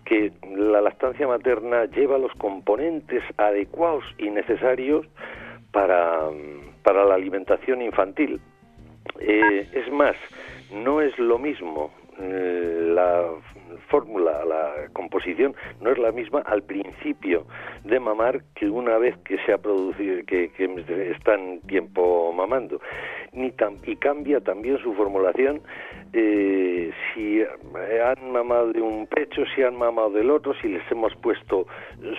que 0.05 0.32
la 0.57 0.80
lactancia 0.80 1.26
materna 1.26 1.84
lleva 1.86 2.18
los 2.18 2.32
componentes 2.32 3.22
adecuados 3.36 4.05
y 4.18 4.30
necesarios 4.30 5.07
para, 5.72 6.28
para 6.82 7.05
la 7.05 7.14
alimentación 7.14 7.82
infantil. 7.82 8.40
Eh, 9.18 9.68
es 9.72 9.92
más, 9.92 10.16
no 10.72 11.01
es 11.01 11.16
lo 11.18 11.38
mismo 11.38 11.92
eh, 12.20 12.92
la 12.94 13.24
fórmula, 13.89 14.45
la 14.45 14.89
composición 14.93 15.55
no 15.81 15.91
es 15.91 15.99
la 15.99 16.12
misma 16.12 16.41
al 16.41 16.62
principio 16.62 17.47
de 17.85 18.01
mamar 18.01 18.43
que 18.55 18.68
una 18.68 18.99
vez 18.99 19.16
que 19.25 19.39
se 19.45 19.53
ha 19.53 19.59
producido, 19.59 20.25
que, 20.27 20.51
están 21.16 21.61
tiempo 21.61 22.33
mamando. 22.33 22.81
Ni 23.33 23.53
y 23.85 23.97
cambia 23.97 24.41
también 24.41 24.79
su 24.79 24.93
formulación 24.95 25.61
eh, 26.12 26.91
si 27.14 27.43
han 27.43 28.33
mamado 28.33 28.73
de 28.73 28.81
un 28.81 29.07
pecho, 29.07 29.45
si 29.55 29.62
han 29.62 29.77
mamado 29.77 30.11
del 30.11 30.31
otro, 30.31 30.55
si 30.61 30.68
les 30.68 30.83
hemos 30.91 31.14
puesto 31.16 31.66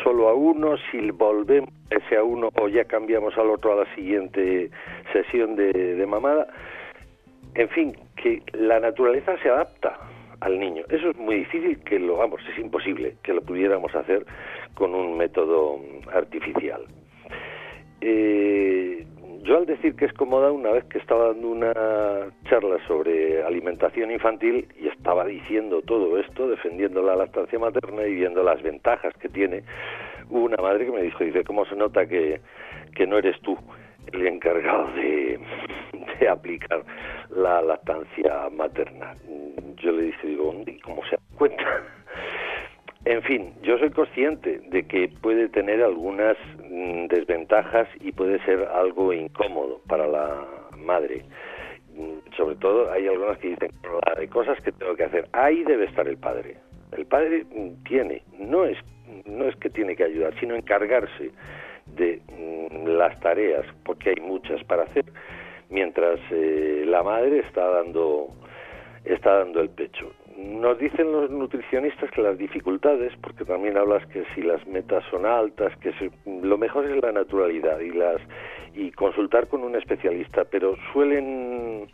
solo 0.04 0.30
a 0.30 0.34
uno, 0.34 0.76
si 0.89 1.12
volvemos 1.12 1.70
ese 1.89 2.16
a 2.16 2.24
uno 2.24 2.49
o 2.60 2.70
ya 2.70 2.86
cambiamos 2.86 3.38
al 3.38 3.49
otro 3.49 3.74
a 3.74 3.84
la 3.84 3.95
siguiente 3.95 4.70
sesión 5.12 5.56
de 5.56 6.06
mamada. 6.08 6.47
En 7.56 7.68
fin, 7.70 7.93
que 8.16 8.41
la 8.54 8.80
naturaleza 8.80 9.38
se 9.39 9.49
adapta 9.49 9.97
al 10.42 10.60
niño. 10.60 10.84
Eso 10.89 11.12
es 11.12 11.18
muy 11.18 11.38
difícil 11.38 11.80
que 11.84 12.00
lo, 12.00 12.18
vamos, 12.18 12.42
es 12.52 12.60
imposible 12.60 13.16
que 13.24 13.34
lo 13.34 13.42
pudiéramos 13.42 13.96
hacer 13.96 14.26
con 14.74 14.94
un 14.94 15.18
método 15.18 15.80
artificial. 16.14 16.82
Eh, 18.02 19.06
yo 19.44 19.58
al 19.58 19.66
decir 19.66 19.96
que 19.96 20.06
es 20.06 20.14
cómoda, 20.14 20.52
una 20.52 20.72
vez 20.72 20.84
que 20.86 20.98
estaba 20.98 21.28
dando 21.28 21.48
una 21.48 21.74
charla 22.50 22.78
sobre 22.88 23.44
alimentación 23.44 24.12
infantil 24.12 24.68
y 24.80 24.88
estaba 24.88 25.26
diciendo 25.26 25.82
todo 25.82 26.20
esto, 26.20 26.48
defendiendo 26.48 27.02
la 27.02 27.16
lactancia 27.16 27.58
materna 27.58 28.06
y 28.06 28.16
viendo 28.16 28.44
las 28.44 28.62
ventajas 28.62 29.14
que 29.18 29.30
tiene, 29.30 29.64
hubo 30.30 30.46
una 30.46 30.58
madre 30.58 30.86
que 30.86 30.92
me 30.92 31.02
dijo, 31.02 31.24
dice, 31.24 31.44
¿cómo 31.44 31.66
se 31.66 31.76
nota 31.76 32.06
que, 32.06 32.42
que 32.96 33.08
no 33.08 33.18
eres 33.18 33.39
tú? 33.42 33.58
El 34.14 34.28
encargado 34.28 34.91
de, 34.93 35.39
de, 36.20 36.28
aplicar 36.28 36.84
la 37.30 37.62
lactancia 37.62 38.49
materna. 38.52 39.16
Yo 39.78 39.91
le 39.91 40.04
dije, 40.04 40.28
digo, 40.28 40.54
¿cómo 40.84 41.04
se 41.06 41.16
da 41.16 41.22
cuenta? 41.38 41.64
En 43.06 43.24
fin, 43.24 43.52
yo 43.64 43.80
soy 43.80 43.89
consciente 43.89 44.60
de 44.70 44.84
que 44.84 45.10
puede 45.22 45.49
tener 45.49 45.82
algunas 45.82 46.38
mm, 46.70 47.08
desventajas 47.08 47.88
y 47.99 48.12
puede 48.12 48.39
ser 48.45 48.68
algo 48.76 49.12
incómodo 49.12 49.82
para 49.88 50.08
la 50.08 50.45
madre. 50.78 51.24
Mm, 51.95 52.36
sobre 52.38 52.56
todo 52.58 52.91
hay 52.91 53.08
algunas 53.08 53.39
que 53.39 53.49
dicen, 53.49 53.72
hay 54.18 54.28
cosas 54.28 54.62
que 54.62 54.72
tengo 54.72 54.95
que 54.95 55.06
hacer. 55.06 55.28
Ahí 55.34 55.64
debe 55.64 55.86
estar 55.86 56.08
el 56.08 56.18
padre. 56.18 56.58
El 56.91 57.08
padre 57.08 57.43
mm, 57.52 57.84
tiene, 57.86 58.22
no 58.38 58.66
es, 58.66 58.78
no 59.26 59.45
es 59.45 59.56
que 59.56 59.72
tiene 59.72 59.95
que 59.95 60.04
ayudar, 60.04 60.39
sino 60.39 60.56
encargarse 60.56 61.32
de 61.96 62.22
mm, 62.28 62.88
las 62.88 63.20
tareas, 63.20 63.66
porque 63.84 64.10
hay 64.10 64.22
muchas 64.22 64.64
para 64.66 64.84
hacer, 64.84 65.06
mientras 65.70 66.20
eh, 66.32 66.84
la 66.86 67.04
madre 67.04 67.39
está 67.39 67.68
dando 67.68 68.28
está 69.06 69.39
dando 69.39 69.62
el 69.62 69.70
pecho. 69.70 70.12
Nos 70.38 70.78
dicen 70.80 71.12
los 71.12 71.30
nutricionistas 71.30 72.10
que 72.12 72.22
las 72.22 72.38
dificultades, 72.38 73.12
porque 73.22 73.46
también 73.46 73.78
hablas 73.78 74.06
que 74.08 74.24
si 74.34 74.42
las 74.42 74.66
metas 74.68 75.04
son 75.10 75.26
altas, 75.26 75.76
que 75.78 75.92
lo 76.26 76.58
mejor 76.58 76.86
es 76.86 77.02
la 77.02 77.12
naturalidad 77.12 77.80
y 77.80 77.92
las 77.92 78.22
y 78.74 78.92
consultar 78.92 79.48
con 79.48 79.64
un 79.64 79.76
especialista, 79.76 80.46
pero 80.46 80.76
suelen 80.94 81.89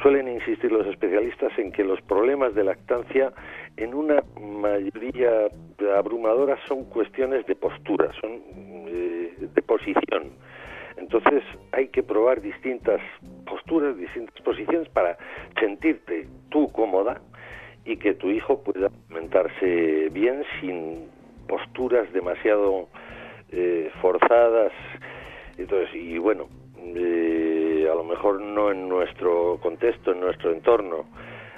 suelen 0.00 0.26
insistir 0.26 0.72
los 0.72 0.86
especialistas 0.86 1.56
en 1.58 1.70
que 1.70 1.84
los 1.84 2.00
problemas 2.02 2.54
de 2.54 2.64
lactancia 2.64 3.32
en 3.76 3.94
una 3.94 4.22
mayoría 4.40 5.48
abrumadora 5.96 6.58
son 6.66 6.84
cuestiones 6.86 7.46
de 7.46 7.54
postura, 7.54 8.10
son 8.20 8.42
eh, 8.88 9.11
de 9.48 9.62
posición. 9.62 10.30
Entonces 10.96 11.42
hay 11.72 11.88
que 11.88 12.02
probar 12.02 12.40
distintas 12.40 13.00
posturas, 13.46 13.96
distintas 13.96 14.40
posiciones 14.42 14.88
para 14.88 15.16
sentirte 15.58 16.28
tú 16.50 16.70
cómoda 16.72 17.20
y 17.84 17.96
que 17.96 18.14
tu 18.14 18.30
hijo 18.30 18.62
pueda 18.62 18.88
alimentarse 19.08 20.08
bien 20.12 20.44
sin 20.60 21.08
posturas 21.48 22.12
demasiado 22.12 22.88
eh, 23.50 23.90
forzadas. 24.00 24.72
Entonces, 25.58 25.94
y 25.94 26.18
bueno, 26.18 26.48
eh, 26.78 27.88
a 27.90 27.94
lo 27.94 28.04
mejor 28.04 28.40
no 28.40 28.70
en 28.70 28.88
nuestro 28.88 29.58
contexto, 29.60 30.12
en 30.12 30.20
nuestro 30.20 30.52
entorno, 30.52 31.06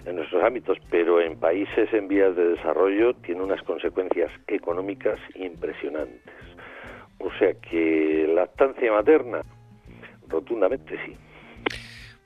en 0.07 0.17
nuestros 0.17 0.43
ámbitos, 0.43 0.79
pero 0.91 1.21
en 1.21 1.39
países 1.39 1.93
en 1.93 2.09
vías 2.09 2.35
de 2.37 2.51
desarrollo 2.51 3.15
tiene 3.15 3.43
unas 3.43 3.63
consecuencias 3.63 4.31
económicas 4.49 5.19
impresionantes. 5.35 6.21
O 7.25 7.31
sea 7.39 7.55
que 7.55 8.31
lactancia 8.35 8.93
materna, 8.93 9.41
rotundamente 10.29 10.95
sí. 11.07 11.17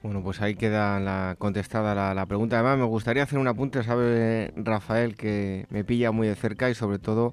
Bueno, 0.03 0.23
pues 0.23 0.43
ahí 0.43 0.57
queda 0.57 0.99
la, 0.99 1.37
contestada 1.39 2.15
la, 2.15 2.27
pregunta. 2.27 2.59
Además, 2.59 2.79
me 2.79 2.85
gustaría 2.85 3.23
hacer 3.23 3.39
un 3.39 3.47
apunte, 3.47 3.83
sabe 3.85 4.53
Rafael, 4.57 5.17
que 5.17 5.67
me 5.71 5.85
pilla 5.85 6.11
muy 6.11 6.27
de 6.27 6.35
cerca 6.35 6.69
y 6.69 6.75
sobre 6.75 6.99
todo, 6.99 7.33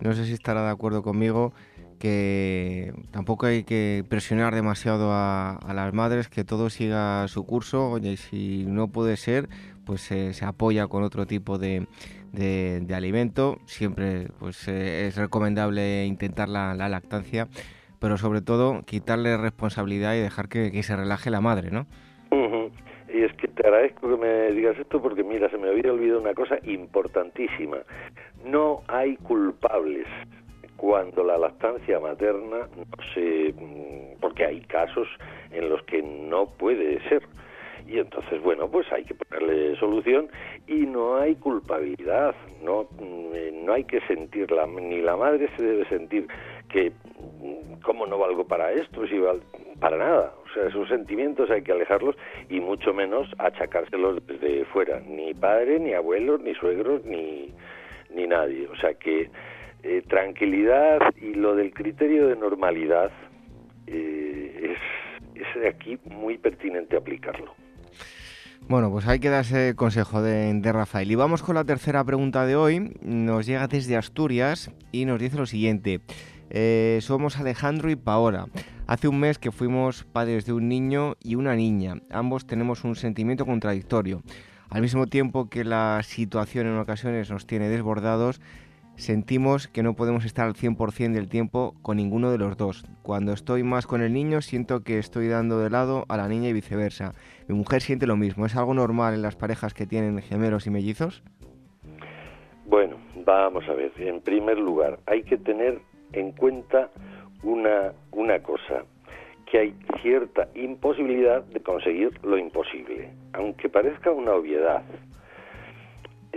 no 0.00 0.12
sé 0.12 0.24
si 0.26 0.32
estará 0.32 0.62
de 0.62 0.70
acuerdo 0.70 1.02
conmigo, 1.02 1.52
que 1.98 2.92
tampoco 3.12 3.46
hay 3.46 3.64
que 3.64 4.04
presionar 4.08 4.54
demasiado 4.54 5.10
a, 5.12 5.58
las 5.74 5.92
madres, 5.94 6.28
que 6.28 6.44
todo 6.44 6.68
siga 6.68 7.28
su 7.28 7.44
curso. 7.44 7.90
Oye, 7.90 8.16
si 8.16 8.64
no 8.66 8.88
puede 8.88 9.16
ser, 9.16 9.48
pues 9.84 10.02
se 10.02 10.44
apoya 10.44 10.86
con 10.88 11.02
otro 11.02 11.26
tipo 11.26 11.58
de, 11.58 11.86
de, 12.32 12.94
alimento. 12.94 13.58
Siempre 13.66 14.28
pues 14.38 14.68
eh, 14.68 15.06
es 15.06 15.16
recomendable 15.16 16.04
intentar 16.06 16.48
la, 16.48 16.74
lactancia, 16.74 17.48
pero 18.00 18.16
sobre 18.16 18.40
todo 18.40 18.82
quitarle 18.84 19.36
responsabilidad 19.36 20.14
y 20.14 20.20
dejar 20.20 20.48
que, 20.48 20.82
se 20.82 20.96
relaje 20.96 21.30
la 21.30 21.40
madre, 21.40 21.70
¿no? 21.70 21.86
Y 23.12 23.22
es 23.22 23.32
que 23.34 23.48
te 23.48 23.66
agradezco 23.66 24.10
que 24.10 24.16
me 24.16 24.50
digas 24.52 24.76
esto 24.78 25.00
porque 25.00 25.24
mira, 25.24 25.48
se 25.48 25.56
me 25.56 25.68
había 25.68 25.92
olvidado 25.92 26.20
una 26.20 26.34
cosa 26.34 26.58
importantísima. 26.64 27.78
No 28.44 28.82
hay 28.88 29.16
culpables 29.16 30.06
cuando 30.76 31.24
la 31.24 31.38
lactancia 31.38 31.98
materna 31.98 32.68
no 32.76 32.84
se 33.14 33.54
mm, 33.56 34.20
porque 34.20 34.44
hay 34.44 34.60
casos 34.62 35.08
en 35.50 35.68
los 35.68 35.82
que 35.84 36.02
no 36.02 36.46
puede 36.46 37.00
ser 37.08 37.22
y 37.86 37.98
entonces 37.98 38.42
bueno 38.42 38.68
pues 38.68 38.90
hay 38.92 39.04
que 39.04 39.14
ponerle 39.14 39.76
solución 39.76 40.28
y 40.66 40.86
no 40.86 41.16
hay 41.16 41.36
culpabilidad 41.36 42.34
no 42.62 42.88
mm, 42.98 43.64
no 43.64 43.72
hay 43.72 43.84
que 43.84 44.00
sentirla 44.02 44.66
ni 44.66 45.00
la 45.00 45.16
madre 45.16 45.48
se 45.56 45.62
debe 45.62 45.84
sentir 45.88 46.26
que 46.68 46.90
mm, 46.90 47.80
cómo 47.82 48.06
no 48.06 48.18
valgo 48.18 48.46
para 48.46 48.72
esto 48.72 49.06
si 49.06 49.18
val 49.18 49.40
para 49.80 49.96
nada. 49.96 50.34
O 50.44 50.54
sea 50.54 50.68
esos 50.68 50.88
sentimientos 50.88 51.50
hay 51.50 51.62
que 51.62 51.72
alejarlos 51.72 52.16
y 52.48 52.60
mucho 52.60 52.92
menos 52.92 53.28
achacárselos 53.38 54.26
desde 54.26 54.64
fuera. 54.66 55.00
Ni 55.00 55.34
padre 55.34 55.78
ni 55.78 55.92
abuelos 55.92 56.40
ni 56.40 56.54
suegros 56.54 57.04
ni 57.04 57.52
ni 58.14 58.26
nadie. 58.26 58.66
O 58.68 58.76
sea 58.76 58.94
que 58.94 59.30
eh, 59.82 60.02
tranquilidad 60.08 61.00
y 61.20 61.34
lo 61.34 61.54
del 61.54 61.72
criterio 61.72 62.28
de 62.28 62.36
normalidad 62.36 63.10
eh, 63.86 64.74
es, 65.34 65.40
es 65.40 65.66
aquí 65.66 65.98
muy 66.04 66.38
pertinente 66.38 66.96
aplicarlo. 66.96 67.54
Bueno, 68.68 68.90
pues 68.90 69.06
hay 69.06 69.20
que 69.20 69.30
dar 69.30 69.42
ese 69.42 69.76
consejo 69.76 70.22
de, 70.22 70.52
de, 70.52 70.72
Rafael. 70.72 71.08
Y 71.12 71.14
vamos 71.14 71.40
con 71.44 71.54
la 71.54 71.62
tercera 71.62 72.02
pregunta 72.02 72.46
de 72.46 72.56
hoy. 72.56 72.96
Nos 73.00 73.46
llega 73.46 73.68
desde 73.68 73.96
Asturias 73.96 74.72
y 74.90 75.04
nos 75.04 75.20
dice 75.20 75.36
lo 75.36 75.46
siguiente. 75.46 76.00
Eh, 76.50 76.98
somos 77.00 77.38
Alejandro 77.38 77.92
y 77.92 77.96
Paola. 77.96 78.48
Hace 78.88 79.06
un 79.06 79.20
mes 79.20 79.38
que 79.38 79.52
fuimos 79.52 80.02
padres 80.02 80.46
de 80.46 80.52
un 80.52 80.68
niño 80.68 81.14
y 81.22 81.36
una 81.36 81.54
niña. 81.54 82.02
Ambos 82.10 82.44
tenemos 82.48 82.82
un 82.82 82.96
sentimiento 82.96 83.46
contradictorio. 83.46 84.24
Al 84.68 84.82
mismo 84.82 85.06
tiempo 85.06 85.48
que 85.48 85.62
la 85.62 86.00
situación 86.02 86.66
en 86.66 86.78
ocasiones 86.78 87.30
nos 87.30 87.46
tiene 87.46 87.68
desbordados, 87.68 88.40
sentimos 88.96 89.68
que 89.68 89.82
no 89.82 89.94
podemos 89.94 90.24
estar 90.24 90.46
al 90.46 90.54
100% 90.54 91.12
del 91.12 91.28
tiempo 91.28 91.74
con 91.82 91.98
ninguno 91.98 92.30
de 92.30 92.38
los 92.38 92.56
dos. 92.56 92.84
Cuando 93.02 93.32
estoy 93.32 93.62
más 93.62 93.86
con 93.86 94.02
el 94.02 94.12
niño 94.12 94.40
siento 94.40 94.82
que 94.82 94.98
estoy 94.98 95.28
dando 95.28 95.58
de 95.60 95.70
lado 95.70 96.04
a 96.08 96.16
la 96.16 96.28
niña 96.28 96.48
y 96.48 96.52
viceversa. 96.52 97.12
Mi 97.48 97.54
mujer 97.54 97.82
siente 97.82 98.06
lo 98.06 98.16
mismo. 98.16 98.46
¿Es 98.46 98.56
algo 98.56 98.74
normal 98.74 99.14
en 99.14 99.22
las 99.22 99.36
parejas 99.36 99.74
que 99.74 99.86
tienen 99.86 100.20
gemelos 100.22 100.66
y 100.66 100.70
mellizos? 100.70 101.22
Bueno, 102.66 102.96
vamos 103.24 103.64
a 103.68 103.74
ver. 103.74 103.92
En 103.98 104.20
primer 104.20 104.58
lugar, 104.58 104.98
hay 105.06 105.22
que 105.22 105.36
tener 105.36 105.80
en 106.12 106.32
cuenta 106.32 106.90
una, 107.42 107.92
una 108.12 108.42
cosa, 108.42 108.84
que 109.50 109.58
hay 109.58 109.74
cierta 110.02 110.48
imposibilidad 110.54 111.44
de 111.44 111.60
conseguir 111.60 112.10
lo 112.24 112.36
imposible. 112.36 113.10
Aunque 113.32 113.68
parezca 113.68 114.10
una 114.10 114.32
obviedad, 114.32 114.82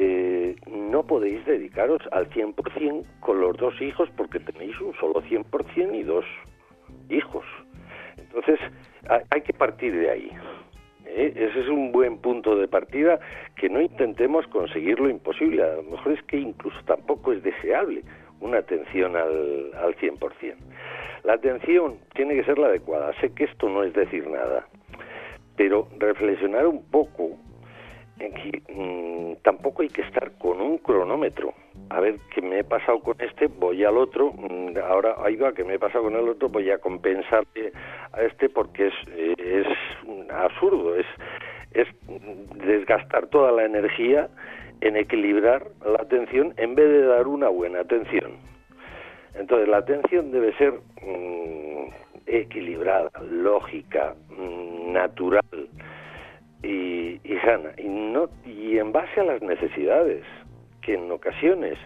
eh, 0.02 0.56
no 0.72 1.04
podéis 1.04 1.46
dedicaros 1.46 2.02
al 2.14 2.30
100% 2.30 3.04
con 3.20 3.42
los 3.42 3.58
dos 3.58 3.82
hijos 3.82 4.10
porque 4.16 4.40
tenéis 4.40 4.80
un 4.80 4.94
solo 4.96 5.22
100% 5.24 5.94
y 5.94 6.04
dos 6.04 6.24
hijos. 7.10 7.44
Entonces, 8.18 8.60
hay 9.30 9.42
que 9.42 9.52
partir 9.52 9.94
de 9.94 10.10
ahí. 10.10 10.32
¿eh? 11.06 11.34
Ese 11.36 11.60
es 11.60 11.68
un 11.68 11.92
buen 11.92 12.18
punto 12.20 12.56
de 12.56 12.70
partida, 12.70 13.20
que 13.58 13.68
no 13.68 13.82
intentemos 13.82 14.48
conseguir 14.48 15.02
lo 15.02 15.10
imposible. 15.10 15.64
A 15.64 15.76
lo 15.76 15.84
mejor 15.84 16.14
es 16.14 16.24
que 16.24 16.38
incluso 16.38 16.78
tampoco 16.86 17.34
es 17.34 17.44
deseable 17.44 18.02
una 18.40 18.60
atención 18.60 19.18
al, 19.18 19.72
al 19.76 19.98
100%. 19.98 20.56
La 21.26 21.34
atención 21.34 21.98
tiene 22.16 22.36
que 22.36 22.46
ser 22.46 22.58
la 22.58 22.68
adecuada. 22.68 23.12
Sé 23.20 23.34
que 23.34 23.44
esto 23.44 23.68
no 23.68 23.84
es 23.84 23.94
decir 23.94 24.26
nada, 24.30 24.66
pero 25.58 25.90
reflexionar 25.98 26.68
un 26.68 26.86
poco 26.86 27.38
en 28.20 28.34
que 28.34 28.62
mm, 28.74 29.42
tampoco 29.44 29.82
hay 29.82 29.90
que 29.90 30.02
estar 30.02 30.32
con 30.38 30.62
un 30.62 30.78
cronómetro. 30.78 31.54
A 31.90 32.00
ver 32.00 32.16
qué 32.34 32.42
me 32.42 32.60
he 32.60 32.64
pasado 32.64 33.00
con 33.00 33.16
este, 33.20 33.48
voy 33.48 33.84
al 33.84 33.98
otro, 33.98 34.32
mm, 34.34 34.78
ahora 34.90 35.16
ahí 35.24 35.36
va, 35.36 35.54
que 35.54 35.64
me 35.64 35.76
he 35.76 35.80
pasado 35.80 36.04
con 36.06 36.16
el 36.16 36.28
otro, 36.28 36.50
voy 36.50 36.70
a 36.70 36.78
compensarle 36.78 37.72
a 38.14 38.22
este 38.24 38.50
porque 38.50 38.88
es, 38.88 38.94
es 39.38 39.68
absurdo, 40.32 40.96
es, 40.96 41.06
es 41.72 41.88
desgastar 42.56 43.28
toda 43.28 43.52
la 43.52 43.66
energía 43.66 44.30
en 44.82 44.96
equilibrar 44.96 45.68
la 45.86 46.02
atención 46.02 46.54
en 46.58 46.76
vez 46.76 46.90
de 46.90 47.06
dar 47.06 47.28
una 47.28 47.50
buena 47.50 47.82
atención. 47.82 48.34
Entonces 49.36 49.68
la 49.68 49.78
atención 49.78 50.32
debe 50.32 50.54
ser 50.58 50.74
mm, 51.02 51.90
equilibrada, 52.28 53.10
lógica, 53.32 54.16
natural 54.92 55.70
y, 56.64 57.20
y 57.24 57.38
sana 57.44 57.72
y 57.78 57.88
no 57.88 58.30
y 58.46 58.78
en 58.78 58.92
base 58.92 59.20
a 59.20 59.24
las 59.24 59.42
necesidades 59.42 60.24
que 60.82 60.96
en 60.96 61.12
ocasiones 61.12 61.78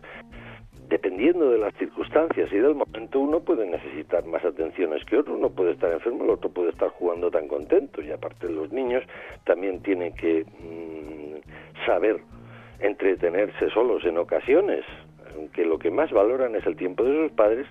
dependiendo 0.90 1.50
de 1.50 1.58
las 1.58 1.74
circunstancias 1.76 2.52
y 2.52 2.58
del 2.58 2.76
momento 2.76 3.20
uno 3.20 3.40
puede 3.40 3.66
necesitar 3.66 4.26
más 4.26 4.44
atenciones 4.46 5.04
que 5.06 5.18
otro. 5.18 5.34
Uno 5.36 5.50
puede 5.50 5.72
estar 5.72 5.92
enfermo 5.92 6.24
el 6.24 6.30
otro 6.30 6.52
puede 6.52 6.70
estar 6.70 6.90
jugando 6.90 7.32
tan 7.32 7.48
contento. 7.48 8.02
Y 8.02 8.12
aparte 8.12 8.48
los 8.50 8.72
niños 8.72 9.04
también 9.46 9.82
tienen 9.82 10.14
que 10.14 10.46
mm, 10.46 11.86
saber 11.88 12.20
entretenerse 12.80 13.70
solos 13.72 14.04
en 14.06 14.18
ocasiones 14.18 14.86
aunque 15.36 15.66
lo 15.66 15.80
que 15.80 15.90
más 15.90 16.12
valoran 16.12 16.56
es 16.56 16.66
el 16.66 16.76
tiempo 16.76 17.04
de 17.04 17.24
sus 17.24 17.32
padres. 17.32 17.66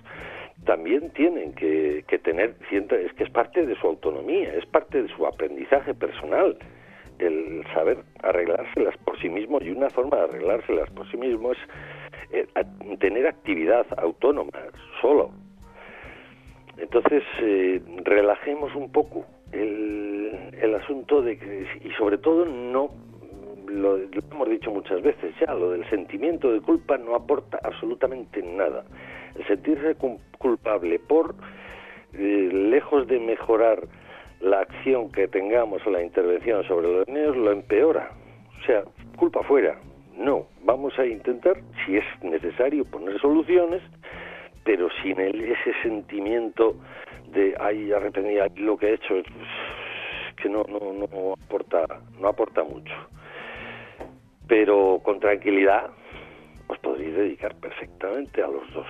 También 0.65 1.11
tienen 1.11 1.53
que, 1.53 2.03
que 2.07 2.19
tener 2.19 2.55
es 2.71 3.13
que 3.13 3.23
es 3.23 3.29
parte 3.29 3.65
de 3.65 3.75
su 3.75 3.87
autonomía 3.87 4.53
es 4.53 4.65
parte 4.65 5.01
de 5.01 5.09
su 5.09 5.25
aprendizaje 5.25 5.93
personal 5.93 6.57
el 7.25 7.63
saber 7.73 7.97
arreglárselas 8.21 8.97
por 8.97 9.19
sí 9.19 9.29
mismo 9.29 9.59
y 9.61 9.69
una 9.71 9.89
forma 9.89 10.17
de 10.17 10.23
arreglárselas 10.23 10.89
por 10.91 11.09
sí 11.09 11.17
mismo 11.17 11.51
es 11.51 11.57
eh, 12.31 12.47
tener 12.99 13.27
actividad 13.27 13.85
autónoma, 13.97 14.51
solo. 15.01 15.31
Entonces, 16.77 17.23
eh, 17.39 17.81
relajemos 18.03 18.75
un 18.75 18.91
poco 18.91 19.25
el, 19.51 20.31
el 20.59 20.75
asunto 20.75 21.21
de 21.21 21.37
que, 21.37 21.67
y 21.83 21.91
sobre 21.91 22.17
todo 22.17 22.45
no, 22.45 22.89
lo, 23.67 23.97
hemos 23.97 24.49
dicho 24.49 24.71
muchas 24.71 25.01
veces 25.01 25.33
ya, 25.39 25.53
lo 25.53 25.71
del 25.71 25.87
sentimiento 25.89 26.51
de 26.51 26.61
culpa 26.61 26.97
no 26.97 27.15
aporta 27.15 27.59
absolutamente 27.63 28.41
nada. 28.41 28.83
El 29.35 29.45
sentirse 29.47 29.95
culpable 30.37 30.99
por, 30.99 31.35
eh, 32.13 32.49
lejos 32.51 33.07
de 33.07 33.19
mejorar 33.19 33.87
la 34.43 34.59
acción 34.59 35.09
que 35.11 35.27
tengamos 35.27 35.85
o 35.87 35.89
la 35.89 36.03
intervención 36.03 36.63
sobre 36.67 36.91
los 36.91 37.07
niños 37.07 37.35
lo 37.37 37.51
empeora. 37.51 38.11
O 38.61 38.65
sea, 38.65 38.83
culpa 39.17 39.41
fuera. 39.43 39.79
No, 40.17 40.47
vamos 40.63 40.97
a 40.99 41.05
intentar, 41.05 41.57
si 41.85 41.97
es 41.97 42.03
necesario, 42.21 42.85
poner 42.85 43.19
soluciones, 43.19 43.81
pero 44.63 44.89
sin 45.01 45.19
el, 45.19 45.41
ese 45.43 45.73
sentimiento 45.81 46.75
de, 47.31 47.55
ay, 47.59 47.91
arrepentida 47.91 48.47
lo 48.57 48.77
que 48.77 48.87
he 48.87 48.93
hecho, 48.95 49.15
que 50.41 50.49
no, 50.49 50.63
no, 50.67 50.93
no, 50.93 51.33
aporta, 51.33 51.85
no 52.19 52.27
aporta 52.27 52.63
mucho. 52.63 52.93
Pero 54.47 54.99
con 55.03 55.19
tranquilidad 55.19 55.89
os 56.67 56.77
podréis 56.79 57.15
dedicar 57.15 57.55
perfectamente 57.55 58.43
a 58.43 58.47
los 58.47 58.71
dos. 58.73 58.87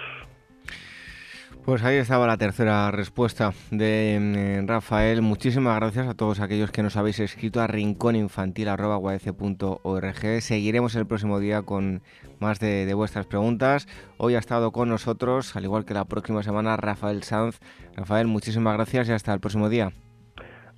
Pues 1.66 1.84
ahí 1.86 1.95
estaba 1.95 2.28
la 2.28 2.36
tercera 2.36 2.91
respuesta 2.91 3.51
de 3.72 4.18
mm, 4.20 4.68
Rafael. 4.68 5.22
Muchísimas 5.22 5.80
gracias 5.80 6.09
a 6.09 6.14
todos 6.14 6.41
aquellos 6.41 6.72
que 6.72 6.84
nos 6.84 6.97
habéis 6.97 7.22
escrito 7.22 7.61
a 7.61 7.68
rincóninfantil.org. 7.68 10.41
Seguiremos 10.41 10.97
el 10.97 11.07
próximo 11.07 11.39
día 11.39 11.61
con 11.61 12.01
más 12.41 12.59
de, 12.59 12.86
de, 12.86 12.93
vuestras 12.93 13.28
preguntas. 13.28 13.88
Hoy 14.18 14.36
ha 14.36 14.39
estado 14.39 14.74
con 14.74 14.89
nosotros, 14.89 15.55
al 15.55 15.64
igual 15.64 15.86
que 15.86 15.93
la 15.93 16.03
próxima 16.03 16.43
semana, 16.43 16.76
Rafael 16.76 17.24
Sanz. 17.24 17.61
Rafael, 17.95 18.28
muchísimas 18.28 18.76
gracias 18.76 19.07
y 19.07 19.14
hasta 19.14 19.34
el 19.34 19.39
próximo 19.39 19.70
día. 19.70 19.93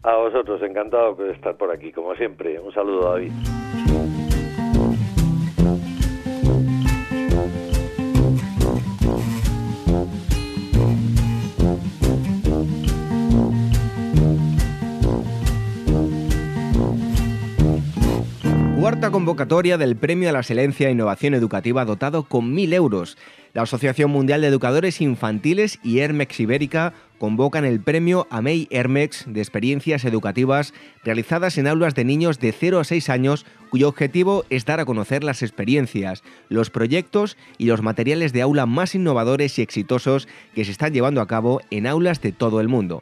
A 0.03 0.15
vosotros, 0.17 0.61
encantado 0.61 1.15
de 1.15 1.31
estar 1.31 1.57
por 1.57 1.71
aquí, 1.71 1.91
como 1.91 2.13
siempre. 2.13 2.59
Un 2.59 2.71
saludo, 2.71 3.13
David. 3.13 3.31
Cuarta 18.85 19.09
convocatoria 19.09 19.79
del 19.79 19.95
Premio 19.95 20.29
a 20.29 20.31
la 20.31 20.41
Excelencia 20.41 20.87
e 20.87 20.91
Innovación 20.91 21.33
Educativa 21.33 21.85
dotado 21.85 22.25
con 22.25 22.55
1.000 22.55 22.71
euros. 22.75 23.17
La 23.53 23.63
Asociación 23.63 24.11
Mundial 24.11 24.41
de 24.41 24.47
Educadores 24.47 25.01
Infantiles 25.01 25.79
y 25.81 26.01
Hermex 26.01 26.39
Ibérica 26.39 26.93
convocan 27.17 27.65
el 27.65 27.79
premio 27.79 28.27
AMEI 28.29 28.67
Hermex 28.69 29.25
de 29.25 29.41
experiencias 29.41 30.05
educativas 30.05 30.71
realizadas 31.03 31.57
en 31.57 31.65
aulas 31.65 31.95
de 31.95 32.05
niños 32.05 32.37
de 32.37 32.51
0 32.51 32.79
a 32.79 32.83
6 32.83 33.09
años 33.09 33.47
cuyo 33.71 33.89
objetivo 33.89 34.45
es 34.51 34.65
dar 34.65 34.79
a 34.79 34.85
conocer 34.85 35.23
las 35.23 35.41
experiencias, 35.41 36.21
los 36.49 36.69
proyectos 36.69 37.37
y 37.57 37.65
los 37.65 37.81
materiales 37.81 38.33
de 38.33 38.43
aula 38.43 38.67
más 38.67 38.93
innovadores 38.93 39.57
y 39.57 39.63
exitosos 39.63 40.27
que 40.53 40.63
se 40.63 40.69
están 40.69 40.93
llevando 40.93 41.21
a 41.21 41.27
cabo 41.27 41.59
en 41.71 41.87
aulas 41.87 42.21
de 42.21 42.33
todo 42.33 42.61
el 42.61 42.67
mundo. 42.67 43.01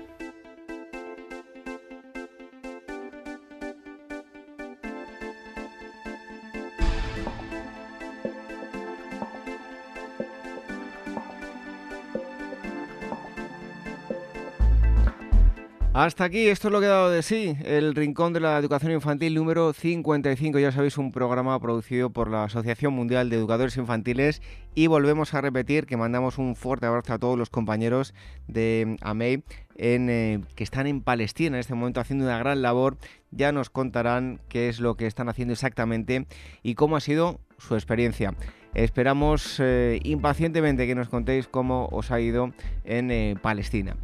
Hasta 16.03 16.23
aquí, 16.23 16.47
esto 16.47 16.69
es 16.69 16.71
lo 16.71 16.79
que 16.79 16.87
ha 16.87 16.89
dado 16.89 17.11
de 17.11 17.21
sí, 17.21 17.55
el 17.63 17.93
Rincón 17.93 18.33
de 18.33 18.39
la 18.39 18.57
Educación 18.57 18.91
Infantil 18.91 19.35
número 19.35 19.71
55, 19.71 20.57
ya 20.57 20.71
sabéis, 20.71 20.97
un 20.97 21.11
programa 21.11 21.59
producido 21.59 22.09
por 22.09 22.27
la 22.27 22.45
Asociación 22.45 22.93
Mundial 22.93 23.29
de 23.29 23.35
Educadores 23.35 23.77
Infantiles 23.77 24.41
y 24.73 24.87
volvemos 24.87 25.35
a 25.35 25.41
repetir 25.41 25.85
que 25.85 25.97
mandamos 25.97 26.39
un 26.39 26.55
fuerte 26.55 26.87
abrazo 26.87 27.13
a 27.13 27.19
todos 27.19 27.37
los 27.37 27.51
compañeros 27.51 28.15
de 28.47 28.97
AMEI 29.01 29.43
eh, 29.75 30.39
que 30.55 30.63
están 30.63 30.87
en 30.87 31.01
Palestina 31.01 31.57
en 31.57 31.59
este 31.59 31.75
momento 31.75 31.99
haciendo 31.99 32.25
una 32.25 32.39
gran 32.39 32.63
labor, 32.63 32.97
ya 33.29 33.51
nos 33.51 33.69
contarán 33.69 34.41
qué 34.49 34.69
es 34.69 34.79
lo 34.79 34.95
que 34.95 35.05
están 35.05 35.29
haciendo 35.29 35.53
exactamente 35.53 36.25
y 36.63 36.73
cómo 36.73 36.95
ha 36.95 36.99
sido 36.99 37.41
su 37.59 37.75
experiencia. 37.75 38.33
Esperamos 38.73 39.57
eh, 39.59 39.99
impacientemente 40.03 40.87
que 40.87 40.95
nos 40.95 41.09
contéis 41.09 41.47
cómo 41.47 41.89
os 41.91 42.09
ha 42.09 42.19
ido 42.19 42.53
en 42.85 43.11
eh, 43.11 43.35
Palestina. 43.39 43.97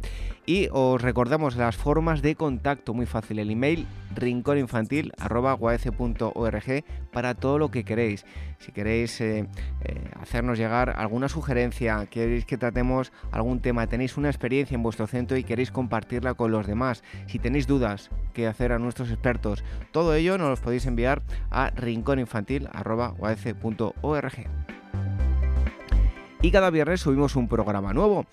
Y 0.48 0.68
os 0.72 1.00
recordamos 1.02 1.56
las 1.56 1.76
formas 1.76 2.22
de 2.22 2.34
contacto, 2.34 2.94
muy 2.94 3.04
fácil, 3.04 3.38
el 3.38 3.50
email 3.50 3.86
rincóninfantil.org 4.14 6.84
para 7.12 7.34
todo 7.34 7.58
lo 7.58 7.70
que 7.70 7.84
queréis. 7.84 8.24
Si 8.56 8.72
queréis 8.72 9.20
eh, 9.20 9.46
hacernos 10.18 10.56
llegar 10.56 10.94
alguna 10.96 11.28
sugerencia, 11.28 12.06
queréis 12.06 12.46
que 12.46 12.56
tratemos 12.56 13.12
algún 13.30 13.60
tema, 13.60 13.88
tenéis 13.88 14.16
una 14.16 14.30
experiencia 14.30 14.74
en 14.74 14.82
vuestro 14.82 15.06
centro 15.06 15.36
y 15.36 15.44
queréis 15.44 15.70
compartirla 15.70 16.32
con 16.32 16.50
los 16.50 16.66
demás, 16.66 17.04
si 17.26 17.38
tenéis 17.38 17.66
dudas 17.66 18.08
que 18.32 18.46
hacer 18.46 18.72
a 18.72 18.78
nuestros 18.78 19.10
expertos, 19.10 19.62
todo 19.92 20.14
ello 20.14 20.38
nos 20.38 20.48
lo 20.48 20.56
podéis 20.64 20.86
enviar 20.86 21.20
a 21.50 21.68
rincóninfantil.org. 21.76 24.32
Y 26.40 26.50
cada 26.50 26.70
viernes 26.70 27.02
subimos 27.02 27.36
un 27.36 27.48
programa 27.48 27.92
nuevo. 27.92 28.24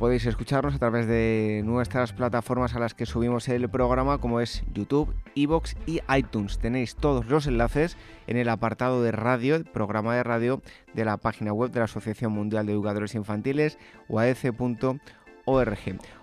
Podéis 0.00 0.24
escucharnos 0.24 0.74
a 0.74 0.78
través 0.78 1.06
de 1.06 1.60
nuestras 1.62 2.14
plataformas 2.14 2.74
a 2.74 2.78
las 2.78 2.94
que 2.94 3.04
subimos 3.04 3.50
el 3.50 3.68
programa, 3.68 4.16
como 4.16 4.40
es 4.40 4.64
YouTube, 4.72 5.14
Evox 5.34 5.76
y 5.84 6.00
iTunes. 6.16 6.58
Tenéis 6.58 6.96
todos 6.96 7.26
los 7.26 7.46
enlaces 7.46 7.98
en 8.26 8.38
el 8.38 8.48
apartado 8.48 9.02
de 9.02 9.12
radio, 9.12 9.56
el 9.56 9.66
programa 9.66 10.16
de 10.16 10.22
radio 10.22 10.62
de 10.94 11.04
la 11.04 11.18
página 11.18 11.52
web 11.52 11.70
de 11.70 11.80
la 11.80 11.84
Asociación 11.84 12.32
Mundial 12.32 12.64
de 12.64 12.72
Educadores 12.72 13.14
Infantiles, 13.14 13.76
uac.org. 14.08 14.98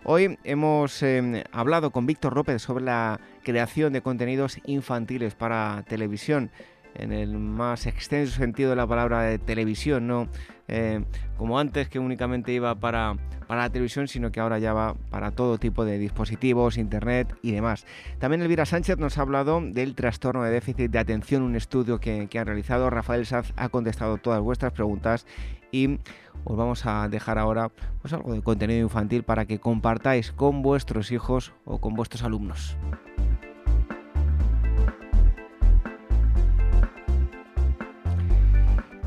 Hoy 0.03 0.39
hemos 0.43 1.03
em, 1.03 1.43
hablado 1.51 1.91
con 1.91 2.07
Víctor 2.07 2.35
López 2.35 2.63
sobre 2.63 2.83
la 2.83 3.19
creación 3.43 3.93
de 3.93 4.01
contenidos 4.01 4.57
infantiles 4.65 5.35
para 5.35 5.83
televisión 5.87 6.49
en 6.97 7.11
el 7.11 7.37
más 7.37 7.85
extenso 7.85 8.35
sentido 8.35 8.71
de 8.71 8.75
la 8.75 8.87
palabra 8.87 9.21
de 9.21 9.37
televisión, 9.39 10.07
no 10.07 10.27
eh, 10.67 11.05
como 11.37 11.59
antes 11.59 11.87
que 11.87 11.99
únicamente 11.99 12.51
iba 12.51 12.75
para, 12.75 13.15
para 13.47 13.61
la 13.61 13.69
televisión, 13.69 14.07
sino 14.07 14.31
que 14.31 14.39
ahora 14.39 14.59
ya 14.59 14.73
va 14.73 14.95
para 15.09 15.31
todo 15.31 15.57
tipo 15.57 15.85
de 15.85 15.97
dispositivos, 15.97 16.77
internet 16.77 17.33
y 17.41 17.51
demás. 17.51 17.85
También 18.19 18.41
Elvira 18.41 18.65
Sánchez 18.65 18.97
nos 18.97 19.17
ha 19.17 19.21
hablado 19.21 19.61
del 19.61 19.95
trastorno 19.95 20.43
de 20.43 20.51
déficit 20.51 20.91
de 20.91 20.99
atención, 20.99 21.43
un 21.43 21.55
estudio 21.55 21.99
que, 21.99 22.27
han 22.37 22.45
realizado. 22.45 22.89
Rafael 22.89 23.25
Sanz 23.25 23.53
ha 23.55 23.69
contestado 23.69 24.17
todas 24.17 24.41
vuestras 24.41 24.73
preguntas 24.73 25.25
y 25.71 25.99
os 26.43 26.57
vamos 26.57 26.85
a 26.85 27.07
dejar 27.07 27.37
ahora 27.37 27.69
pues 28.01 28.13
algo 28.13 28.33
de 28.33 28.41
contenido 28.41 28.81
infantil 28.81 29.23
para 29.23 29.45
que 29.45 29.59
compartáis 29.59 30.31
con 30.31 30.61
vuestros 30.61 31.11
hijos 31.11 31.53
o 31.65 31.79
con 31.79 31.93
vuestros 31.93 32.23
alumnos. 32.23 32.77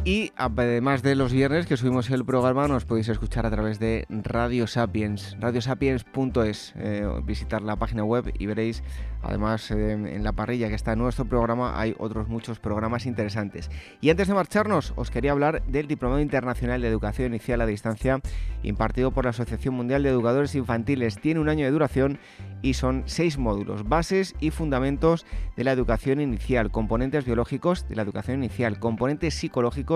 Y 0.03 0.33
además 0.35 1.03
de 1.03 1.15
los 1.15 1.31
viernes 1.31 1.67
que 1.67 1.77
subimos 1.77 2.09
el 2.09 2.25
programa, 2.25 2.67
nos 2.67 2.87
podéis 2.87 3.11
escuchar 3.11 3.45
a 3.45 3.51
través 3.51 3.79
de 3.79 4.07
Radio 4.09 4.67
Sapiens, 4.67 5.37
radiosapiens.es. 5.39 6.73
Eh, 6.77 7.07
visitar 7.23 7.61
la 7.61 7.77
página 7.77 8.03
web 8.03 8.33
y 8.39 8.47
veréis, 8.47 8.83
además 9.23 9.71
eh, 9.71 9.93
en 9.93 10.25
la 10.25 10.33
parrilla 10.33 10.69
que 10.69 10.75
está 10.75 10.95
en 10.95 11.01
nuestro 11.01 11.27
programa, 11.27 11.79
hay 11.79 11.95
otros 11.99 12.29
muchos 12.29 12.59
programas 12.61 13.05
interesantes. 13.05 13.71
Y 14.01 14.09
antes 14.09 14.27
de 14.27 14.33
marcharnos, 14.33 14.95
os 14.97 15.11
quería 15.11 15.33
hablar 15.33 15.63
del 15.67 15.87
Diplomado 15.87 16.23
Internacional 16.23 16.81
de 16.81 16.89
Educación 16.89 17.29
Inicial 17.35 17.61
a 17.61 17.67
Distancia, 17.67 18.21
impartido 18.63 19.11
por 19.11 19.25
la 19.25 19.31
Asociación 19.31 19.75
Mundial 19.75 20.03
de 20.03 20.09
Educadores 20.09 20.55
Infantiles. 20.55 21.21
Tiene 21.21 21.41
un 21.41 21.51
año 21.51 21.67
de 21.67 21.73
duración 21.73 22.19
y 22.63 22.75
son 22.75 23.03
seis 23.05 23.37
módulos, 23.37 23.87
bases 23.87 24.35
y 24.41 24.51
fundamentos 24.51 25.27
de 25.57 25.65
la 25.65 25.73
educación 25.73 26.23
inicial, 26.23 26.71
componentes 26.71 27.27
biológicos 27.27 27.87
de 27.87 27.97
la 27.97 28.03
educación 28.03 28.39
inicial, 28.39 28.79
componentes 28.79 29.35
psicológicos 29.35 29.90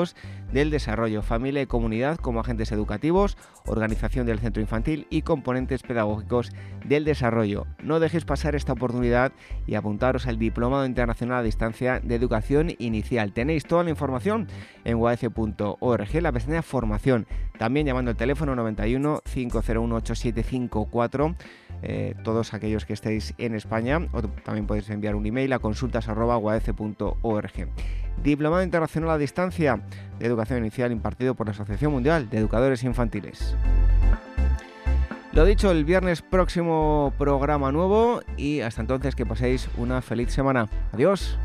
del 0.53 0.71
desarrollo, 0.71 1.23
familia 1.23 1.63
y 1.63 1.67
comunidad 1.67 2.17
como 2.17 2.41
agentes 2.41 2.73
educativos, 2.73 3.37
organización 3.67 4.27
del 4.27 4.41
centro 4.41 4.61
infantil 4.61 5.07
y 5.09 5.23
componentes 5.23 5.83
pedagógicos 5.83 6.51
del 6.85 7.05
desarrollo. 7.05 7.67
No 7.83 8.01
dejéis 8.01 8.25
pasar 8.25 8.57
esta 8.57 8.73
oportunidad 8.73 9.33
y 9.67 9.77
apuntaros 9.77 10.27
al 10.27 10.39
Diplomado 10.39 10.85
Internacional 10.85 11.39
a 11.39 11.43
Distancia 11.43 12.01
de 12.01 12.17
Educación 12.17 12.73
Inicial. 12.79 13.33
Tenéis 13.33 13.65
toda 13.65 13.85
la 13.85 13.91
información 13.91 14.49
en 14.85 14.97
uaf.org, 14.97 16.23
la 16.23 16.33
pestaña 16.33 16.63
Formación, 16.63 17.27
también 17.59 17.87
llamando 17.87 18.11
al 18.11 18.17
teléfono 18.17 18.57
91 18.57 19.23
501 19.33 19.95
8754 19.95 21.37
eh, 21.87 22.15
todos 22.23 22.55
aquellos 22.55 22.87
que 22.87 22.95
estéis 22.95 23.35
en 23.37 23.55
España, 23.55 23.99
o 24.13 24.23
también 24.23 24.67
podéis 24.67 24.89
enviar 24.89 25.15
un 25.15 25.27
email 25.27 25.53
a 25.53 25.59
consultas.org. 25.59 27.69
Diplomado 28.23 28.63
Internacional 28.63 29.11
a 29.11 29.19
Distancia 29.19 29.83
de 30.19 30.27
Educación 30.27 30.59
Inicial 30.59 30.93
impartido 30.93 31.35
por 31.35 31.47
la 31.47 31.53
Asociación 31.53 31.93
Mundial 31.93 32.31
de 32.31 32.39
Educadores 32.39 32.85
Infantiles. 32.85 33.57
Lo 35.33 35.45
dicho, 35.45 35.73
el 35.73 35.85
viernes 35.85 36.23
próximo 36.23 37.13
programa 37.19 37.73
nuevo 37.73 38.21
y 38.37 38.61
hasta 38.61 38.83
entonces 38.83 39.17
que 39.17 39.27
paséis 39.27 39.69
una 39.77 40.01
feliz 40.01 40.33
semana. 40.33 40.69
Adiós. 40.93 41.37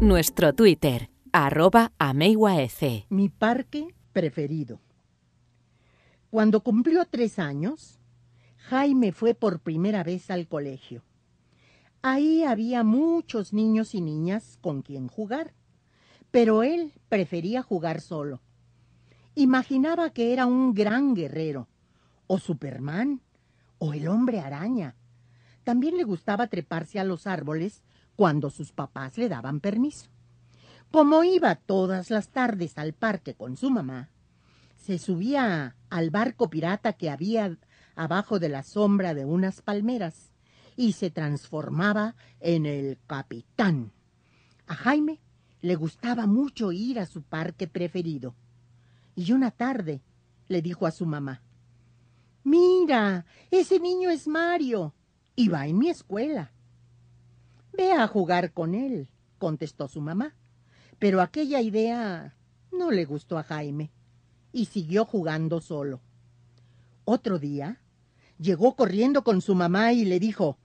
Nuestro 0.00 0.54
Twitter, 0.54 1.10
arroba 1.32 1.92
Mi 3.08 3.28
parque 3.28 3.94
preferido. 4.12 4.80
Cuando 6.30 6.60
cumplió 6.60 7.04
tres 7.04 7.38
años, 7.38 7.99
Jaime 8.70 9.10
fue 9.10 9.34
por 9.34 9.58
primera 9.58 10.04
vez 10.04 10.30
al 10.30 10.46
colegio. 10.46 11.02
Ahí 12.02 12.44
había 12.44 12.84
muchos 12.84 13.52
niños 13.52 13.96
y 13.96 14.00
niñas 14.00 14.58
con 14.60 14.82
quien 14.82 15.08
jugar, 15.08 15.54
pero 16.30 16.62
él 16.62 16.92
prefería 17.08 17.64
jugar 17.64 18.00
solo. 18.00 18.40
Imaginaba 19.34 20.10
que 20.10 20.32
era 20.32 20.46
un 20.46 20.72
gran 20.72 21.14
guerrero, 21.14 21.66
o 22.28 22.38
Superman, 22.38 23.20
o 23.78 23.92
el 23.92 24.06
hombre 24.06 24.38
araña. 24.38 24.94
También 25.64 25.96
le 25.96 26.04
gustaba 26.04 26.46
treparse 26.46 27.00
a 27.00 27.04
los 27.04 27.26
árboles 27.26 27.82
cuando 28.14 28.50
sus 28.50 28.70
papás 28.70 29.18
le 29.18 29.28
daban 29.28 29.58
permiso. 29.58 30.10
Como 30.92 31.24
iba 31.24 31.56
todas 31.56 32.08
las 32.10 32.28
tardes 32.28 32.78
al 32.78 32.92
parque 32.92 33.34
con 33.34 33.56
su 33.56 33.68
mamá, 33.68 34.10
se 34.76 34.98
subía 34.98 35.74
al 35.88 36.10
barco 36.10 36.50
pirata 36.50 36.92
que 36.92 37.10
había 37.10 37.58
abajo 37.94 38.38
de 38.38 38.48
la 38.48 38.62
sombra 38.62 39.14
de 39.14 39.24
unas 39.24 39.62
palmeras 39.62 40.32
y 40.76 40.92
se 40.92 41.10
transformaba 41.10 42.14
en 42.40 42.66
el 42.66 42.98
capitán. 43.06 43.92
A 44.66 44.74
Jaime 44.74 45.20
le 45.60 45.74
gustaba 45.74 46.26
mucho 46.26 46.72
ir 46.72 46.98
a 46.98 47.06
su 47.06 47.22
parque 47.22 47.66
preferido. 47.66 48.34
Y 49.14 49.32
una 49.32 49.50
tarde 49.50 50.00
le 50.48 50.62
dijo 50.62 50.86
a 50.86 50.90
su 50.90 51.06
mamá, 51.06 51.42
Mira, 52.44 53.26
ese 53.50 53.78
niño 53.78 54.10
es 54.10 54.26
Mario 54.26 54.94
y 55.36 55.48
va 55.48 55.66
en 55.66 55.78
mi 55.78 55.90
escuela. 55.90 56.52
Ve 57.72 57.92
a 57.92 58.06
jugar 58.06 58.52
con 58.52 58.74
él, 58.74 59.08
contestó 59.38 59.88
su 59.88 60.00
mamá. 60.00 60.34
Pero 60.98 61.20
aquella 61.20 61.60
idea 61.60 62.34
no 62.72 62.90
le 62.90 63.04
gustó 63.04 63.38
a 63.38 63.42
Jaime 63.42 63.90
y 64.52 64.66
siguió 64.66 65.04
jugando 65.04 65.60
solo. 65.60 66.00
Otro 67.12 67.40
día 67.40 67.80
llegó 68.38 68.76
corriendo 68.76 69.24
con 69.24 69.40
su 69.40 69.56
mamá 69.56 69.92
y 69.92 70.04
le 70.04 70.20
dijo 70.20 70.58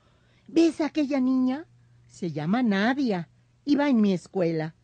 ¿Ves 0.48 0.80
a 0.80 0.86
aquella 0.86 1.20
niña? 1.20 1.66
Se 2.06 2.32
llama 2.32 2.62
Nadia 2.62 3.30
y 3.66 3.76
va 3.76 3.90
en 3.90 4.00
mi 4.00 4.14
escuela. 4.14 4.76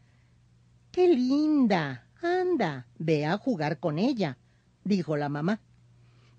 ¡Qué 0.92 1.08
linda! 1.08 2.08
Anda, 2.20 2.88
ve 2.98 3.28
a 3.28 3.38
jugar 3.38 3.80
con 3.80 4.00
ella, 4.00 4.40
dijo 4.84 5.16
la 5.18 5.30
mamá. 5.30 5.62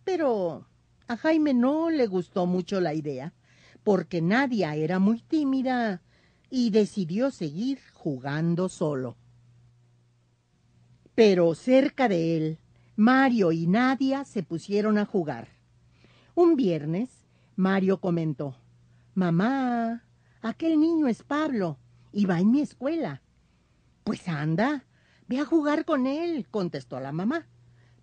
Pero 0.03 0.67
a 1.07 1.17
Jaime 1.17 1.55
no 1.55 1.89
le 1.89 2.09
gustó 2.09 2.47
mucho 2.47 2.81
la 2.81 2.93
idea, 2.93 3.33
porque 3.85 4.21
Nadia 4.21 4.75
era 4.75 4.99
muy 4.99 5.21
tímida 5.21 6.03
y 6.51 6.71
decidió 6.71 7.31
seguir 7.31 7.79
jugando 7.93 8.69
solo. 8.69 9.17
Pero 11.15 11.55
cerca 11.55 12.09
de 12.09 12.37
él, 12.37 12.59
Mario 12.97 13.53
y 13.53 13.67
Nadia 13.67 14.25
se 14.25 14.43
pusieron 14.43 14.99
a 14.99 15.07
jugar. 15.07 15.49
Un 16.35 16.57
viernes, 16.57 17.09
Mario 17.57 18.01
comentó, 18.01 18.57
Mamá, 19.15 20.05
aquel 20.43 20.79
niño 20.79 21.09
es 21.09 21.23
Pablo 21.23 21.79
y 22.13 22.27
va 22.27 22.41
en 22.41 22.51
mi 22.51 22.61
escuela. 22.61 23.23
Pues 24.05 24.29
anda, 24.29 24.85
ve 25.27 25.39
a 25.39 25.47
jugar 25.47 25.87
con 25.87 26.07
él, 26.07 26.47
contestó 26.51 27.01
la 27.01 27.13
mamá. 27.13 27.47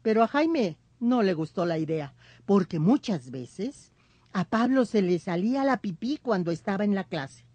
Pero 0.02 0.24
a 0.24 0.28
Jaime 0.28 0.78
no 1.00 1.22
le 1.22 1.34
gustó 1.34 1.66
la 1.66 1.78
idea, 1.78 2.16
porque 2.46 2.80
muchas 2.80 3.30
veces 3.30 3.92
a 4.34 4.46
Pablo 4.46 4.86
se 4.86 5.04
le 5.04 5.20
salía 5.20 5.64
la 5.64 5.82
pipí 5.82 6.18
cuando 6.18 6.50
estaba 6.50 6.84
en 6.84 6.96
la 6.96 7.04
clase. 7.04 7.46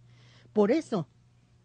Por 0.53 0.71
eso, 0.71 1.09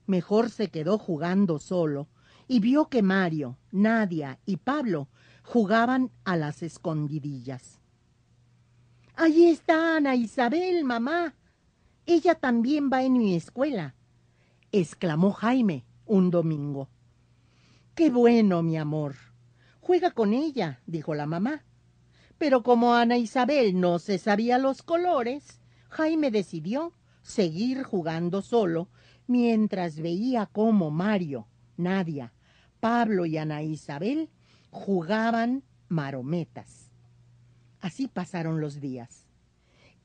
mejor 0.07 0.49
se 0.49 0.69
quedó 0.69 0.97
jugando 0.97 1.59
solo 1.59 2.07
y 2.47 2.59
vio 2.59 2.89
que 2.89 3.03
Mario, 3.03 3.57
Nadia 3.71 4.39
y 4.45 4.57
Pablo 4.57 5.07
jugaban 5.49 6.11
a 6.25 6.37
las 6.37 6.61
escondidillas. 6.61 7.79
Allí 9.15 9.47
está 9.47 9.97
Ana 9.97 10.15
Isabel, 10.15 10.83
mamá. 10.83 11.33
Ella 12.05 12.35
también 12.35 12.91
va 12.93 13.01
en 13.01 13.13
mi 13.13 13.33
escuela, 13.33 13.95
exclamó 14.71 15.31
Jaime 15.31 15.85
un 16.05 16.29
domingo. 16.29 16.87
Qué 17.95 18.11
bueno, 18.11 18.61
mi 18.61 18.77
amor. 18.77 19.15
Juega 19.79 20.11
con 20.11 20.33
ella, 20.33 20.81
dijo 20.85 21.15
la 21.15 21.25
mamá. 21.25 21.63
Pero 22.37 22.61
como 22.61 22.93
Ana 22.93 23.17
Isabel 23.17 23.79
no 23.79 23.97
se 23.97 24.19
sabía 24.19 24.59
los 24.59 24.83
colores, 24.83 25.61
Jaime 25.89 26.29
decidió 26.29 26.93
seguir 27.23 27.81
jugando 27.81 28.43
solo 28.43 28.87
mientras 29.25 29.99
veía 29.99 30.45
cómo 30.45 30.91
Mario, 30.91 31.47
Nadia, 31.75 32.33
Pablo 32.79 33.25
y 33.25 33.37
Ana 33.37 33.63
Isabel 33.63 34.29
jugaban 34.71 35.63
marometas. 35.87 36.89
Así 37.81 38.07
pasaron 38.07 38.61
los 38.61 38.79
días. 38.79 39.25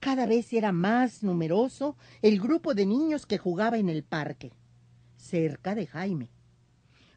Cada 0.00 0.26
vez 0.26 0.52
era 0.52 0.72
más 0.72 1.22
numeroso 1.22 1.96
el 2.22 2.40
grupo 2.40 2.74
de 2.74 2.86
niños 2.86 3.26
que 3.26 3.38
jugaba 3.38 3.78
en 3.78 3.88
el 3.88 4.04
parque, 4.04 4.52
cerca 5.16 5.74
de 5.74 5.86
Jaime. 5.86 6.30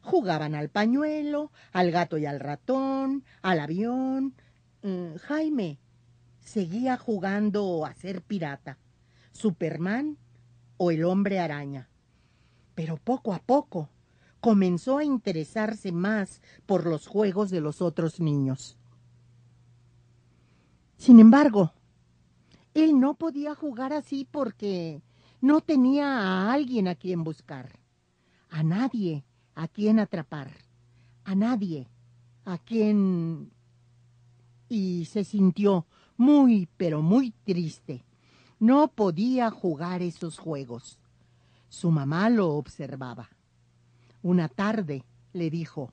Jugaban 0.02 0.54
al 0.54 0.70
pañuelo, 0.70 1.52
al 1.72 1.90
gato 1.90 2.16
y 2.16 2.24
al 2.24 2.40
ratón, 2.40 3.24
al 3.42 3.60
avión. 3.60 4.34
Mm, 4.82 5.16
Jaime 5.16 5.78
seguía 6.40 6.96
jugando 6.96 7.84
a 7.84 7.92
ser 7.92 8.22
pirata, 8.22 8.78
Superman 9.32 10.16
o 10.78 10.90
el 10.90 11.04
hombre 11.04 11.40
araña. 11.40 11.90
Pero 12.74 12.96
poco 12.96 13.34
a 13.34 13.40
poco 13.40 13.90
comenzó 14.40 14.98
a 14.98 15.04
interesarse 15.04 15.92
más 15.92 16.40
por 16.66 16.86
los 16.86 17.06
juegos 17.06 17.50
de 17.50 17.60
los 17.60 17.82
otros 17.82 18.20
niños. 18.20 18.76
Sin 20.96 21.20
embargo, 21.20 21.72
él 22.74 22.98
no 23.00 23.14
podía 23.14 23.54
jugar 23.54 23.92
así 23.92 24.26
porque 24.30 25.02
no 25.40 25.60
tenía 25.60 26.20
a 26.20 26.52
alguien 26.52 26.88
a 26.88 26.94
quien 26.94 27.24
buscar, 27.24 27.78
a 28.50 28.62
nadie 28.62 29.24
a 29.54 29.66
quien 29.66 29.98
atrapar, 29.98 30.52
a 31.24 31.34
nadie 31.34 31.88
a 32.44 32.58
quien... 32.58 33.50
y 34.68 35.04
se 35.06 35.24
sintió 35.24 35.86
muy, 36.16 36.68
pero 36.76 37.02
muy 37.02 37.32
triste. 37.44 38.04
No 38.60 38.88
podía 38.88 39.50
jugar 39.50 40.00
esos 40.00 40.38
juegos. 40.38 40.98
Su 41.68 41.90
mamá 41.90 42.30
lo 42.30 42.50
observaba. 42.50 43.28
Una 44.28 44.50
tarde 44.50 45.06
le 45.32 45.48
dijo, 45.48 45.90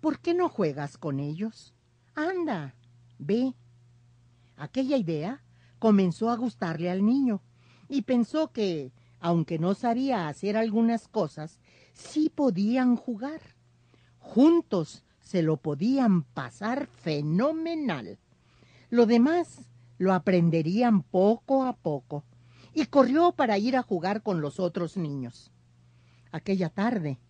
¿Por 0.00 0.18
qué 0.18 0.34
no 0.34 0.48
juegas 0.48 0.98
con 0.98 1.20
ellos? 1.20 1.72
Anda, 2.16 2.74
ve. 3.16 3.54
Aquella 4.56 4.96
idea 4.96 5.44
comenzó 5.78 6.30
a 6.30 6.36
gustarle 6.36 6.90
al 6.90 7.06
niño 7.06 7.40
y 7.88 8.02
pensó 8.02 8.50
que, 8.50 8.90
aunque 9.20 9.60
no 9.60 9.74
sabía 9.74 10.26
hacer 10.26 10.56
algunas 10.56 11.06
cosas, 11.06 11.60
sí 11.92 12.28
podían 12.28 12.96
jugar. 12.96 13.40
Juntos 14.18 15.04
se 15.20 15.42
lo 15.42 15.58
podían 15.58 16.24
pasar 16.24 16.88
fenomenal. 16.88 18.18
Lo 18.90 19.06
demás 19.06 19.70
lo 19.96 20.12
aprenderían 20.12 21.04
poco 21.04 21.62
a 21.62 21.76
poco 21.76 22.24
y 22.74 22.86
corrió 22.86 23.30
para 23.30 23.58
ir 23.58 23.76
a 23.76 23.84
jugar 23.84 24.24
con 24.24 24.40
los 24.40 24.58
otros 24.58 24.96
niños. 24.96 25.52
Aquella 26.32 26.68
tarde, 26.68 27.20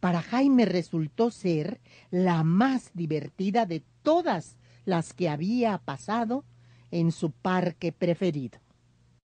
para 0.00 0.22
Jaime 0.22 0.64
resultó 0.64 1.30
ser 1.30 1.80
la 2.10 2.44
más 2.44 2.90
divertida 2.94 3.66
de 3.66 3.82
todas 4.02 4.56
las 4.84 5.12
que 5.12 5.28
había 5.28 5.78
pasado 5.78 6.44
en 6.90 7.12
su 7.12 7.30
parque 7.30 7.92
preferido. 7.92 8.58